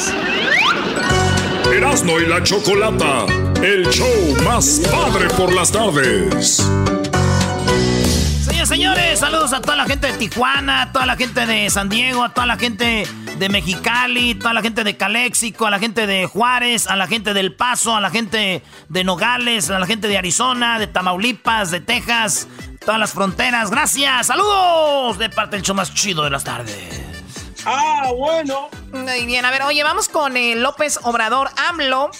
[1.74, 3.26] Erasmo y la Chocolata,
[3.62, 6.66] el show más padre por las tardes.
[8.66, 11.88] Señores, señores, saludos a toda la gente de Tijuana, a toda la gente de San
[11.88, 13.06] Diego, a toda la gente
[13.38, 17.32] de Mexicali, toda la gente de Calexico, a la gente de Juárez, a la gente
[17.32, 21.78] del Paso, a la gente de Nogales, a la gente de Arizona, de Tamaulipas, de
[21.78, 22.48] Texas,
[22.84, 23.70] todas las fronteras.
[23.70, 26.74] Gracias, saludos de parte del show más chido de las tardes.
[27.64, 28.68] Ah, bueno.
[28.92, 32.10] Muy bien, a ver, oye, vamos con el López Obrador AMLO.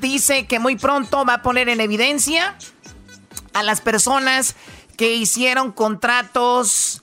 [0.00, 2.56] Dice que muy pronto va a poner en evidencia
[3.52, 4.56] a las personas
[4.96, 7.02] que hicieron contratos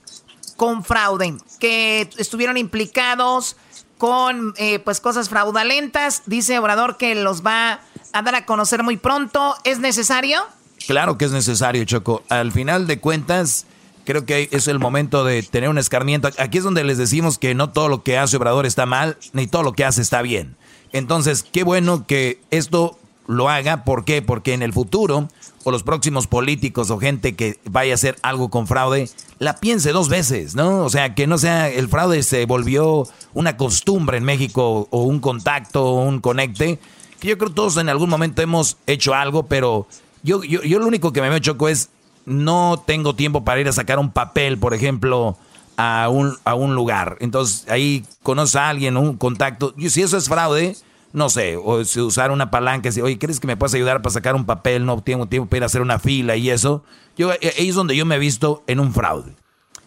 [0.56, 3.56] con fraude, que estuvieron implicados
[3.98, 6.22] con eh, pues cosas fraudulentas.
[6.26, 7.80] Dice Obrador que los va
[8.12, 9.54] a dar a conocer muy pronto.
[9.64, 10.40] ¿Es necesario?
[10.86, 12.22] Claro que es necesario, Choco.
[12.28, 13.66] Al final de cuentas,
[14.04, 16.30] creo que es el momento de tener un escarmiento.
[16.38, 19.46] Aquí es donde les decimos que no todo lo que hace Obrador está mal, ni
[19.46, 20.56] todo lo que hace está bien.
[20.92, 23.84] Entonces, qué bueno que esto lo haga.
[23.84, 24.22] ¿Por qué?
[24.22, 25.28] Porque en el futuro,
[25.64, 29.08] o los próximos políticos o gente que vaya a hacer algo con fraude,
[29.38, 30.84] la piense dos veces, ¿no?
[30.84, 35.20] O sea, que no sea, el fraude se volvió una costumbre en México, o un
[35.20, 36.78] contacto, o un conecte,
[37.20, 39.86] que yo creo que todos en algún momento hemos hecho algo, pero
[40.22, 41.90] yo, yo, yo lo único que me choco es,
[42.24, 45.36] no tengo tiempo para ir a sacar un papel, por ejemplo,
[45.76, 47.16] a un, a un lugar.
[47.20, 49.74] Entonces, ahí conoce a alguien, un contacto.
[49.76, 50.76] Y si eso es fraude,
[51.12, 54.12] no sé, o si usar una palanca, y oye, ¿crees que me puedes ayudar para
[54.12, 54.86] sacar un papel?
[54.86, 56.84] No tengo tiempo para ir a hacer una fila y eso.
[57.16, 59.34] Yo, eh, ahí es donde yo me he visto en un fraude.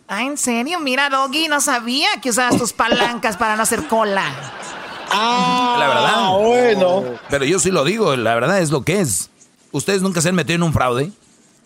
[0.07, 0.79] Ah, ¿en serio?
[0.79, 4.25] Mira, Doggy, no sabía que usabas tus palancas para no hacer cola.
[5.09, 6.39] Ah, la verdad.
[6.39, 7.03] bueno.
[7.29, 9.29] Pero yo sí lo digo, la verdad es lo que es.
[9.71, 11.11] ¿Ustedes nunca se han metido en un fraude?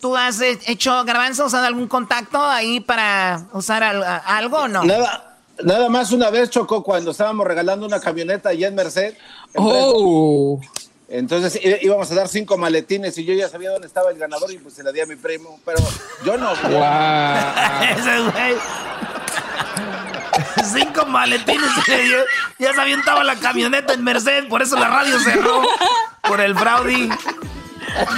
[0.00, 4.84] ¿Tú has hecho garbanzo, usado algún contacto ahí para usar algo o no?
[4.84, 5.28] Nada,
[5.64, 9.14] Nada más una vez chocó cuando estábamos regalando una camioneta allá en Merced.
[9.60, 10.60] Oh.
[11.08, 14.58] Entonces íbamos a dar cinco maletines y yo ya sabía dónde estaba el ganador y
[14.58, 15.78] pues se la di a mi primo, pero
[16.24, 16.52] yo no.
[16.52, 18.56] Ese güey.
[20.70, 21.70] cinco maletines.
[22.58, 25.62] ya se avientaba la camioneta en Merced, por eso la radio cerró.
[26.22, 27.08] Por el fraude.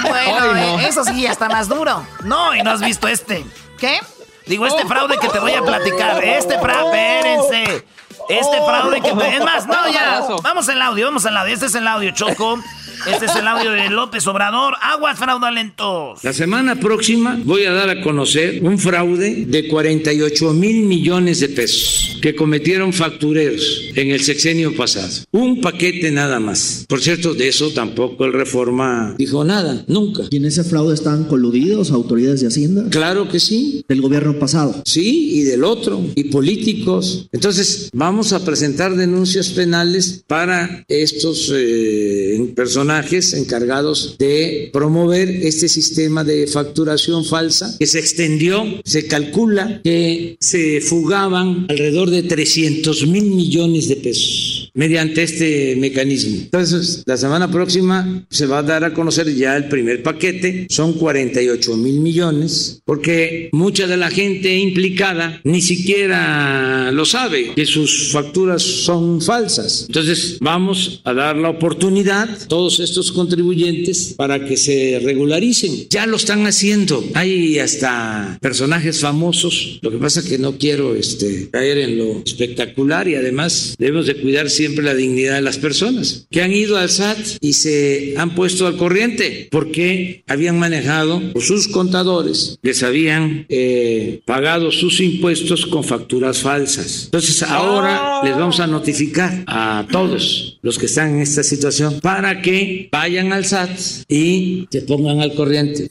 [0.03, 2.05] Bueno, eh, eso sí, está más duro.
[2.25, 3.45] No, y no has visto este.
[3.79, 4.01] ¿Qué?
[4.47, 6.25] Digo, este fraude que te voy a platicar.
[6.25, 7.87] Este fraude, espérense.
[8.31, 9.09] Este fraude que...
[9.09, 10.23] Es más, no, ya.
[10.43, 11.55] Vamos al audio, vamos al audio.
[11.55, 12.63] Este es el audio, Choco.
[13.11, 14.75] Este es el audio de López Obrador.
[14.83, 16.23] Aguas fraudulentos.
[16.23, 21.49] La semana próxima voy a dar a conocer un fraude de 48 mil millones de
[21.49, 25.09] pesos que cometieron factureros en el sexenio pasado.
[25.31, 26.85] Un paquete nada más.
[26.89, 30.25] Por cierto, de eso tampoco el Reforma dijo nada, nunca.
[30.31, 32.85] ¿Y en ese fraude están coludidos autoridades de Hacienda?
[32.91, 33.83] Claro que sí.
[33.89, 34.83] ¿Del gobierno pasado?
[34.85, 37.29] Sí, y del otro, y políticos.
[37.33, 46.23] Entonces, vamos a presentar denuncias penales para estos eh, personas encargados de promover este sistema
[46.23, 53.25] de facturación falsa que se extendió, se calcula que se fugaban alrededor de 300 mil
[53.25, 56.37] millones de pesos mediante este mecanismo.
[56.43, 60.93] Entonces, la semana próxima se va a dar a conocer ya el primer paquete, son
[60.95, 68.10] 48 mil millones, porque mucha de la gente implicada ni siquiera lo sabe, que sus
[68.13, 69.85] facturas son falsas.
[69.89, 75.87] Entonces, vamos a dar la oportunidad, todos estos contribuyentes para que se regularicen.
[75.91, 77.05] Ya lo están haciendo.
[77.15, 79.79] Hay hasta personajes famosos.
[79.83, 84.07] Lo que pasa es que no quiero este, caer en lo espectacular y además debemos
[84.07, 88.15] de cuidar siempre la dignidad de las personas que han ido al SAT y se
[88.17, 95.67] han puesto al corriente porque habían manejado sus contadores, les habían eh, pagado sus impuestos
[95.67, 97.05] con facturas falsas.
[97.07, 97.90] Entonces ahora
[98.23, 103.33] les vamos a notificar a todos los que están en esta situación para que vayan
[103.33, 103.71] al SAT
[104.09, 105.91] y se pongan al corriente.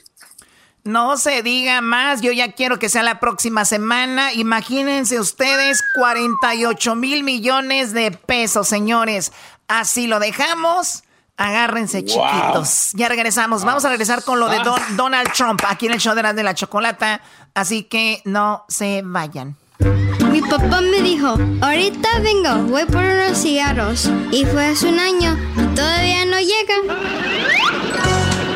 [0.84, 4.34] No se diga más, yo ya quiero que sea la próxima semana.
[4.34, 9.32] Imagínense ustedes 48 mil millones de pesos, señores.
[9.68, 11.04] Así lo dejamos.
[11.38, 12.92] Agárrense, chiquitos.
[12.96, 13.64] Ya regresamos.
[13.64, 14.88] Vamos a regresar con lo de ah.
[14.98, 17.22] Donald Trump aquí en el show de la, de la chocolata.
[17.54, 19.59] Así que no se vayan.
[19.80, 24.10] Mi papá me dijo, ahorita vengo, voy por unos cigarros.
[24.32, 26.76] Y fue hace un año y todavía no llega.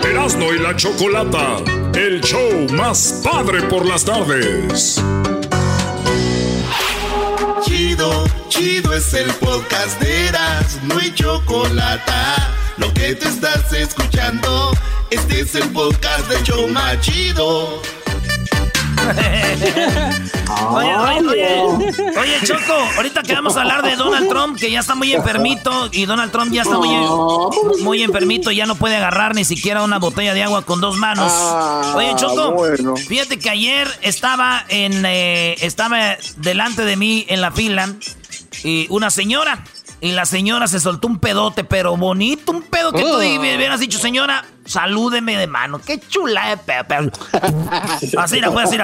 [0.04, 1.58] Erasmo y la Chocolata,
[1.96, 5.02] el show más padre por las tardes.
[7.64, 12.54] Chido, chido es el podcast de Erasmo y Chocolata.
[12.78, 14.72] Lo que te estás escuchando,
[15.10, 17.82] este es el podcast de show más chido
[20.70, 21.22] oye, oye,
[22.18, 25.90] oye, Choco, ahorita que vamos a hablar de Donald Trump, que ya está muy enfermito,
[25.92, 26.90] y Donald Trump ya está muy,
[27.82, 30.98] muy enfermito, y ya no puede agarrar ni siquiera una botella de agua con dos
[30.98, 31.32] manos.
[31.34, 32.56] Ah, oye, Choco,
[32.96, 37.94] fíjate que ayer estaba en eh, estaba delante de mí en la fila
[38.64, 39.64] y una señora.
[40.02, 43.20] Y la señora se soltó un pedote, pero bonito, un pedo que tú oh.
[43.20, 45.80] hubieras dicho, señora, salúdeme de mano.
[45.80, 47.12] Qué chula de pedo.
[48.18, 48.78] Así la fue, así,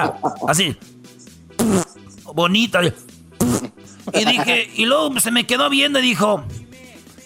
[0.48, 0.78] así.
[2.34, 2.82] Bonita.
[4.14, 6.44] Y dije, y luego se me quedó viendo y dijo,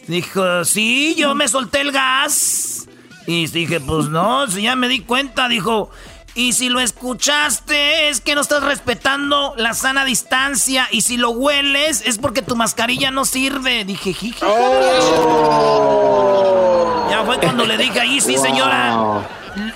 [0.08, 2.88] dijo, sí, yo me solté el gas.
[3.26, 5.90] Y dije, pues no, si ya me di cuenta, dijo,
[6.36, 10.88] y si lo escuchaste es que no estás respetando la sana distancia.
[10.92, 13.86] Y si lo hueles es porque tu mascarilla no sirve.
[13.86, 14.44] Dije, jiji.
[14.44, 16.24] Oh.
[17.14, 19.22] Ya fue cuando le dije ahí, sí, señora.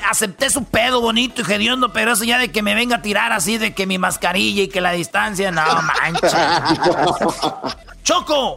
[0.10, 3.32] Acepté su pedo bonito y hediondo, pero eso ya de que me venga a tirar
[3.32, 6.34] así de que mi mascarilla y que la distancia, no manches.
[8.04, 8.56] Choco,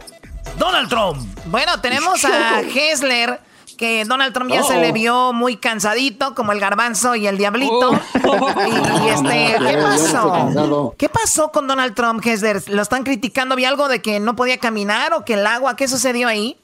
[0.57, 1.19] Donald Trump.
[1.45, 3.39] Bueno, tenemos a Hessler
[3.77, 7.91] que Donald Trump ya se le vio muy cansadito, como el garbanzo y el diablito.
[8.25, 8.49] Oh.
[9.05, 10.95] Y, este, ¿qué pasó?
[10.97, 12.63] ¿Qué pasó con Donald Trump, Hesler?
[12.69, 13.53] ¿Lo están criticando?
[13.53, 15.75] ¿Había algo de que no podía caminar o que el agua?
[15.75, 16.57] ¿Qué sucedió ahí?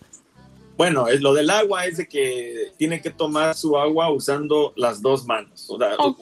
[0.78, 5.26] Bueno, lo del agua es de que tiene que tomar su agua usando las dos
[5.26, 5.68] manos.
[5.98, 6.16] Oh,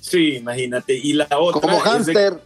[0.00, 0.94] sí, imagínate.
[0.94, 1.60] Y la otra.
[1.60, 2.40] Como hámster.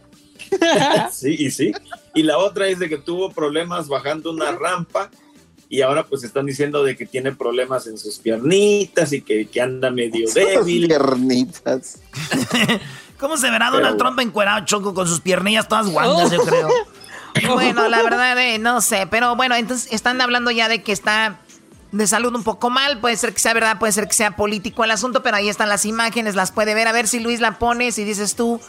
[1.11, 1.71] sí, y sí.
[2.13, 5.09] Y la otra es de que tuvo problemas bajando una rampa
[5.69, 9.89] y ahora pues están diciendo de que tiene problemas en sus piernitas y que, anda
[9.89, 10.87] medio débil.
[10.87, 11.99] piernitas.
[13.19, 16.69] ¿Cómo se verá Donald Trump encuerado choco con sus piernillas todas guangas, yo creo?
[17.53, 21.39] bueno, la verdad, eh, no sé, pero bueno, entonces están hablando ya de que está
[21.91, 24.83] de salud un poco mal, puede ser que sea verdad, puede ser que sea político
[24.83, 27.59] el asunto, pero ahí están las imágenes, las puede ver, a ver si Luis la
[27.59, 28.59] pones y dices tú,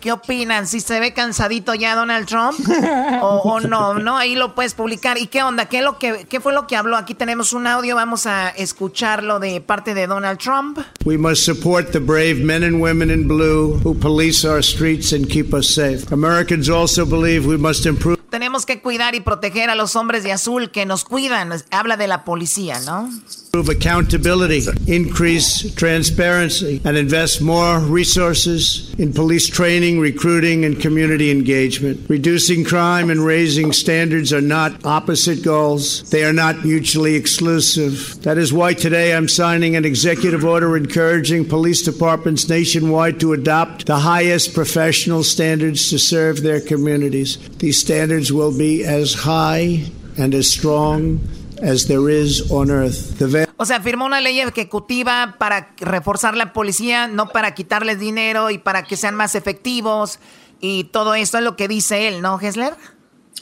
[0.00, 0.66] ¿Qué opinan?
[0.66, 2.58] ¿Si se ve cansadito ya Donald Trump?
[3.22, 3.94] ¿O, no?
[3.94, 4.16] ¿No?
[4.16, 5.18] Ahí lo puedes publicar.
[5.18, 5.66] ¿Y qué onda?
[5.66, 6.96] ¿Qué, lo que, ¿Qué fue lo que habló?
[6.96, 7.96] Aquí tenemos un audio.
[7.96, 10.78] Vamos a escucharlo de parte de Donald Trump.
[11.04, 15.28] We must support the brave men and women in blue who police our streets and
[15.28, 16.12] keep us safe.
[16.12, 18.18] Americans also believe we must improve.
[18.28, 21.52] tenemos que cuidar y proteger a los hombres de azul que nos cuidan.
[21.70, 23.10] Habla de la policía, ¿no?
[23.46, 32.10] Improve accountability, increase transparency, and invest more resources in police training, recruiting, and community engagement.
[32.10, 36.10] Reducing crime and raising standards are not opposite goals.
[36.10, 38.20] They are not mutually exclusive.
[38.22, 43.86] That is why today I'm signing an executive order encouraging police departments nationwide to adopt
[43.86, 47.38] the highest professional standards to serve their communities.
[47.58, 49.84] These standards will be as high
[50.16, 51.20] and as strong
[51.62, 53.18] as there is on earth.
[53.18, 58.50] The o sea, firmó una ley ejecutiva para reforzar la policía, no para quitarles dinero
[58.50, 60.20] y para que sean más efectivos
[60.60, 62.74] y todo esto es lo que dice él, ¿no, Hessler?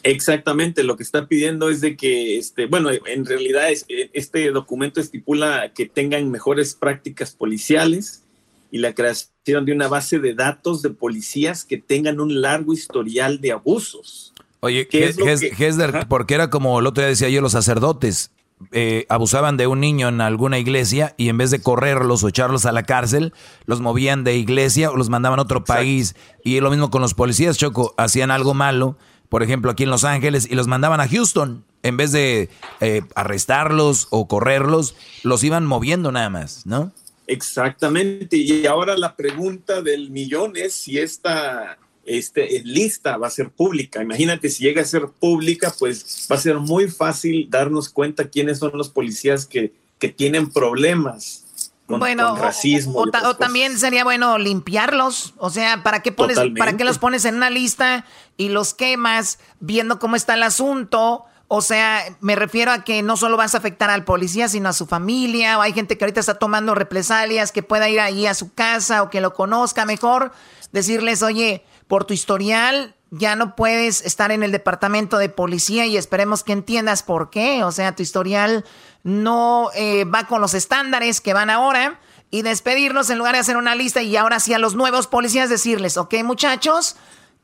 [0.03, 5.01] Exactamente, lo que está pidiendo es de que, este, bueno, en realidad es, este documento
[5.01, 8.23] estipula que tengan mejores prácticas policiales
[8.71, 13.41] y la creación de una base de datos de policías que tengan un largo historial
[13.41, 14.33] de abusos.
[14.61, 18.31] Oye, Hesler, porque era como el otro día decía yo, los sacerdotes
[18.73, 22.65] eh, abusaban de un niño en alguna iglesia y en vez de correrlos o echarlos
[22.65, 23.35] a la cárcel,
[23.67, 26.17] los movían de iglesia o los mandaban a otro país.
[26.43, 28.97] Y lo mismo con los policías, Choco, hacían algo malo,
[29.29, 31.65] por ejemplo, aquí en Los Ángeles, y los mandaban a Houston.
[31.83, 32.49] En vez de
[32.81, 36.93] eh, arrestarlos o correrlos, los iban moviendo nada más, ¿no?
[37.27, 38.37] Exactamente.
[38.37, 44.03] Y ahora la pregunta del millón es si esta este, lista va a ser pública.
[44.03, 48.59] Imagínate, si llega a ser pública, pues va a ser muy fácil darnos cuenta quiénes
[48.59, 51.45] son los policías que, que tienen problemas.
[51.87, 52.99] Con, bueno, racismo.
[53.01, 55.35] O, también sería bueno limpiarlos.
[55.37, 58.05] O sea, ¿para qué, pones, ¿para qué los pones en una lista
[58.37, 61.25] y los quemas viendo cómo está el asunto?
[61.49, 64.73] O sea, me refiero a que no solo vas a afectar al policía, sino a
[64.73, 65.59] su familia.
[65.59, 69.05] O hay gente que ahorita está tomando represalias, que pueda ir ahí a su casa
[69.05, 70.33] o que lo conozca mejor.
[70.73, 75.97] Decirles, oye, por tu historial ya no puedes estar en el departamento de policía y
[75.97, 77.63] esperemos que entiendas por qué.
[77.65, 78.65] O sea, tu historial
[79.05, 82.01] no eh, va con los estándares que van ahora.
[82.29, 85.49] Y despedirnos en lugar de hacer una lista y ahora sí a los nuevos policías
[85.49, 86.97] decirles, ok muchachos,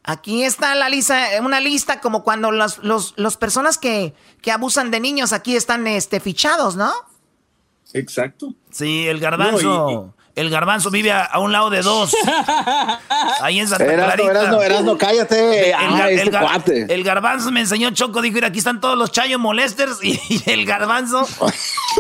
[0.03, 4.13] aquí está la lista, una lista como cuando los, los, personas que,
[4.43, 6.93] que, abusan de niños aquí están este, fichados, ¿no?
[7.93, 8.55] Exacto.
[8.73, 10.13] Sí, el garbanzo.
[10.35, 12.17] El garbanzo vive a, un lado de dos.
[13.43, 14.31] Ahí en Santa Clarita.
[14.31, 15.75] Erasno, Erasno, cállate.
[15.75, 19.99] Ah, este el, garbanzo me enseñó Choco, dijo, mira, aquí están todos los chayo molesters
[20.03, 21.29] y, el garbanzo.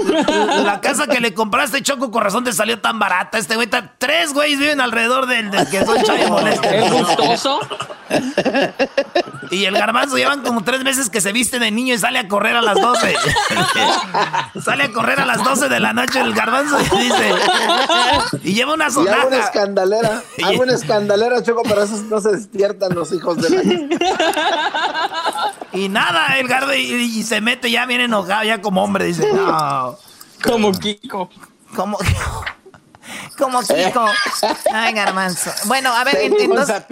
[0.64, 3.36] la casa que le compraste, Choco, con razón te salió tan barata.
[3.36, 3.68] Este güey,
[3.98, 6.86] tres güeyes viven alrededor del, que son chayo molesters.
[6.86, 7.60] ¿Es gustoso?
[9.50, 12.28] Y el garbanzo llevan como tres meses que se viste de niño y sale a
[12.28, 13.14] correr a las 12.
[14.64, 17.34] sale a correr a las 12 de la noche el garbanzo y dice...
[18.42, 19.16] Y lleva una sonaja.
[19.16, 20.22] Y hago una escandalera.
[20.44, 23.62] hago una escandalera, Choco, pero esos no se despiertan los hijos de la...
[25.72, 29.96] y nada, el gardo y, se mete ya bien enojado, ya como hombre, dice, no.
[30.42, 31.30] Como Kiko.
[31.74, 31.98] Como...
[33.38, 34.06] Como Kiko.
[34.72, 35.50] Ay, garbanzo.
[35.66, 36.82] Bueno, a ver, entonces,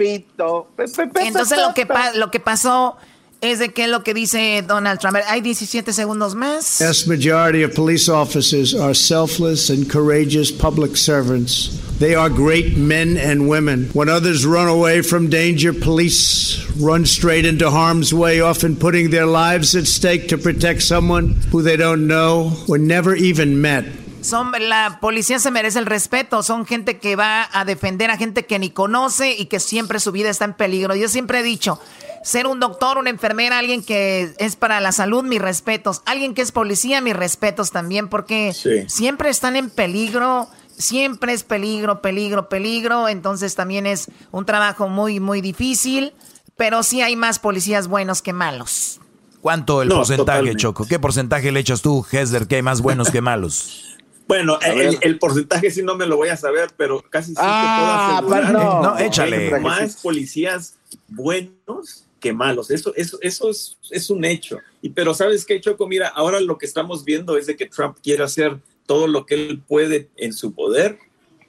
[1.15, 2.97] entonces lo que, lo que pasó
[3.41, 5.17] es de qué es lo que dice Donald Trump.
[5.27, 6.77] Hay 17 segundos más.
[6.77, 11.79] The vast majority of police officers are selfless and courageous public servants.
[11.99, 13.89] They are great men and women.
[13.93, 19.25] When others run away from danger, police run straight into harm's way, often putting their
[19.25, 23.85] lives at stake to protect someone who they don't know or never even met.
[24.21, 26.43] Son, la policía se merece el respeto.
[26.43, 30.11] Son gente que va a defender a gente que ni conoce y que siempre su
[30.11, 30.95] vida está en peligro.
[30.95, 31.79] Yo siempre he dicho,
[32.23, 36.01] ser un doctor, una enfermera, alguien que es para la salud, mis respetos.
[36.05, 38.53] Alguien que es policía, mis respetos también, porque
[38.87, 40.47] siempre están en peligro.
[40.77, 43.07] Siempre es peligro, peligro, peligro.
[43.07, 46.13] Entonces también es un trabajo muy, muy difícil.
[46.57, 48.99] Pero sí hay más policías buenos que malos.
[49.41, 50.85] ¿Cuánto el porcentaje, Choco?
[50.85, 53.87] ¿Qué porcentaje le echas tú, Hesler, que hay más buenos que malos?
[54.27, 58.35] Bueno, el, porcentaje sí no me lo voy a saber, pero casi sí ah, puedo
[58.35, 58.53] asegurar.
[58.53, 59.59] No, no, échale.
[59.59, 60.75] Más policías
[61.09, 62.71] buenos que malos.
[62.71, 64.59] Eso, eso, eso es, es, un hecho.
[64.81, 67.97] Y, pero sabes qué, Choco, mira, ahora lo que estamos viendo es de que Trump
[68.01, 70.99] quiere hacer todo lo que él puede en su poder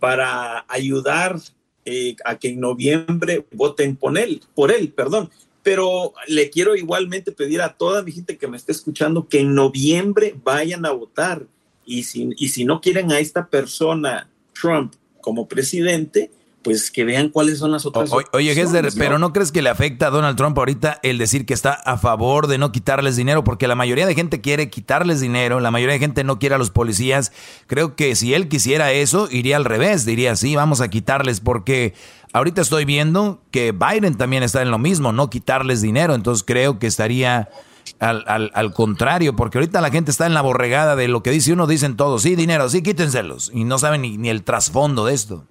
[0.01, 1.39] para ayudar
[1.85, 5.31] eh, a que en noviembre voten por él, por él, perdón.
[5.63, 9.55] Pero le quiero igualmente pedir a toda mi gente que me esté escuchando que en
[9.55, 11.47] noviembre vayan a votar.
[11.85, 16.31] Y si, y si no quieren a esta persona, Trump, como presidente,
[16.63, 18.11] pues que vean cuáles son las otras.
[18.33, 21.55] oye, Gessler, pero ¿no crees que le afecta a Donald Trump ahorita el decir que
[21.55, 23.45] está a favor de no quitarles dinero?
[23.45, 26.59] Porque la mayoría de gente quiere quitarles dinero, la mayoría de gente no quiere a
[26.59, 27.33] los policías.
[27.67, 31.95] Creo que si él quisiera eso, iría al revés, diría, sí, vamos a quitarles, porque
[32.33, 36.79] ahorita estoy viendo que Biden también está en lo mismo, no quitarles dinero, entonces creo
[36.79, 37.49] que estaría...
[37.99, 41.31] Al, al, al, contrario, porque ahorita la gente está en la borregada de lo que
[41.31, 45.05] dice uno, dicen todos, sí, dinero, sí, quítenselos, y no saben ni, ni el trasfondo
[45.05, 45.47] de esto.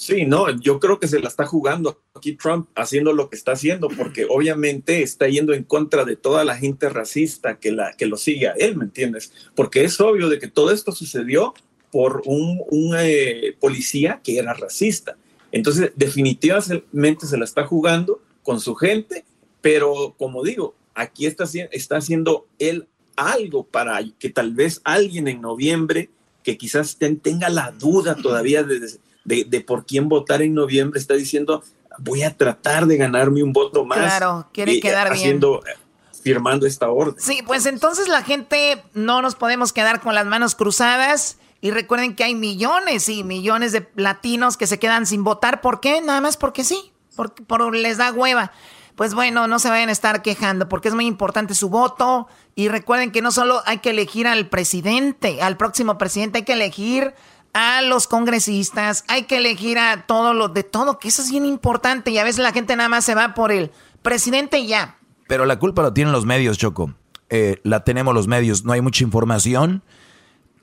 [0.00, 3.52] Sí, no, yo creo que se la está jugando aquí Trump haciendo lo que está
[3.52, 8.06] haciendo, porque obviamente está yendo en contra de toda la gente racista que, la, que
[8.06, 9.30] lo sigue a él, ¿me entiendes?
[9.54, 11.52] Porque es obvio de que todo esto sucedió
[11.92, 15.18] por un, un eh, policía que era racista.
[15.52, 19.26] Entonces, definitivamente se la está jugando con su gente,
[19.60, 25.42] pero como digo, aquí está, está haciendo él algo para que tal vez alguien en
[25.42, 26.08] noviembre
[26.42, 28.80] que quizás tenga la duda todavía de
[29.24, 31.62] de, por quién votar en noviembre, está diciendo,
[31.98, 33.98] voy a tratar de ganarme un voto más.
[33.98, 35.76] Claro, quiere quedar haciendo, bien.
[36.22, 37.14] Firmando esta orden.
[37.18, 41.38] Sí, pues entonces la gente no nos podemos quedar con las manos cruzadas.
[41.62, 45.60] Y recuerden que hay millones y millones de latinos que se quedan sin votar.
[45.60, 46.00] ¿Por qué?
[46.00, 46.92] Nada más porque sí.
[47.16, 48.52] Porque por, les da hueva.
[48.96, 52.28] Pues bueno, no se vayan a estar quejando porque es muy importante su voto.
[52.54, 56.52] Y recuerden que no solo hay que elegir al presidente, al próximo presidente, hay que
[56.52, 57.14] elegir
[57.52, 61.44] a los congresistas, hay que elegir a todos los de todo, que eso es bien
[61.44, 63.70] importante y a veces la gente nada más se va por el
[64.02, 64.96] presidente ya.
[65.26, 66.94] Pero la culpa lo tienen los medios, Choco.
[67.28, 69.82] Eh, la tenemos los medios, no hay mucha información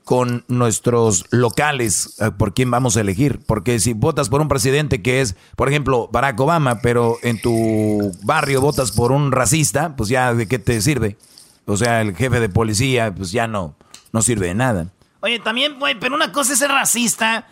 [0.08, 3.40] con nuestros locales eh, por quién vamos a elegir.
[3.46, 8.12] Porque si votas por un presidente que es, por ejemplo, Barack Obama, pero en tu
[8.22, 11.18] barrio votas por un racista, pues ya de qué te sirve.
[11.66, 13.74] O sea, el jefe de policía, pues ya no,
[14.12, 14.86] no sirve de nada.
[15.20, 17.46] Oye, también, güey, pero una cosa es ser racista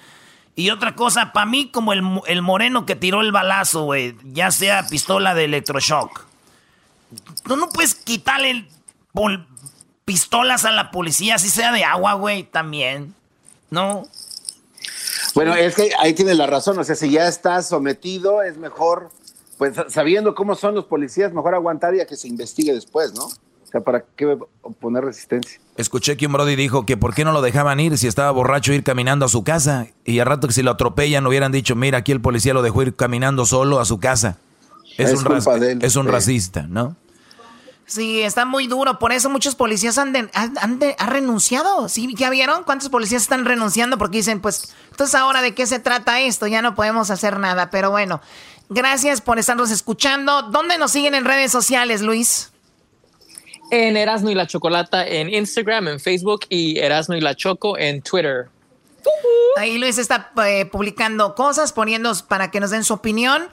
[0.55, 4.51] y otra cosa, para mí, como el, el, moreno que tiró el balazo, güey, ya
[4.51, 6.25] sea pistola de electroshock.
[7.45, 8.67] Tú no puedes quitarle
[10.07, 13.15] pistolas a la policía, si sea de agua, güey, también.
[13.71, 14.09] ¿No?
[15.35, 16.79] Bueno, es que ahí tiene la razón.
[16.79, 19.11] O sea, si ya estás sometido, es mejor,
[19.59, 23.25] pues sabiendo cómo son los policías, mejor aguantar y a que se investigue después, ¿no?
[23.27, 24.39] O sea, ¿para qué
[24.81, 25.61] poner resistencia?
[25.77, 28.73] Escuché que un Brody dijo que por qué no lo dejaban ir si estaba borracho
[28.73, 29.89] ir caminando a su casa.
[30.05, 32.83] Y al rato que si lo atropellan hubieran dicho, mira, aquí el policía lo dejó
[32.83, 34.39] ir caminando solo a su casa.
[34.97, 36.97] Es, un, es un racista, ¿no?
[37.85, 38.99] Sí, está muy duro.
[38.99, 41.89] Por eso muchos policías han, han, renunciado.
[41.89, 42.13] ¿Sí?
[42.17, 43.99] ¿Ya vieron cuántos policías están renunciando?
[43.99, 46.47] Porque dicen, pues, entonces ahora de qué se trata esto?
[46.47, 47.71] Ya no podemos hacer nada.
[47.71, 48.21] Pero bueno,
[48.71, 50.43] gracias por estarnos escuchando.
[50.43, 52.51] ¿Dónde nos siguen en redes sociales, Luis?
[53.71, 58.03] En Erasmo y la Chocolata en Instagram, en Facebook y Erasmo y la Choco en
[58.03, 58.49] Twitter.
[59.57, 63.49] Ahí Luis está eh, publicando cosas, poniendo para que nos den su opinión.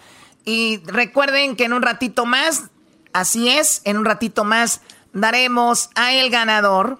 [0.45, 2.65] Y recuerden que en un ratito más,
[3.13, 4.81] así es, en un ratito más
[5.13, 6.99] daremos a el ganador,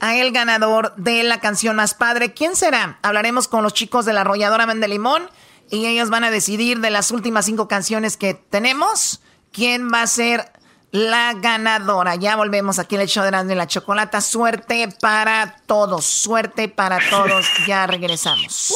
[0.00, 2.34] a el ganador de la canción más padre.
[2.34, 2.98] ¿Quién será?
[3.02, 5.30] Hablaremos con los chicos de la arrolladora Limón
[5.70, 10.06] y ellos van a decidir de las últimas cinco canciones que tenemos quién va a
[10.06, 10.50] ser
[10.94, 12.14] la ganadora.
[12.14, 14.20] Ya volvemos aquí en el show de y la Chocolata.
[14.20, 17.46] Suerte para todos, suerte para todos.
[17.66, 18.72] Ya regresamos.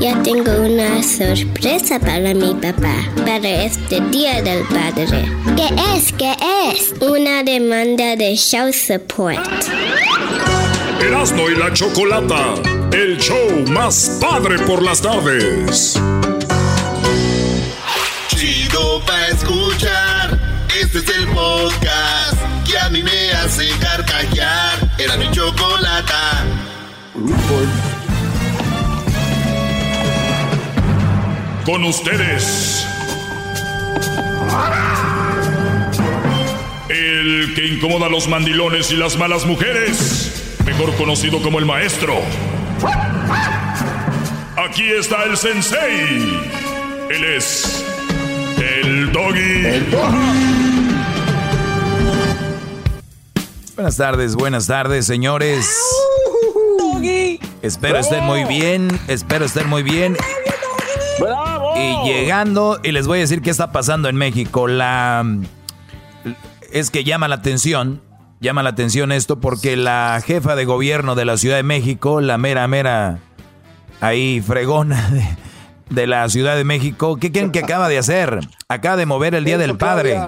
[0.00, 2.94] Ya tengo una sorpresa para mi papá,
[3.26, 5.30] para este Día del Padre.
[5.56, 6.10] ¿Qué es?
[6.14, 6.34] ¿Qué
[6.64, 6.94] es?
[7.02, 9.46] Una demanda de show support.
[11.02, 12.54] Erasmo y la Chocolata,
[12.92, 16.00] el show más padre por las tardes.
[18.28, 20.09] Chido pa' escuchar.
[21.00, 22.36] Este es el podcast
[22.68, 24.78] que a mí me hace carcajear.
[24.98, 26.44] Era mi chocolata.
[31.64, 32.86] Con ustedes.
[36.90, 40.58] El que incomoda a los mandilones y las malas mujeres.
[40.66, 42.20] Mejor conocido como el maestro.
[44.68, 46.40] Aquí está el sensei.
[47.08, 47.86] Él es
[48.58, 49.66] el doggy.
[49.66, 50.59] El doggy.
[53.80, 55.66] Buenas tardes, buenas tardes, señores.
[57.62, 60.18] Espero estén muy bien, espero estén muy bien.
[61.76, 64.68] Y llegando, y les voy a decir qué está pasando en México.
[64.68, 65.24] La
[66.70, 68.02] es que llama la atención,
[68.38, 72.36] llama la atención esto porque la jefa de gobierno de la Ciudad de México, la
[72.36, 73.20] mera mera
[74.02, 75.24] ahí fregona de,
[75.88, 78.40] de la Ciudad de México, ¿qué creen que acaba de hacer?
[78.68, 80.20] Acaba de mover el Día del Padre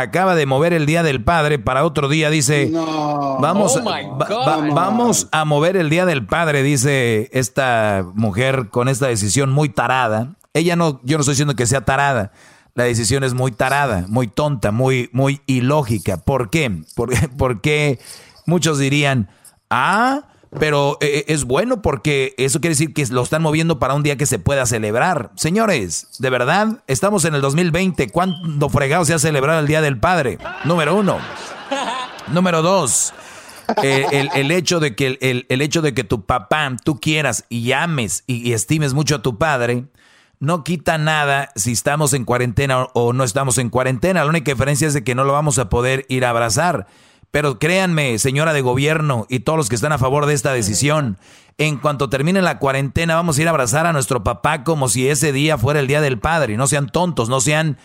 [0.00, 5.44] acaba de mover el Día del Padre para otro día, dice, vamos, oh vamos a
[5.44, 10.36] mover el Día del Padre, dice esta mujer con esta decisión muy tarada.
[10.54, 12.32] ella no, yo no estoy diciendo que sea tarada.
[12.74, 16.18] La decisión es muy tarada, muy tonta, muy, muy ilógica.
[16.18, 16.84] ¿Por qué?
[16.94, 17.98] Porque, porque
[18.46, 19.28] muchos dirían,
[19.68, 24.02] ah, pero eh, es bueno porque eso quiere decir que lo están moviendo para un
[24.02, 25.30] día que se pueda celebrar.
[25.36, 28.08] Señores, de verdad, estamos en el 2020.
[28.10, 30.38] ¿Cuándo fregado se ha celebrado el Día del Padre?
[30.64, 31.18] Número uno.
[32.28, 33.12] Número dos.
[33.82, 38.24] Eh, el, hecho de que el, hecho de que tu papá tú quieras y ames
[38.26, 39.84] y, estimes mucho a tu padre
[40.40, 44.24] no quita nada si estamos en cuarentena o, no estamos en cuarentena.
[44.24, 46.86] La única diferencia es de que no lo vamos a poder ir a abrazar.
[47.30, 51.18] Pero créanme, señora de gobierno y todos los que están a favor de esta decisión,
[51.58, 55.08] en cuanto termine la cuarentena vamos a ir a abrazar a nuestro papá como si
[55.08, 56.56] ese día fuera el Día del Padre.
[56.56, 57.78] No sean tontos, no sean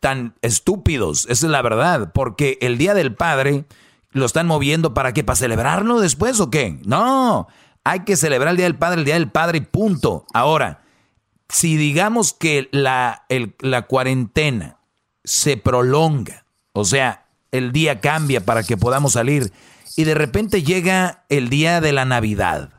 [0.00, 1.26] tan estúpidos.
[1.28, 3.66] Esa es la verdad, porque el Día del Padre
[4.10, 6.80] lo están moviendo para qué, para celebrarlo después o qué.
[6.86, 7.48] No,
[7.84, 10.24] hay que celebrar el Día del Padre, el Día del Padre punto.
[10.32, 10.82] Ahora,
[11.48, 13.26] si digamos que la,
[13.60, 14.78] la cuarentena
[15.24, 17.25] se prolonga, o sea,
[17.56, 19.52] el día cambia para que podamos salir.
[19.96, 22.70] Y de repente llega el día de la Navidad.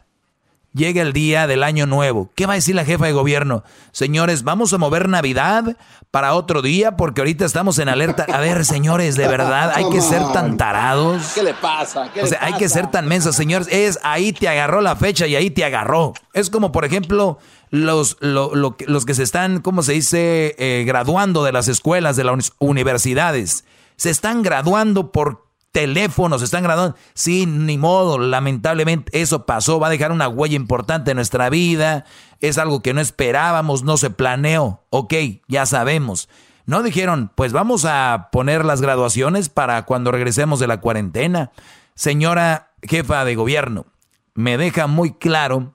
[0.73, 2.29] Llega el día del año nuevo.
[2.35, 3.63] ¿Qué va a decir la jefa de gobierno?
[3.91, 5.75] Señores, vamos a mover Navidad
[6.11, 8.27] para otro día porque ahorita estamos en alerta.
[8.31, 11.31] A ver, señores, de verdad, hay que ser tan tarados.
[11.33, 12.11] ¿Qué le pasa?
[12.21, 13.67] o sea, hay que ser tan mensos, señores.
[13.71, 16.13] Es ahí te agarró la fecha y ahí te agarró.
[16.33, 17.39] Es como, por ejemplo,
[17.71, 22.53] los, los que se están, ¿cómo se dice?, eh, graduando de las escuelas, de las
[22.59, 23.65] universidades
[23.97, 26.95] se están graduando por teléfonos, se están graduando.
[27.13, 32.05] Sí, ni modo, lamentablemente eso pasó, va a dejar una huella importante en nuestra vida,
[32.39, 35.13] es algo que no esperábamos, no se planeó, ok,
[35.47, 36.29] ya sabemos.
[36.65, 41.51] No dijeron, pues vamos a poner las graduaciones para cuando regresemos de la cuarentena.
[41.95, 43.85] Señora jefa de gobierno,
[44.33, 45.73] me deja muy claro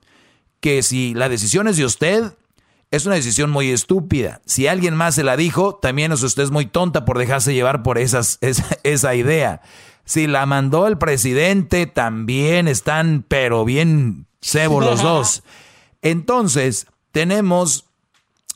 [0.59, 2.33] que si la decisión es de usted,
[2.93, 4.39] es una decisión muy estúpida.
[4.45, 7.97] Si alguien más se la dijo, también es usted muy tonta por dejarse llevar por
[7.97, 8.37] esas,
[8.83, 9.61] esa, idea.
[10.05, 15.41] Si la mandó el presidente, también están, pero bien cebo los dos.
[16.03, 17.85] Entonces, tenemos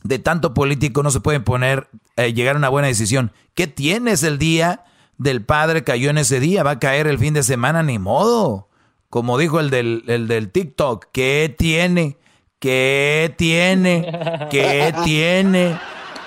[0.03, 3.31] de tanto político no se pueden poner, eh, llegar a una buena decisión.
[3.55, 4.85] ¿Qué tienes el día
[5.17, 6.61] del padre cayó en ese día?
[6.61, 8.69] Va a caer el fin de semana, ni modo.
[9.09, 12.17] Como dijo el del, el del TikTok, ¿qué tiene?
[12.59, 14.47] ¿Qué tiene?
[14.49, 15.79] ¿Qué tiene?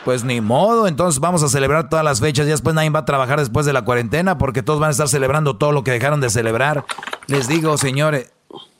[0.04, 3.04] Pues ni modo, entonces vamos a celebrar todas las fechas y después nadie va a
[3.04, 6.20] trabajar después de la cuarentena porque todos van a estar celebrando todo lo que dejaron
[6.20, 6.84] de celebrar.
[7.26, 8.32] Les digo, señores,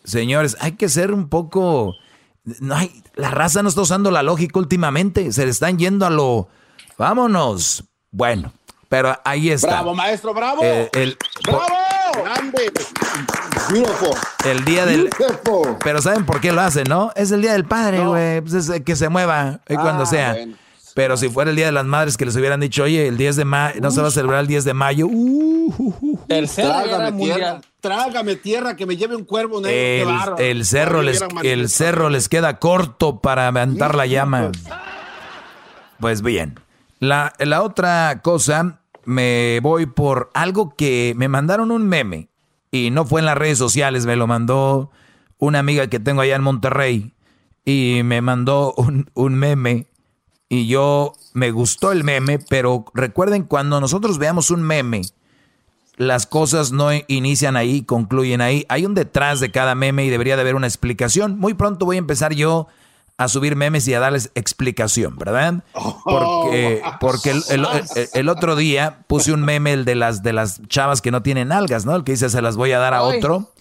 [0.05, 1.95] señores, hay que ser un poco...
[2.43, 6.11] No hay, la raza no está usando la lógica últimamente, se le están yendo a
[6.11, 6.49] lo...
[6.97, 7.85] Vámonos.
[8.11, 8.53] Bueno,
[8.89, 9.69] pero ahí está.
[9.69, 10.63] Bravo, maestro, bravo.
[10.65, 11.67] Eh, el, bravo.
[12.13, 12.73] Grande.
[13.71, 14.17] Beautiful.
[14.45, 15.11] El día del.
[15.83, 17.13] Pero ¿saben por qué lo hacen, no?
[17.15, 18.41] Es el día del padre, güey.
[18.41, 20.37] Pues es que se mueva eh, cuando ah, sea.
[20.95, 23.37] Pero si fuera el día de las madres que les hubieran dicho, oye, el 10
[23.37, 25.07] de mayo, no se va a celebrar el 10 de mayo.
[25.07, 30.37] Uh, uh, uh, trágame tierra, trágame tierra, que me lleve un cuervo negro.
[30.39, 34.51] El, el cerro, les, el cerro les queda corto para aventar la llama.
[36.01, 36.59] Pues bien.
[36.99, 38.80] La, la otra cosa
[39.11, 42.29] me voy por algo que me mandaron un meme
[42.71, 44.91] y no fue en las redes sociales, me lo mandó
[45.39, 47.13] una amiga que tengo allá en Monterrey
[47.65, 49.89] y me mandó un, un meme
[50.49, 55.03] y yo me gustó el meme, pero recuerden cuando nosotros veamos un meme,
[55.97, 58.65] las cosas no inician ahí, concluyen ahí.
[58.69, 61.39] Hay un detrás de cada meme y debería de haber una explicación.
[61.39, 62.69] Muy pronto voy a empezar yo
[63.21, 65.63] a subir memes y a darles explicación, ¿verdad?
[66.05, 66.93] Porque, oh.
[66.99, 67.35] porque
[68.15, 71.53] el, otro día puse un meme el de las de las chavas que no tienen
[71.53, 71.95] algas, ¿no?
[71.95, 73.53] El que dice se las voy a dar a otro.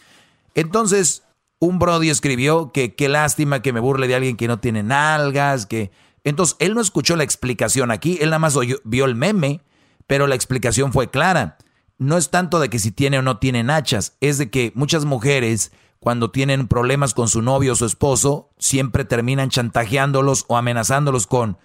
[0.56, 1.24] Entonces,
[1.60, 5.66] un Brody escribió que qué lástima que me burle de alguien que no tiene nalgas,
[5.66, 5.92] que.
[6.24, 9.60] Entonces, él no escuchó la explicación aquí, él nada más vio el meme,
[10.08, 11.58] pero la explicación fue clara.
[11.98, 15.04] No es tanto de que si tiene o no tiene nachas, es de que muchas
[15.04, 21.28] mujeres cuando tienen problemas con su novio o su esposo, siempre terminan chantajeándolos o amenazándolos
[21.28, 21.58] con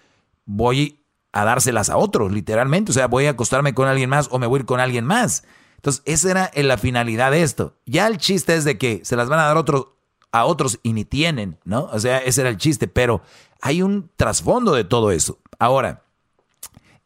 [0.45, 1.01] voy
[1.33, 2.91] a dárselas a otros, literalmente.
[2.91, 5.05] O sea, voy a acostarme con alguien más o me voy a ir con alguien
[5.05, 5.45] más.
[5.77, 7.77] Entonces, esa era la finalidad de esto.
[7.87, 9.89] Ya el chiste es de que se las van a dar otros
[10.33, 11.85] a otros y ni tienen, ¿no?
[11.93, 13.23] O sea, ese era el chiste, pero
[13.61, 15.39] hay un trasfondo de todo eso.
[15.61, 16.03] Ahora,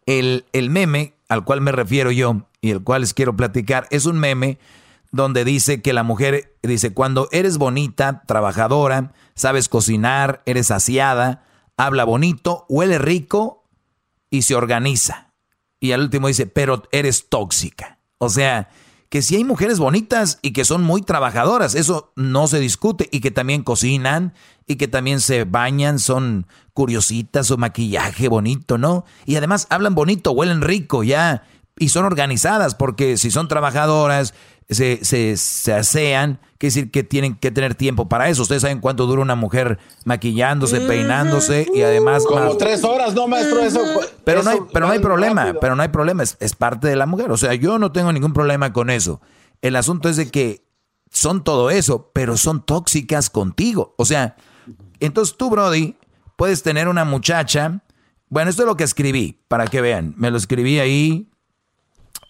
[0.06, 4.06] el, el meme al cual me refiero yo y el cual les quiero platicar es
[4.06, 4.59] un meme
[5.10, 11.44] donde dice que la mujer, dice, cuando eres bonita, trabajadora, sabes cocinar, eres aseada,
[11.76, 13.64] habla bonito, huele rico
[14.30, 15.32] y se organiza.
[15.80, 17.98] Y al último dice, pero eres tóxica.
[18.18, 18.68] O sea,
[19.09, 23.20] que sí hay mujeres bonitas y que son muy trabajadoras, eso no se discute, y
[23.20, 24.35] que también cocinan
[24.66, 29.05] y que también se bañan, son curiositas, su maquillaje bonito, ¿no?
[29.24, 31.44] Y además hablan bonito, huelen rico, ya,
[31.78, 34.35] y son organizadas, porque si son trabajadoras,
[34.69, 38.43] se, se, se asean, quiere decir que tienen que tener tiempo para eso.
[38.43, 42.24] Ustedes saben cuánto dura una mujer maquillándose, peinándose y además...
[42.27, 43.61] Como tres horas, ¿no, maestro?
[43.61, 43.81] Eso,
[44.24, 46.97] pero, no hay, pero no hay problema, pero no hay problema, es, es parte de
[46.97, 47.31] la mujer.
[47.31, 49.20] O sea, yo no tengo ningún problema con eso.
[49.62, 50.62] El asunto es de que
[51.11, 53.95] son todo eso, pero son tóxicas contigo.
[53.97, 54.36] O sea,
[55.01, 55.97] entonces tú, Brody,
[56.36, 57.81] puedes tener una muchacha.
[58.28, 60.12] Bueno, esto es lo que escribí, para que vean.
[60.19, 61.31] Me lo escribí ahí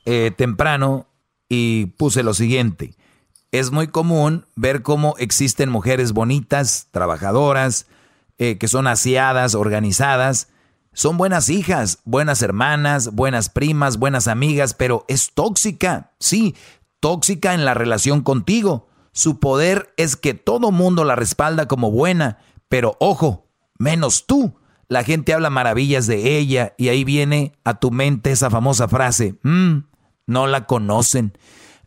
[0.05, 1.07] eh, temprano
[1.48, 2.94] y puse lo siguiente.
[3.50, 7.86] Es muy común ver cómo existen mujeres bonitas, trabajadoras,
[8.36, 10.48] eh, que son aseadas, organizadas.
[10.92, 16.12] Son buenas hijas, buenas hermanas, buenas primas, buenas amigas, pero es tóxica.
[16.18, 16.54] Sí,
[17.00, 18.88] tóxica en la relación contigo.
[19.12, 22.38] Su poder es que todo mundo la respalda como buena,
[22.68, 23.46] pero ojo,
[23.78, 24.54] menos tú.
[24.88, 29.34] La gente habla maravillas de ella y ahí viene a tu mente esa famosa frase,
[29.42, 29.78] mmm,
[30.28, 31.36] no la conocen.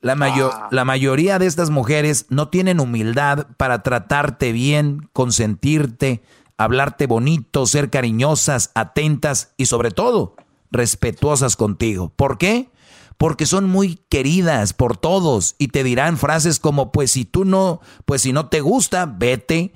[0.01, 0.67] La, mayor, Ah.
[0.71, 6.23] la mayoría de estas mujeres no tienen humildad para tratarte bien, consentirte,
[6.57, 10.35] hablarte bonito, ser cariñosas, atentas y sobre todo
[10.71, 12.11] respetuosas contigo.
[12.15, 12.71] ¿Por qué?
[13.17, 17.79] Porque son muy queridas por todos y te dirán frases como pues si tú no,
[18.05, 19.73] pues si no te gusta, vete.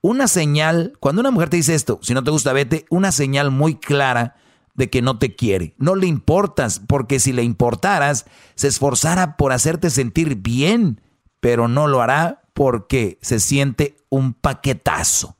[0.00, 3.50] Una señal, cuando una mujer te dice esto, si no te gusta, vete, una señal
[3.50, 4.36] muy clara
[4.76, 5.74] de que no te quiere.
[5.78, 11.00] No le importas, porque si le importaras, se esforzara por hacerte sentir bien,
[11.40, 15.36] pero no lo hará porque se siente un paquetazo.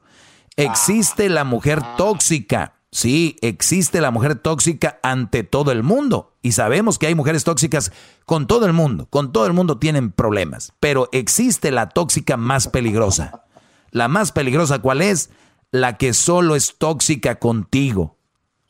[0.57, 2.75] Existe la mujer tóxica.
[2.91, 6.35] Sí, existe la mujer tóxica ante todo el mundo.
[6.41, 7.93] Y sabemos que hay mujeres tóxicas
[8.25, 9.07] con todo el mundo.
[9.11, 10.73] Con todo el mundo tienen problemas.
[10.81, 13.45] Pero existe la tóxica más peligrosa.
[13.91, 15.31] La más peligrosa, ¿cuál es?
[15.71, 18.16] La que solo es tóxica contigo.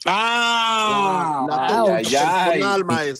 [0.06, 1.46] Ah,
[1.88, 2.04] ay.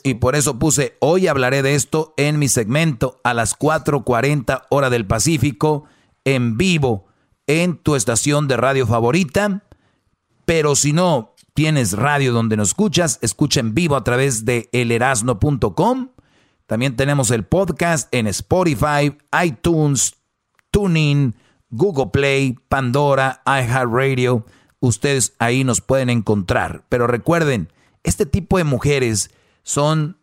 [0.05, 4.91] Y por eso puse, hoy hablaré de esto en mi segmento a las 4.40 hora
[4.91, 5.85] del Pacífico,
[6.25, 7.07] en vivo,
[7.47, 9.63] en tu estación de radio favorita.
[10.45, 16.11] Pero si no tienes radio donde nos escuchas, escucha en vivo a través de elerasno.com.
[16.67, 20.17] También tenemos el podcast en Spotify, iTunes,
[20.71, 21.35] TuneIn,
[21.71, 24.45] Google Play, Pandora, iHeartRadio.
[24.87, 26.85] Ustedes ahí nos pueden encontrar.
[26.89, 27.73] Pero recuerden,
[28.05, 29.31] este tipo de mujeres
[29.63, 30.19] son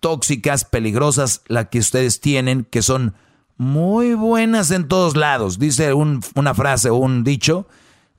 [0.00, 3.14] tóxicas, peligrosas, las que ustedes tienen, que son
[3.56, 5.58] muy buenas en todos lados.
[5.58, 7.66] Dice un- una frase o un dicho,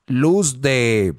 [0.06, 1.14] luz de,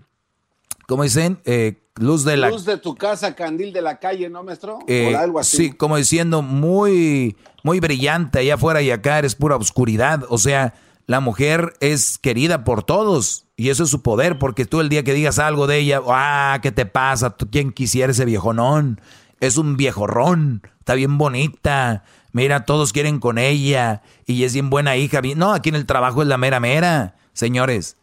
[0.88, 1.40] ¿cómo dicen?
[1.46, 2.50] Eh, luz de la...
[2.50, 4.80] Luz de tu casa, candil de la calle, ¿no, maestro?
[4.88, 5.58] eh, o algo así.
[5.58, 10.24] sí, como diciendo muy, muy brillante allá afuera y acá eres pura oscuridad.
[10.30, 10.74] O sea,
[11.08, 15.04] la mujer es querida por todos y eso es su poder, porque tú el día
[15.04, 17.32] que digas algo de ella, ah, ¿qué te pasa?
[17.32, 19.00] ¿Tú quién quisiera ese viejonón?
[19.40, 22.04] Es un viejorrón, está bien bonita.
[22.34, 25.22] Mira, todos quieren con ella y es bien buena hija.
[25.36, 27.16] No, aquí en el trabajo es la mera mera.
[27.32, 27.96] Señores,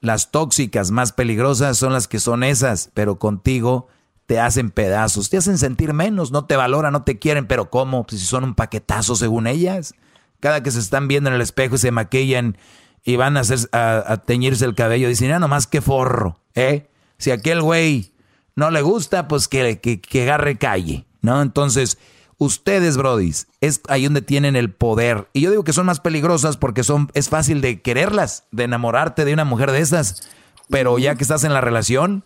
[0.00, 3.88] las tóxicas más peligrosas son las que son esas, pero contigo
[4.24, 8.06] te hacen pedazos, te hacen sentir menos, no te valoran, no te quieren, pero ¿cómo?
[8.06, 9.94] Pues si son un paquetazo según ellas.
[10.40, 12.56] Cada que se están viendo en el espejo se maquillan
[13.04, 16.88] y van a, hacer, a, teñirse el cabello, dicen, ya nomás que forro, ¿eh?
[17.18, 18.12] Si aquel güey
[18.56, 21.40] no le gusta, pues que, que, que agarre calle, ¿no?
[21.40, 21.98] Entonces,
[22.38, 25.28] ustedes, brodis, es ahí donde tienen el poder.
[25.32, 29.24] Y yo digo que son más peligrosas porque son, es fácil de quererlas, de enamorarte
[29.24, 30.28] de una mujer de esas.
[30.68, 32.24] Pero ya que estás en la relación,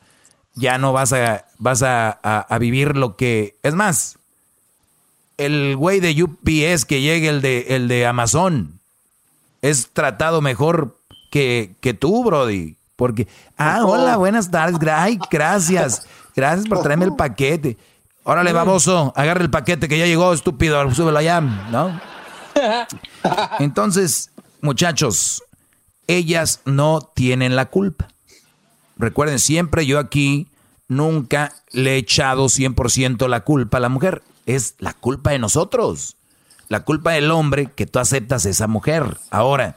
[0.54, 3.58] ya no vas a, vas a- a vivir lo que...
[3.62, 4.18] Es más,
[5.40, 8.78] el güey de UPS que llegue, el de, el de Amazon,
[9.62, 10.98] es tratado mejor
[11.30, 12.76] que, que tú, Brody.
[12.96, 13.26] Porque,
[13.56, 16.06] ah, hola, buenas tardes, ay, gracias,
[16.36, 17.78] gracias por traerme el paquete.
[18.24, 21.98] Órale, baboso, agarra el paquete que ya llegó, estúpido, súbelo allá, ¿no?
[23.58, 24.30] Entonces,
[24.60, 25.42] muchachos,
[26.06, 28.08] ellas no tienen la culpa.
[28.98, 30.48] Recuerden, siempre yo aquí
[30.86, 34.22] nunca le he echado 100% la culpa a la mujer.
[34.46, 36.16] Es la culpa de nosotros.
[36.68, 39.18] La culpa del hombre que tú aceptas a esa mujer.
[39.30, 39.76] Ahora,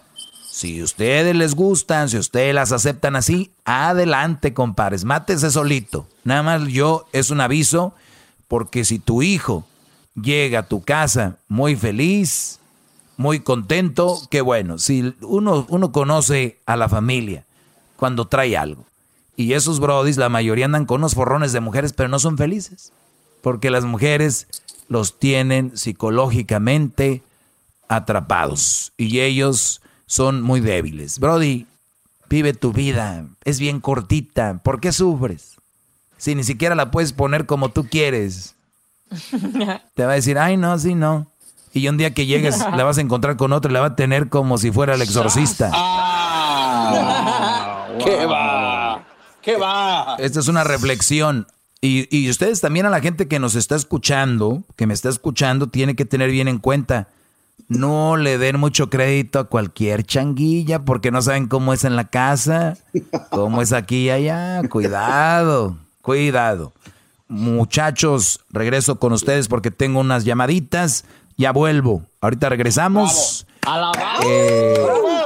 [0.54, 6.08] si ustedes les gustan, si ustedes las aceptan así, adelante, compadres, mátese solito.
[6.24, 7.96] Nada más yo es un aviso,
[8.48, 9.66] porque si tu hijo
[10.14, 12.60] llega a tu casa muy feliz,
[13.18, 14.78] muy contento, qué bueno.
[14.78, 17.46] Si uno, uno conoce a la familia
[17.96, 18.86] cuando trae algo.
[19.36, 22.92] Y esos brodis, la mayoría andan con unos forrones de mujeres, pero no son felices.
[23.44, 24.48] Porque las mujeres
[24.88, 27.22] los tienen psicológicamente
[27.90, 31.20] atrapados y ellos son muy débiles.
[31.20, 31.68] Brody,
[32.30, 35.58] vive tu vida, es bien cortita, ¿por qué sufres?
[36.18, 38.56] Si ni siquiera la puedes poner como tú quieres.
[39.94, 41.28] Te va a decir, ay, no, sí, no.
[41.74, 43.96] Y un día que llegues, la vas a encontrar con otro y la va a
[43.98, 45.70] tener como si fuera el exorcista.
[45.74, 46.78] Ah,
[48.04, 49.04] ¿Qué va?
[49.42, 50.16] ¿Qué va?
[50.18, 51.46] Esta es una reflexión.
[51.86, 55.68] Y, y, ustedes también a la gente que nos está escuchando, que me está escuchando,
[55.68, 57.10] tiene que tener bien en cuenta.
[57.68, 62.06] No le den mucho crédito a cualquier changuilla porque no saben cómo es en la
[62.06, 62.78] casa,
[63.32, 64.62] cómo es aquí y allá.
[64.70, 66.72] Cuidado, cuidado.
[67.28, 71.04] Muchachos, regreso con ustedes porque tengo unas llamaditas.
[71.36, 72.04] Ya vuelvo.
[72.22, 73.46] Ahorita regresamos.
[74.26, 75.23] Eh, ¡Bravo!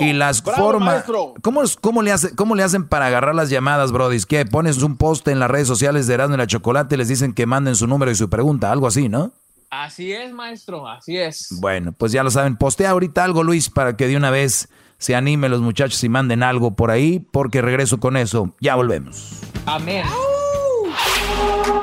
[0.00, 1.04] Y las ¡Bravo, formas.
[1.42, 4.22] ¿cómo, cómo, le hace, ¿Cómo le hacen para agarrar las llamadas, Brody?
[4.24, 4.44] ¿Qué?
[4.44, 7.32] Pones un post en las redes sociales de Erasmo y la Chocolate y les dicen
[7.32, 9.32] que manden su número y su pregunta, algo así, ¿no?
[9.70, 11.48] Así es, maestro, así es.
[11.60, 12.56] Bueno, pues ya lo saben.
[12.56, 14.68] Postea ahorita algo, Luis, para que de una vez
[14.98, 18.54] se anime los muchachos y manden algo por ahí, porque regreso con eso.
[18.60, 19.40] Ya volvemos.
[19.66, 20.06] Amén.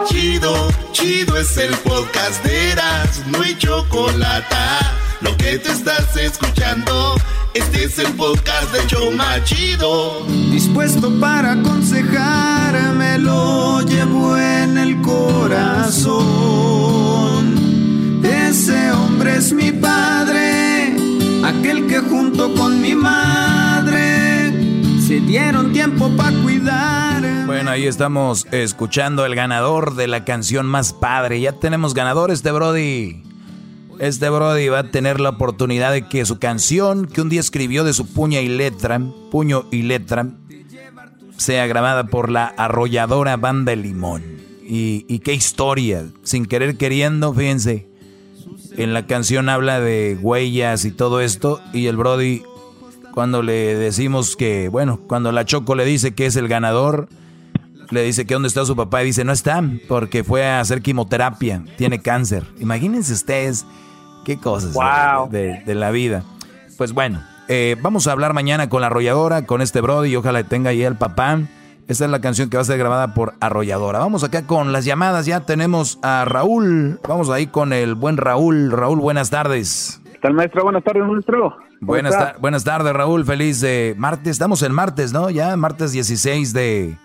[0.06, 4.56] Chido, chido es el podcast de Eras, no hay chocolate.
[5.22, 7.03] Lo que te estás escuchando,
[7.54, 10.26] este es el podcast de Choma Chido.
[10.52, 16.24] Dispuesto para aconsejarme, lo llevo en el corazón.
[18.24, 20.96] Ese hombre es mi padre,
[21.44, 24.52] aquel que junto con mi madre
[25.06, 27.24] se dieron tiempo para cuidar.
[27.46, 31.42] Bueno, ahí estamos escuchando el ganador de la canción más padre.
[31.42, 33.33] Ya tenemos ganador este Brody.
[34.00, 37.84] Este Brody va a tener la oportunidad de que su canción, que un día escribió
[37.84, 39.00] de su puño y letra,
[39.32, 40.30] puño y letra,
[41.38, 44.24] sea grabada por la arrolladora Banda Limón.
[44.66, 47.90] Y, y qué historia, sin querer queriendo, fíjense.
[48.76, 52.44] En la canción habla de huellas y todo esto, y el Brody,
[53.14, 57.08] cuando le decimos que, bueno, cuando la Choco le dice que es el ganador,
[57.94, 60.82] le dice que dónde está su papá y dice, no está, porque fue a hacer
[60.82, 62.44] quimioterapia, tiene cáncer.
[62.60, 63.66] Imagínense ustedes
[64.26, 65.30] qué cosas de- Wow.
[65.30, 66.24] de, de la vida.
[66.78, 70.44] Pues bueno, eh, vamos a hablar mañana con la arrolladora, con este Brody, y ojalá
[70.44, 71.40] tenga ahí el papá.
[71.88, 74.00] Esta es la canción que va a ser grabada por Arrolladora.
[74.00, 77.00] Vamos acá con las llamadas, ya tenemos a Raúl.
[77.08, 78.72] Vamos ahí con el buen Raúl.
[78.72, 80.02] Raúl, buenas tardes.
[80.14, 80.64] ¿Qué tal, maestro?
[80.64, 81.50] Buenas tardes, maestro.
[81.52, 83.26] ¿Cómo Buenas, ta- buenas tardes, Raúl.
[83.26, 84.30] Feliz de martes.
[84.32, 85.30] Estamos en martes, ¿no?
[85.30, 86.98] Ya martes 16 de...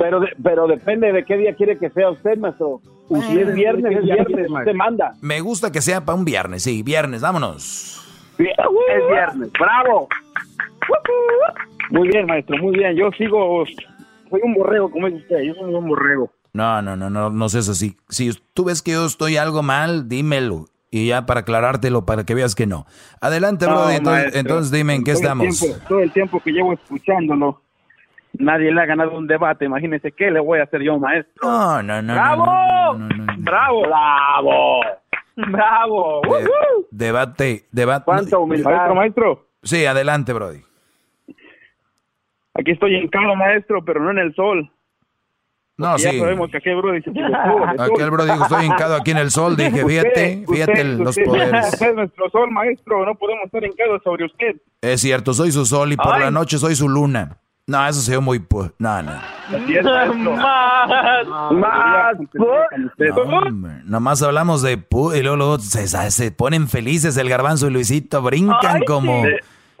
[0.00, 2.80] Pero, de- pero depende de qué día quiere que sea usted, maestro.
[3.28, 5.12] si es viernes, es viernes, usted manda.
[5.20, 7.98] Me gusta que sea para un viernes, sí, viernes, vámonos.
[8.38, 8.46] Es
[9.10, 10.08] viernes, bravo.
[11.90, 12.96] Muy bien, maestro, muy bien.
[12.96, 13.64] Yo sigo,
[14.30, 16.30] soy un borrego, como dice usted, yo soy un borrego.
[16.52, 17.96] No, no, no, no, no seas así.
[18.08, 20.66] Si tú ves que yo estoy algo mal, dímelo.
[20.92, 22.84] Y ya para aclarártelo, para que veas que no.
[23.20, 23.94] Adelante, No, Brody.
[23.96, 25.60] Entonces, entonces dime en qué Todo el estamos.
[25.60, 27.60] tiempo- todo el tiempo que llevo escuchándolo,
[28.38, 29.64] nadie le ha ganado un debate.
[29.64, 31.32] Imagínese qué le voy a hacer yo, maestro.
[31.48, 32.12] No, no, no.
[32.14, 32.46] ¡Bravo!
[32.98, 33.26] no, no.
[33.38, 33.82] ¡Bravo!
[33.82, 34.80] ¡Bravo!
[35.36, 36.22] ¡Bravo!
[36.90, 38.04] Debate, debate.
[38.04, 38.70] ¿Cuánta humildad?
[38.70, 39.46] Maestro, maestro.
[39.62, 40.60] Sí, adelante, Brody.
[42.54, 44.70] Aquí estoy hincado, maestro, pero no en el sol.
[45.78, 46.12] No, sí.
[46.12, 47.20] Ya sabemos que aquel bro dice que.
[47.22, 49.56] Aquel Brody dijo, estoy hincado aquí en el sol.
[49.56, 51.72] Dije, fíjate, fíjate usted, el- los usted, poderes.
[51.72, 53.06] Usted es nuestro sol, maestro.
[53.06, 54.56] No podemos estar hincados sobre usted.
[54.82, 56.20] Es cierto, soy su sol y por Ay.
[56.24, 57.38] la noche soy su luna.
[57.70, 58.40] No, eso se ve muy...
[58.40, 59.12] pu- No, no.
[59.50, 60.88] Más,
[61.52, 62.16] más,
[63.14, 67.70] No, nomás hablamos de pu y luego, luego se, se ponen felices el garbanzo y
[67.70, 69.22] Luisito, brincan Ay, como...
[69.24, 69.30] sí.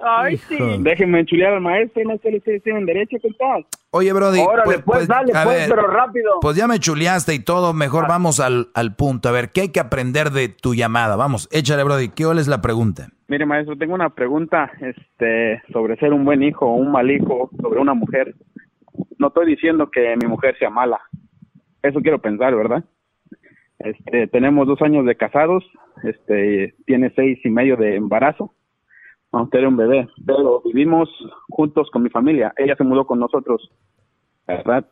[0.02, 0.56] Ay, sí.
[0.78, 3.64] Déjenme enchulear al maestro, no se le tienen derecho contar.
[3.90, 6.38] Oye, Brody, Órale, pues, dale, a pues, pero rápido.
[6.40, 9.28] Pues ya me chuleaste y todo, mejor vamos al, al punto.
[9.28, 11.16] A ver, ¿qué hay que aprender de tu llamada?
[11.16, 13.08] Vamos, échale, Brody, ¿qué es la pregunta?
[13.28, 17.50] Mire, maestro, tengo una pregunta este, sobre ser un buen hijo o un mal hijo
[17.60, 18.34] sobre una mujer.
[19.18, 21.00] No estoy diciendo que mi mujer sea mala.
[21.82, 22.84] Eso quiero pensar, ¿verdad?
[23.78, 25.64] Este, tenemos dos años de casados.
[26.02, 28.54] Este, tiene seis y medio de embarazo.
[29.32, 30.08] Vamos a tener un bebé.
[30.26, 31.08] Pero vivimos
[31.48, 32.52] juntos con mi familia.
[32.56, 33.70] Ella se mudó con nosotros,
[34.46, 34.86] ¿verdad?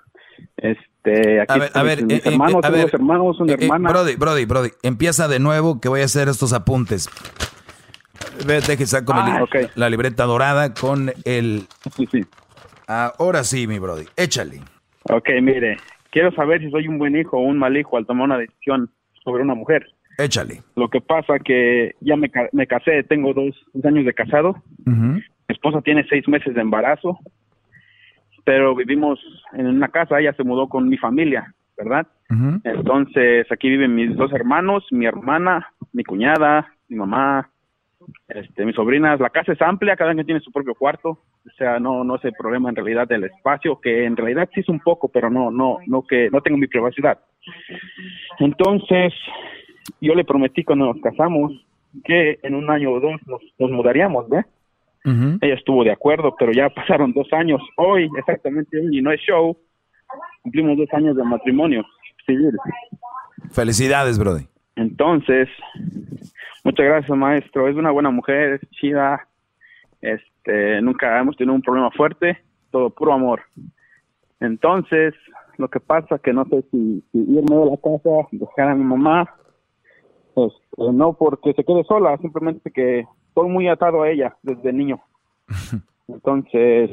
[0.57, 3.57] Este, aquí A ver, a ver, mis eh, eh, hermanos, a ver, hermanos, una eh,
[3.59, 3.91] eh, hermana.
[3.91, 7.09] Brody, Brody, Brody, empieza de nuevo que voy a hacer estos apuntes.
[8.47, 9.71] Ve, Deje saco Ah, li- ok.
[9.75, 11.67] la libreta dorada con el...
[11.97, 12.25] Sí, sí.
[12.87, 14.61] Ahora sí, mi Brody, échale.
[15.11, 15.77] Ok, mire,
[16.11, 18.91] quiero saber si soy un buen hijo o un mal hijo al tomar una decisión
[19.25, 19.87] sobre una mujer.
[20.19, 20.63] Échale.
[20.75, 25.23] Lo que pasa que ya me, me casé, tengo dos, dos años de casado, mi
[25.49, 27.19] esposa tiene seis meses de embarazo,
[28.45, 29.21] pero vivimos
[29.53, 32.07] en una casa, ella se mudó con mi familia, ¿verdad?
[32.65, 37.49] Entonces, aquí viven mis dos hermanos, mi hermana, mi cuñada, mi mamá,
[38.29, 39.21] este, mis sobrinas.
[39.21, 41.11] La casa es amplia, cada uno tiene su propio cuarto.
[41.11, 44.61] O sea, no, no es el problema en realidad del espacio, que en realidad sí
[44.61, 47.19] es un poco, pero no, no, no que no tengo mi privacidad.
[48.39, 49.15] Entonces,
[50.01, 51.53] yo le prometí cuando nos casamos
[52.05, 54.45] que en un año o dos nos, nos mudaríamos, ¿ve?
[55.41, 57.63] Ella estuvo de acuerdo, pero ya pasaron dos años.
[57.77, 59.57] Hoy, exactamente hoy, y no es show,
[60.43, 61.83] cumplimos dos años de matrimonio
[62.27, 62.53] civil.
[63.51, 64.47] Felicidades, Brody.
[64.77, 65.49] Entonces,
[66.63, 67.69] muchas gracias, maestro.
[67.69, 69.27] Es una buena mujer, es chida.
[70.03, 72.39] Este, nunca hemos tenido un problema fuerte,
[72.71, 73.41] todo puro amor.
[74.41, 75.15] Entonces,
[75.57, 78.85] lo que pasa que no sé si, si irme de la casa, dejar a mi
[78.85, 79.29] mamá,
[80.47, 85.01] este, no porque se quede sola, simplemente que estoy muy atado a ella desde niño.
[86.09, 86.91] Entonces,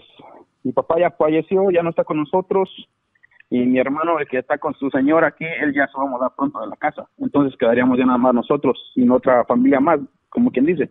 [0.63, 2.69] mi papá ya falleció, ya no está con nosotros,
[3.49, 6.07] y mi hermano, el que está con su señora aquí, él ya se va a
[6.07, 7.07] mudar pronto de la casa.
[7.19, 9.99] Entonces quedaríamos ya nada más nosotros, sin otra familia más,
[10.29, 10.89] como quien dice.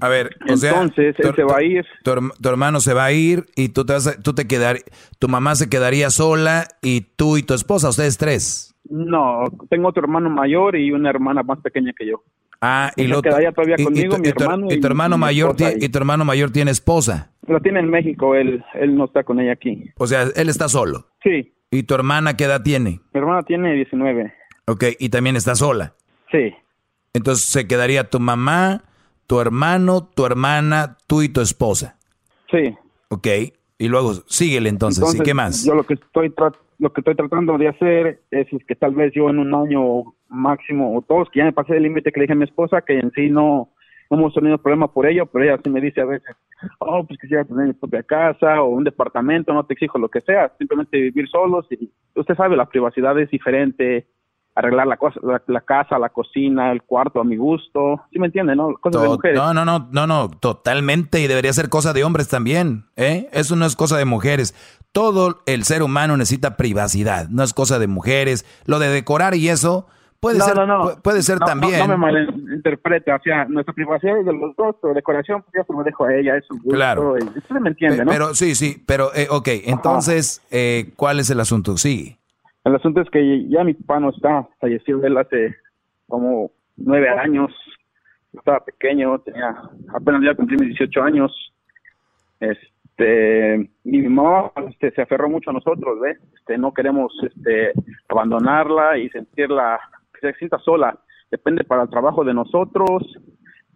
[0.00, 1.84] A ver, o Entonces, sea, él se va a ir.
[2.04, 4.76] Tu, tu hermano se va a ir y tú te, vas a- tú te quedar,
[5.18, 8.74] tu mamá se quedaría sola y tú y tu esposa, ustedes tres.
[8.90, 12.22] No, tengo otro hermano mayor y una hermana más pequeña que yo.
[12.60, 14.86] Ah, y Se lo quedaría todavía y- y conmigo, mi y hermano y y tu
[14.86, 15.84] hermano mayor esposa tie- ahí.
[15.84, 17.30] y tu hermano mayor tiene esposa.
[17.46, 19.90] Lo tiene en México, él, él no está con ella aquí.
[19.98, 21.06] O sea, él está solo.
[21.22, 23.00] Sí, ¿Y tu hermana qué edad tiene?
[23.12, 24.32] mi hermana tiene 19.
[24.68, 25.94] Ok, y también está sola.
[26.30, 26.54] Sí.
[27.12, 28.84] Entonces se quedaría tu mamá,
[29.26, 31.98] tu hermano, tu hermana, tú y tu esposa.
[32.50, 32.74] Sí.
[33.08, 33.26] Ok,
[33.78, 35.64] y luego síguele entonces, ¿y qué más?
[35.64, 36.32] Yo lo que estoy
[36.78, 40.14] lo que estoy tratando de hacer es, es que tal vez yo en un año
[40.28, 42.82] máximo o dos, que ya me pasé el límite que le dije a mi esposa,
[42.82, 43.70] que en sí no,
[44.10, 46.36] no hemos tenido problema por ello, pero ella sí me dice a veces,
[46.80, 50.20] oh, pues quisiera tener mi propia casa o un departamento, no te exijo lo que
[50.20, 54.06] sea, simplemente vivir solos y usted sabe, la privacidad es diferente,
[54.56, 58.26] arreglar la, cosa, la, la casa, la cocina, el cuarto a mi gusto, ¿sí me
[58.26, 58.74] entiende, no?
[58.80, 59.36] Cosas de mujeres.
[59.38, 63.28] No, no, no, no, no, totalmente y debería ser cosa de hombres también, ¿eh?
[63.32, 64.54] Eso no es cosa de mujeres.
[64.92, 68.46] Todo el ser humano necesita privacidad, no es cosa de mujeres.
[68.64, 69.86] Lo de decorar y eso
[70.20, 70.82] puede No, ser, no, no.
[70.84, 71.78] pu- puede ser también.
[71.78, 75.64] No, me malinterprete, o sea, nuestra privacidad es de los dos, pero decoración, pues ya
[75.66, 76.70] se lo dejo a ella, es su gusto.
[76.70, 77.14] Claro.
[77.18, 78.10] y usted me entiende, ¿no?
[78.10, 81.76] Pero sí, sí, pero eh, ok, entonces, eh, ¿cuál es el asunto?
[81.76, 82.16] Sí.
[82.66, 85.54] El asunto es que ya mi papá no está, falleció él hace
[86.08, 87.52] como nueve años,
[88.32, 89.56] estaba pequeño, tenía
[89.94, 91.54] apenas ya cumplí mis 18 años.
[92.40, 96.18] Este, mi mamá este, se aferró mucho a nosotros, ¿ves?
[96.34, 97.70] Este, no queremos este,
[98.08, 99.78] abandonarla y sentirla,
[100.12, 100.98] que se sienta sola.
[101.30, 103.04] Depende para el trabajo de nosotros.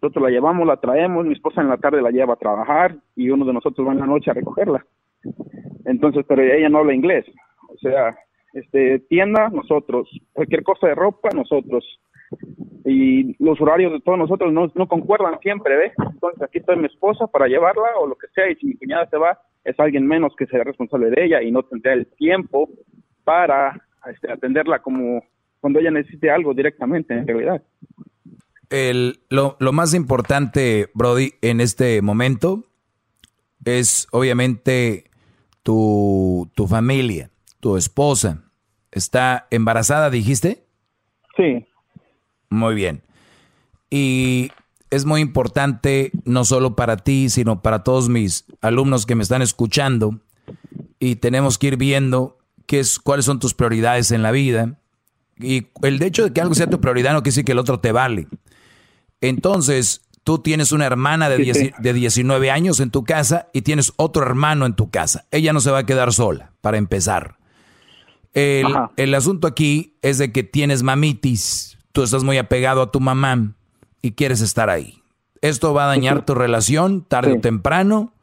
[0.01, 3.29] Nosotros la llevamos, la traemos, mi esposa en la tarde la lleva a trabajar y
[3.29, 4.85] uno de nosotros va en la noche a recogerla.
[5.85, 7.25] Entonces, pero ella no habla inglés.
[7.69, 8.17] O sea,
[8.53, 10.09] este, tienda, nosotros.
[10.33, 11.83] Cualquier cosa de ropa, nosotros.
[12.85, 15.93] Y los horarios de todos nosotros no, no concuerdan siempre, ¿ves?
[15.97, 18.49] Entonces, aquí está mi esposa para llevarla o lo que sea.
[18.49, 21.51] Y si mi cuñada se va, es alguien menos que será responsable de ella y
[21.51, 22.69] no tendrá el tiempo
[23.23, 25.23] para este, atenderla como
[25.59, 27.61] cuando ella necesite algo directamente, en realidad.
[28.69, 32.63] El, lo, lo más importante, Brody, en este momento
[33.63, 35.05] es obviamente
[35.61, 37.29] tu, tu familia,
[37.61, 38.43] tu esposa.
[38.91, 40.65] ¿Está embarazada, dijiste?
[41.37, 41.65] Sí.
[42.49, 43.03] Muy bien.
[43.89, 44.51] Y
[44.89, 49.41] es muy importante, no solo para ti, sino para todos mis alumnos que me están
[49.41, 50.19] escuchando.
[50.99, 54.77] Y tenemos que ir viendo qué es, cuáles son tus prioridades en la vida.
[55.37, 57.79] Y el hecho de que algo sea tu prioridad no quiere decir que el otro
[57.79, 58.27] te vale.
[59.21, 61.71] Entonces, tú tienes una hermana de, Sí, 10 sí.
[61.79, 65.25] de 19 años en tu casa y tienes otro hermano en tu casa.
[65.31, 67.37] Ella no se va a quedar sola, para empezar.
[68.33, 73.55] El, asunto aquí es de que tienes mamitis, tú estás muy apegado a tu mamá
[74.01, 75.03] y quieres estar ahí.
[75.41, 78.13] Esto va a dañar tu relación tarde o temprano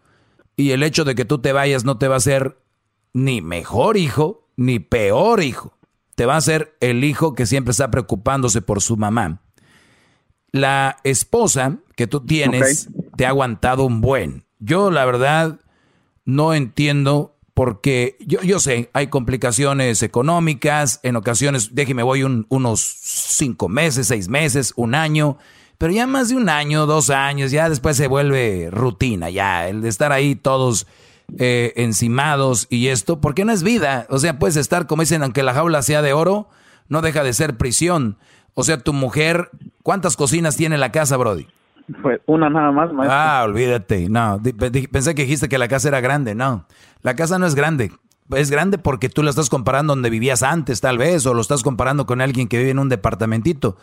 [0.57, 2.59] y el hecho de que tú te vayas no te va a hacer
[3.13, 5.77] ni mejor hijo ni peor hijo.
[6.15, 9.41] Te va a ser el hijo que siempre está preocupándose por su mamá.
[10.51, 14.45] La esposa que tú tienes te ha aguantado un buen.
[14.59, 15.61] Yo la verdad
[16.25, 22.79] no entiendo porque yo, yo sé, hay complicaciones económicas, en ocasiones, déjeme, voy un- unos
[22.81, 25.39] cinco meses, seis meses, un año,
[25.77, 29.83] pero ya más de un año, dos años, ya después se vuelve rutina, ya, el
[29.83, 30.87] de estar ahí todos
[31.37, 35.43] eh, encimados y esto, porque no es vida, o sea, puedes estar, como dicen, aunque
[35.43, 36.49] la jaula sea de oro,
[36.89, 38.19] no deja de ser prisión.
[38.55, 39.51] O sea, tu mujer,
[39.83, 41.49] ¿cuántas cocinas tiene la casa, Brody?
[42.03, 43.19] Pues una nada más, maestro.
[43.19, 44.09] Ah, olvídate.
[44.09, 44.41] No,
[44.93, 46.35] pensé que dijiste que la casa era grande.
[46.35, 46.67] No,
[47.03, 47.91] la casa no es grande.
[48.31, 51.63] es grande porque tú la estás comparando donde vivías antes, tal vez, o lo estás
[51.63, 53.77] comparando con alguien que vive en un departamentito.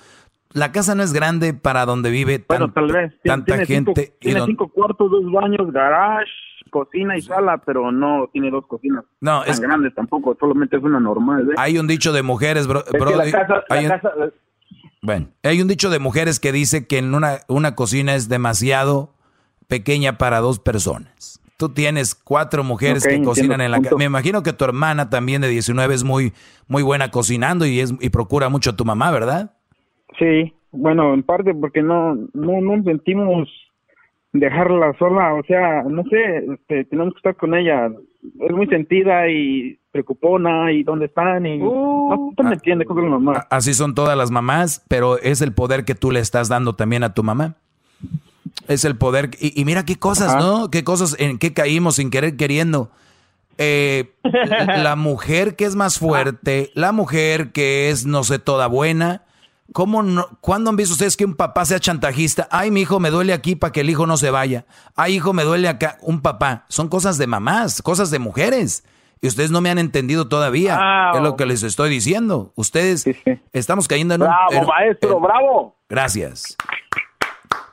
[0.53, 3.13] La casa no es grande para donde vive bueno, tal vez.
[3.23, 4.13] tanta gente.
[4.19, 6.31] tiene cinco cuartos, dos baños, garage,
[6.69, 10.99] cocina y sala, pero no tiene dos cocinas no, tan grandes tampoco, solamente es una
[10.99, 11.49] normal.
[11.51, 11.55] ¿eh?
[11.57, 13.93] Hay un dicho de mujeres, bro, la casa, hay, un,
[15.05, 19.13] bueno, hay un dicho de mujeres que dice que en una, una cocina es demasiado
[19.67, 21.41] pequeña para dos personas.
[21.57, 23.95] Tú tienes cuatro mujeres que cocinan en la casa.
[23.95, 26.33] Me imagino que tu hermana también de 19 es muy,
[26.67, 29.53] muy buena cocinando y, es, y procura mucho a tu mamá, ¿verdad?
[30.19, 33.47] Sí, bueno, en parte porque no, no, no sentimos
[34.33, 37.89] dejarla sola, o sea, no sé, este, tenemos que estar con ella.
[38.41, 43.47] Es muy sentida y preocupona y dónde están y no, me entiende con la mamá.
[43.49, 47.03] Así son todas las mamás, pero es el poder que tú le estás dando también
[47.03, 47.55] a tu mamá.
[48.67, 50.69] Es el poder y, mira qué cosas, ¿no?
[50.69, 52.91] Qué cosas en qué caímos sin querer queriendo.
[53.57, 54.11] Eh,
[54.83, 59.21] la mujer que es más fuerte, la mujer que es no sé toda buena,
[59.71, 60.27] ¿Cómo no?
[60.41, 62.47] ¿Cuándo han visto ustedes que un papá sea chantajista?
[62.51, 64.65] Ay, mi hijo me duele aquí para que el hijo no se vaya.
[64.95, 65.97] Ay, hijo me duele acá.
[66.01, 66.65] Un papá.
[66.69, 68.83] Son cosas de mamás, cosas de mujeres.
[69.25, 70.79] Y ustedes no me han entendido todavía.
[71.15, 72.53] Es lo que les estoy diciendo.
[72.55, 73.05] Ustedes
[73.53, 74.27] estamos cayendo en un.
[74.27, 75.19] ¡Bravo, maestro!
[75.19, 75.75] ¡Bravo!
[75.89, 76.55] Gracias.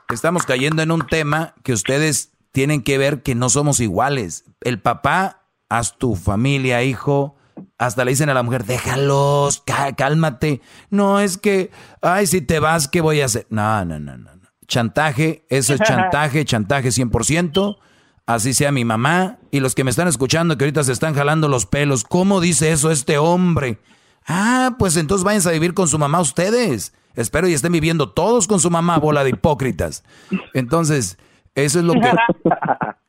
[0.09, 4.45] Estamos cayendo en un tema que ustedes tienen que ver que no somos iguales.
[4.61, 7.35] El papá, haz tu familia, hijo
[7.77, 9.63] hasta le dicen a la mujer, déjalos,
[9.95, 10.59] cálmate.
[10.89, 11.69] No, es que,
[12.01, 13.45] ay, si te vas, ¿qué voy a hacer?
[13.51, 14.31] No, no, no, no.
[14.65, 17.77] Chantaje, eso es chantaje, chantaje 100%.
[18.25, 21.49] Así sea mi mamá y los que me están escuchando que ahorita se están jalando
[21.49, 22.03] los pelos.
[22.03, 23.77] ¿Cómo dice eso este hombre?
[24.25, 26.95] Ah, pues entonces váyanse a vivir con su mamá ustedes.
[27.15, 30.03] Espero y estén viviendo todos con su mamá, bola de hipócritas.
[30.53, 31.17] Entonces,
[31.53, 32.09] eso es lo que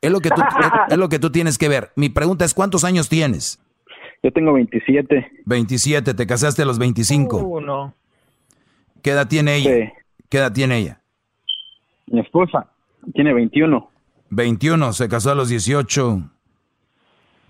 [0.01, 0.41] es lo que tú,
[0.89, 1.91] es lo que tú tienes que ver.
[1.95, 3.59] Mi pregunta es ¿cuántos años tienes?
[4.21, 5.43] Yo tengo 27.
[5.45, 7.37] 27, te casaste a los 25.
[7.37, 7.93] Uh, no.
[9.01, 9.93] ¿Qué edad tiene ella?
[10.29, 11.01] ¿Qué edad tiene ella?
[12.07, 12.67] Mi esposa
[13.13, 13.91] tiene 21.
[14.29, 16.21] 21, se casó a los 18,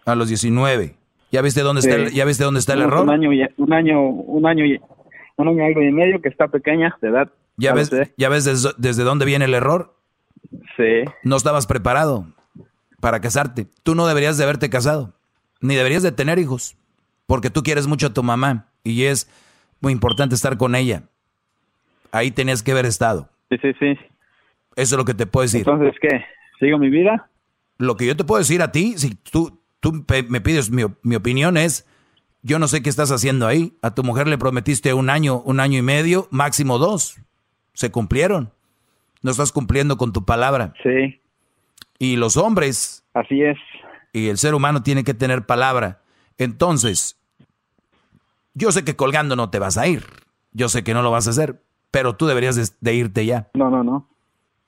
[0.06, 0.96] a los 19.
[1.32, 3.04] ¿Ya viste dónde está el, ya viste dónde está el error?
[3.04, 4.64] Un año, un año, un año,
[5.38, 7.32] un año algo y medio que está pequeña de edad.
[7.58, 9.96] ¿Ya ves, ya ves desde, desde dónde viene el error?
[10.78, 11.04] Sí.
[11.24, 12.28] No estabas preparado
[13.00, 13.68] para casarte.
[13.84, 15.14] Tú no deberías de haberte casado
[15.66, 16.78] ni deberías de tener hijos,
[17.28, 19.30] porque tú quieres mucho a tu mamá y es
[19.82, 21.04] muy importante estar con ella.
[22.12, 23.30] Ahí tenías que haber estado.
[23.50, 23.98] Sí, sí, sí.
[24.76, 25.62] Eso es lo que te puedo decir.
[25.62, 26.24] Entonces, ¿qué?
[26.60, 27.30] ¿Sigo mi vida?
[27.78, 31.16] Lo que yo te puedo decir a ti, si tú, tú me pides mi, mi
[31.16, 31.88] opinión es,
[32.42, 33.74] yo no sé qué estás haciendo ahí.
[33.82, 37.18] A tu mujer le prometiste un año, un año y medio, máximo dos.
[37.74, 38.52] Se cumplieron.
[39.22, 40.74] No estás cumpliendo con tu palabra.
[40.84, 41.20] Sí.
[42.00, 43.04] Y los hombres.
[43.14, 43.58] Así es
[44.16, 46.00] y el ser humano tiene que tener palabra.
[46.38, 47.20] Entonces,
[48.54, 50.04] yo sé que colgando no te vas a ir,
[50.54, 51.62] yo sé que no lo vas a hacer,
[51.92, 53.50] pero tú deberías de, irte ya.
[53.54, 54.08] No, no, no.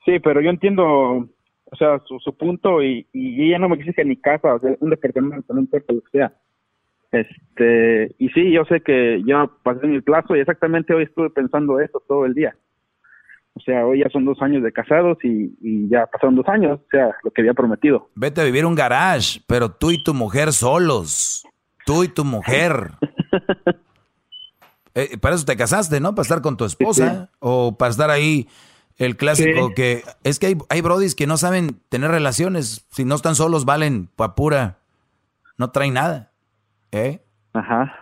[0.04, 1.26] Sí, pero yo entiendo,
[1.70, 4.90] o sea, su, punto y, y ella no me quisiste ni casa, o sea, un
[4.90, 6.32] departamento, no importa lo que sea.
[7.10, 11.80] Este, y sí, yo sé que ya pasé mi plazo y exactamente hoy estuve pensando
[11.80, 12.54] eso todo el día.
[13.54, 16.88] O sea, hoy ya son dos años de casados y, ya pasaron dos años, o
[16.90, 18.08] sea, lo que había prometido.
[18.14, 21.44] Vete a vivir un garage, pero tú y tu mujer solos.
[21.84, 22.92] Tú y tu mujer.
[24.94, 26.12] Eh, para eso te casaste, ¿no?
[26.16, 28.48] Para estar con tu esposa o para estar ahí
[28.98, 32.86] el clásico que es que hay, hay brodis que no saben tener relaciones.
[32.90, 34.78] Si no están solos, valen pa' pura.
[35.56, 36.32] No traen nada.
[36.92, 37.22] ¿Eh?
[37.52, 37.92] Ajá.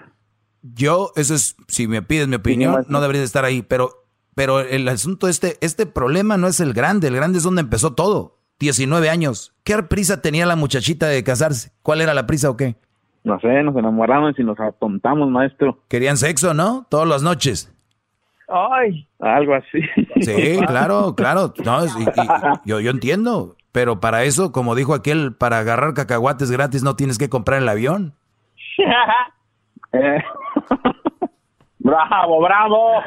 [0.62, 4.06] Yo, eso es, si me pides mi opinión, no deberías estar ahí, pero
[4.36, 7.94] pero el asunto, este, este problema no es el grande, el grande es donde empezó
[7.94, 8.36] todo.
[8.58, 9.54] 19 años.
[9.64, 11.72] ¿Qué prisa tenía la muchachita de casarse?
[11.82, 12.76] ¿Cuál era la prisa o qué?
[13.24, 15.78] No sé, nos enamoramos y nos atontamos, maestro.
[15.88, 16.86] Querían sexo, ¿no?
[16.90, 17.74] Todas las noches.
[18.48, 19.80] Ay, algo así.
[20.20, 21.52] Sí, claro, claro.
[22.64, 23.56] yo, yo entiendo.
[23.72, 27.68] Pero para eso, como dijo aquel, para agarrar cacahuates gratis no tienes que comprar el
[27.68, 28.14] avión.
[29.92, 30.22] Eh.
[31.78, 33.00] ¡Bravo, bravo!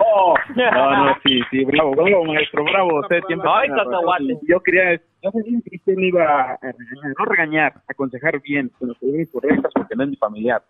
[0.55, 3.01] No, no, sí, sí, bravo, bravo, maestro, bravo.
[3.01, 3.49] Usted siempre.
[3.51, 3.69] Ay,
[4.47, 8.97] yo quería, yo sé que usted me iba a no regañar, aconsejar bien, con las
[9.31, 10.63] correctas, porque no es mi familiar.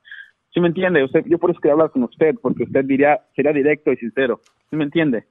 [0.53, 1.03] ¿Sí me entiende?
[1.03, 4.41] Usted, yo por eso quería hablar con usted, porque usted diría, sería directo y sincero.
[4.69, 5.26] ¿Sí me entiende?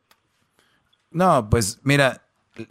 [1.10, 2.22] No, pues mira,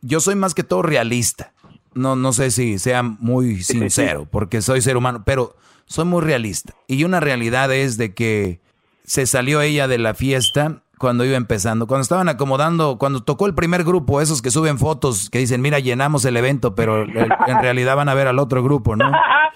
[0.02, 1.54] yo soy más que todo realista.
[1.94, 5.56] No, no sé si sea muy sincero, porque soy ser humano, pero
[5.86, 6.74] soy muy realista.
[6.88, 8.60] Y una realidad es de que
[9.04, 13.56] se salió ella de la fiesta cuando iba empezando, cuando estaban acomodando, cuando tocó el
[13.56, 17.30] primer grupo, esos que suben fotos que dicen, mira, llenamos el evento, pero en
[17.62, 19.12] realidad van a ver al otro grupo, ¿no?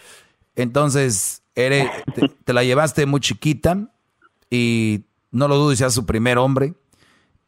[0.55, 1.89] Entonces, eres,
[2.45, 3.89] te, la llevaste muy chiquita
[4.49, 6.73] y no lo dudo, seas su primer hombre.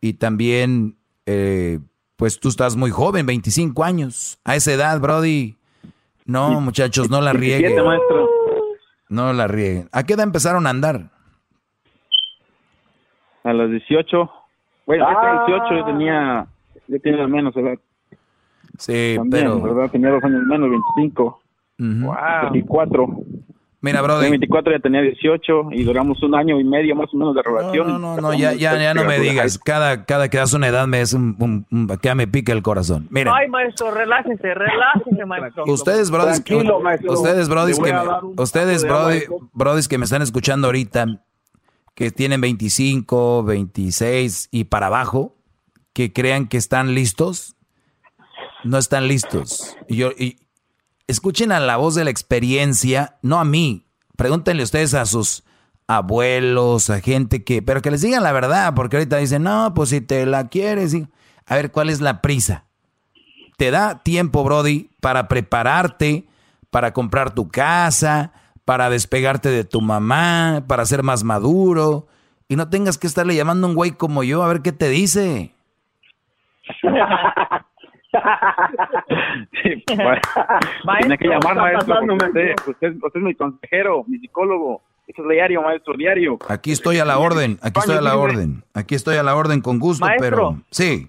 [0.01, 1.80] Y también, eh,
[2.15, 4.39] pues tú estás muy joven, 25 años.
[4.43, 5.55] A esa edad, Brody.
[6.25, 7.75] No, muchachos, no la rieguen.
[9.09, 9.89] No la rieguen.
[9.91, 11.09] ¿A qué edad empezaron a andar?
[13.43, 14.31] A los 18.
[14.85, 15.45] Bueno, ah.
[15.47, 16.47] 18 yo tenía,
[16.88, 17.77] yo tenía menos edad.
[18.77, 19.61] Sí, pero...
[19.61, 19.91] ¿verdad?
[19.91, 21.41] Tenía dos años menos, 25.
[21.77, 22.15] wow.
[22.51, 23.07] 24.
[23.84, 24.27] Mira, brother.
[24.27, 27.43] En 24 ya tenía 18 y duramos un año y medio más o menos de
[27.43, 27.85] relación.
[27.85, 29.60] No, no, no, ya, ya, ya no me digas.
[29.60, 33.07] Cada, cada que das una edad me es un, un, que me pica el corazón.
[33.10, 33.34] Mira.
[33.35, 35.65] Ay, maestro, relájese, relájese, maestro.
[35.68, 37.99] Ustedes, brothers, ustedes, brothers, que me,
[38.38, 38.85] ustedes,
[39.53, 41.22] brothers, que me están escuchando ahorita,
[41.93, 45.35] que tienen 25, 26 y para abajo,
[45.91, 47.57] que crean que están listos,
[48.64, 49.76] no están listos.
[49.89, 50.38] Y yo, y,
[51.07, 53.85] escuchen a la voz de la experiencia, no a mí.
[54.17, 55.43] Pregúntenle ustedes a sus
[55.88, 59.89] abuelos, a gente que, pero que les digan la verdad, porque ahorita dicen, no, pues
[59.89, 60.95] si te la quieres,
[61.45, 62.65] a ver, ¿cuál es la prisa?
[63.57, 66.27] Te da tiempo, Brody, para prepararte,
[66.69, 68.31] para comprar tu casa,
[68.65, 72.07] para despegarte de tu mamá, para ser más maduro,
[72.47, 74.89] y no tengas que estarle llamando a un güey como yo a ver qué te
[74.89, 75.53] dice.
[79.64, 82.03] sí, tiene que llamar, maestro.
[82.03, 84.81] Usted, usted, es mi consejero, mi psicólogo.
[85.07, 86.38] Eso es diario, maestro, diario.
[86.48, 88.64] Aquí estoy a la orden, aquí estoy a la orden.
[88.73, 91.07] Aquí estoy a la orden con gusto, pero sí.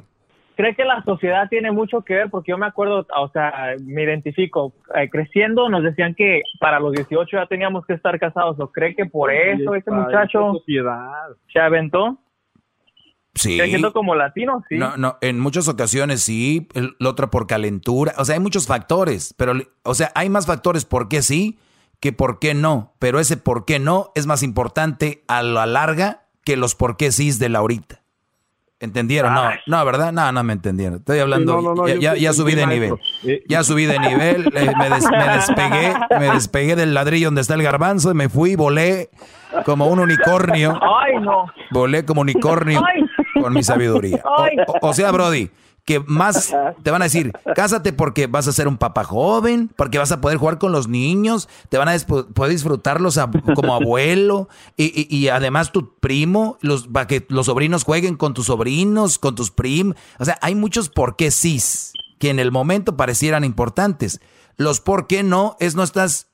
[0.56, 2.30] ¿Cree que la sociedad tiene mucho que ver?
[2.30, 4.72] Porque yo me acuerdo, o sea, me identifico.
[4.94, 8.58] Eh, creciendo nos decían que para los 18 ya teníamos que estar casados.
[8.60, 10.52] ¿O cree que por eso ese muchacho
[11.52, 12.18] se aventó?
[13.34, 13.58] Sí.
[13.60, 14.76] Siendo como latino, sí.
[14.76, 19.34] No, no, en muchas ocasiones sí, el, otra por calentura, o sea, hay muchos factores,
[19.36, 21.58] pero, o sea, hay más factores por qué sí
[22.04, 26.24] que por qué no, pero ese por qué no es más importante a la larga
[26.44, 28.02] que los por qué sí de la ahorita.
[28.80, 29.32] ¿Entendieron?
[29.32, 30.12] No, no, ¿verdad?
[30.12, 30.98] No, no me entendieron.
[30.98, 32.94] Estoy hablando, ya, ya, subí de nivel.
[33.48, 38.14] Ya subí de nivel, me, despegué, me despegué del ladrillo donde está el garbanzo y
[38.14, 39.08] me fui, volé
[39.64, 40.78] como un unicornio.
[40.82, 41.46] Ay, no.
[41.70, 42.82] Volé como unicornio
[43.44, 44.22] con mi sabiduría.
[44.80, 45.50] O, sea, Brody,
[45.84, 49.98] que más te van a decir, cásate porque vas a ser un papá joven, porque
[49.98, 53.20] vas a poder jugar con los niños, te van a poder disfrutarlos
[53.54, 59.18] como abuelo y, además tu primo, los, para que los sobrinos jueguen con tus sobrinos,
[59.18, 59.96] con tus primos.
[60.18, 61.60] O sea, hay muchos por qué sí
[62.18, 64.20] que en el momento parecieran importantes.
[64.56, 66.28] Los por qué no es no estás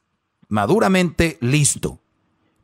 [0.48, 1.98] maduramente listo.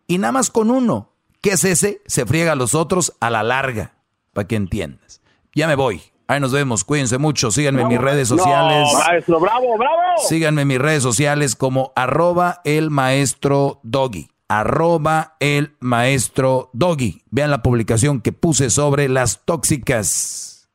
[0.06, 1.10] Y nada más con uno,
[1.40, 3.95] que es ese, se friega a los otros a la larga
[4.36, 5.22] para que entiendas.
[5.54, 6.02] Ya me voy.
[6.28, 6.84] Ahí nos vemos.
[6.84, 7.50] Cuídense mucho.
[7.50, 8.88] Síganme en mis redes sociales.
[9.06, 9.96] maestro, bravo, bravo.
[10.28, 14.28] Síganme en mis redes sociales como arroba el maestro doggy.
[14.48, 17.22] Arroba el maestro doggy.
[17.30, 20.68] Vean la publicación que puse sobre las tóxicas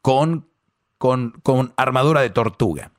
[0.00, 0.48] con,
[0.96, 2.92] con, con armadura de tortuga.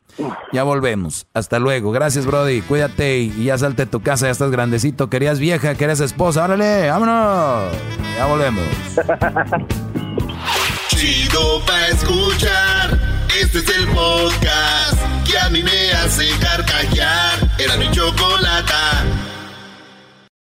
[0.52, 1.27] Ya volvemos.
[1.34, 1.91] Hasta luego.
[1.91, 2.61] Gracias, Brody.
[2.61, 4.26] Cuídate y ya salte de tu casa.
[4.27, 5.10] Ya estás grandecito.
[5.10, 6.43] Querías vieja, querías esposa.
[6.45, 7.73] Órale, vámonos.
[8.18, 8.64] Ya volvemos.
[10.89, 12.99] Chido pa' escuchar.
[13.41, 17.39] Este es el podcast que a mí me hace carcajear.
[17.57, 18.73] Era mi chocolate.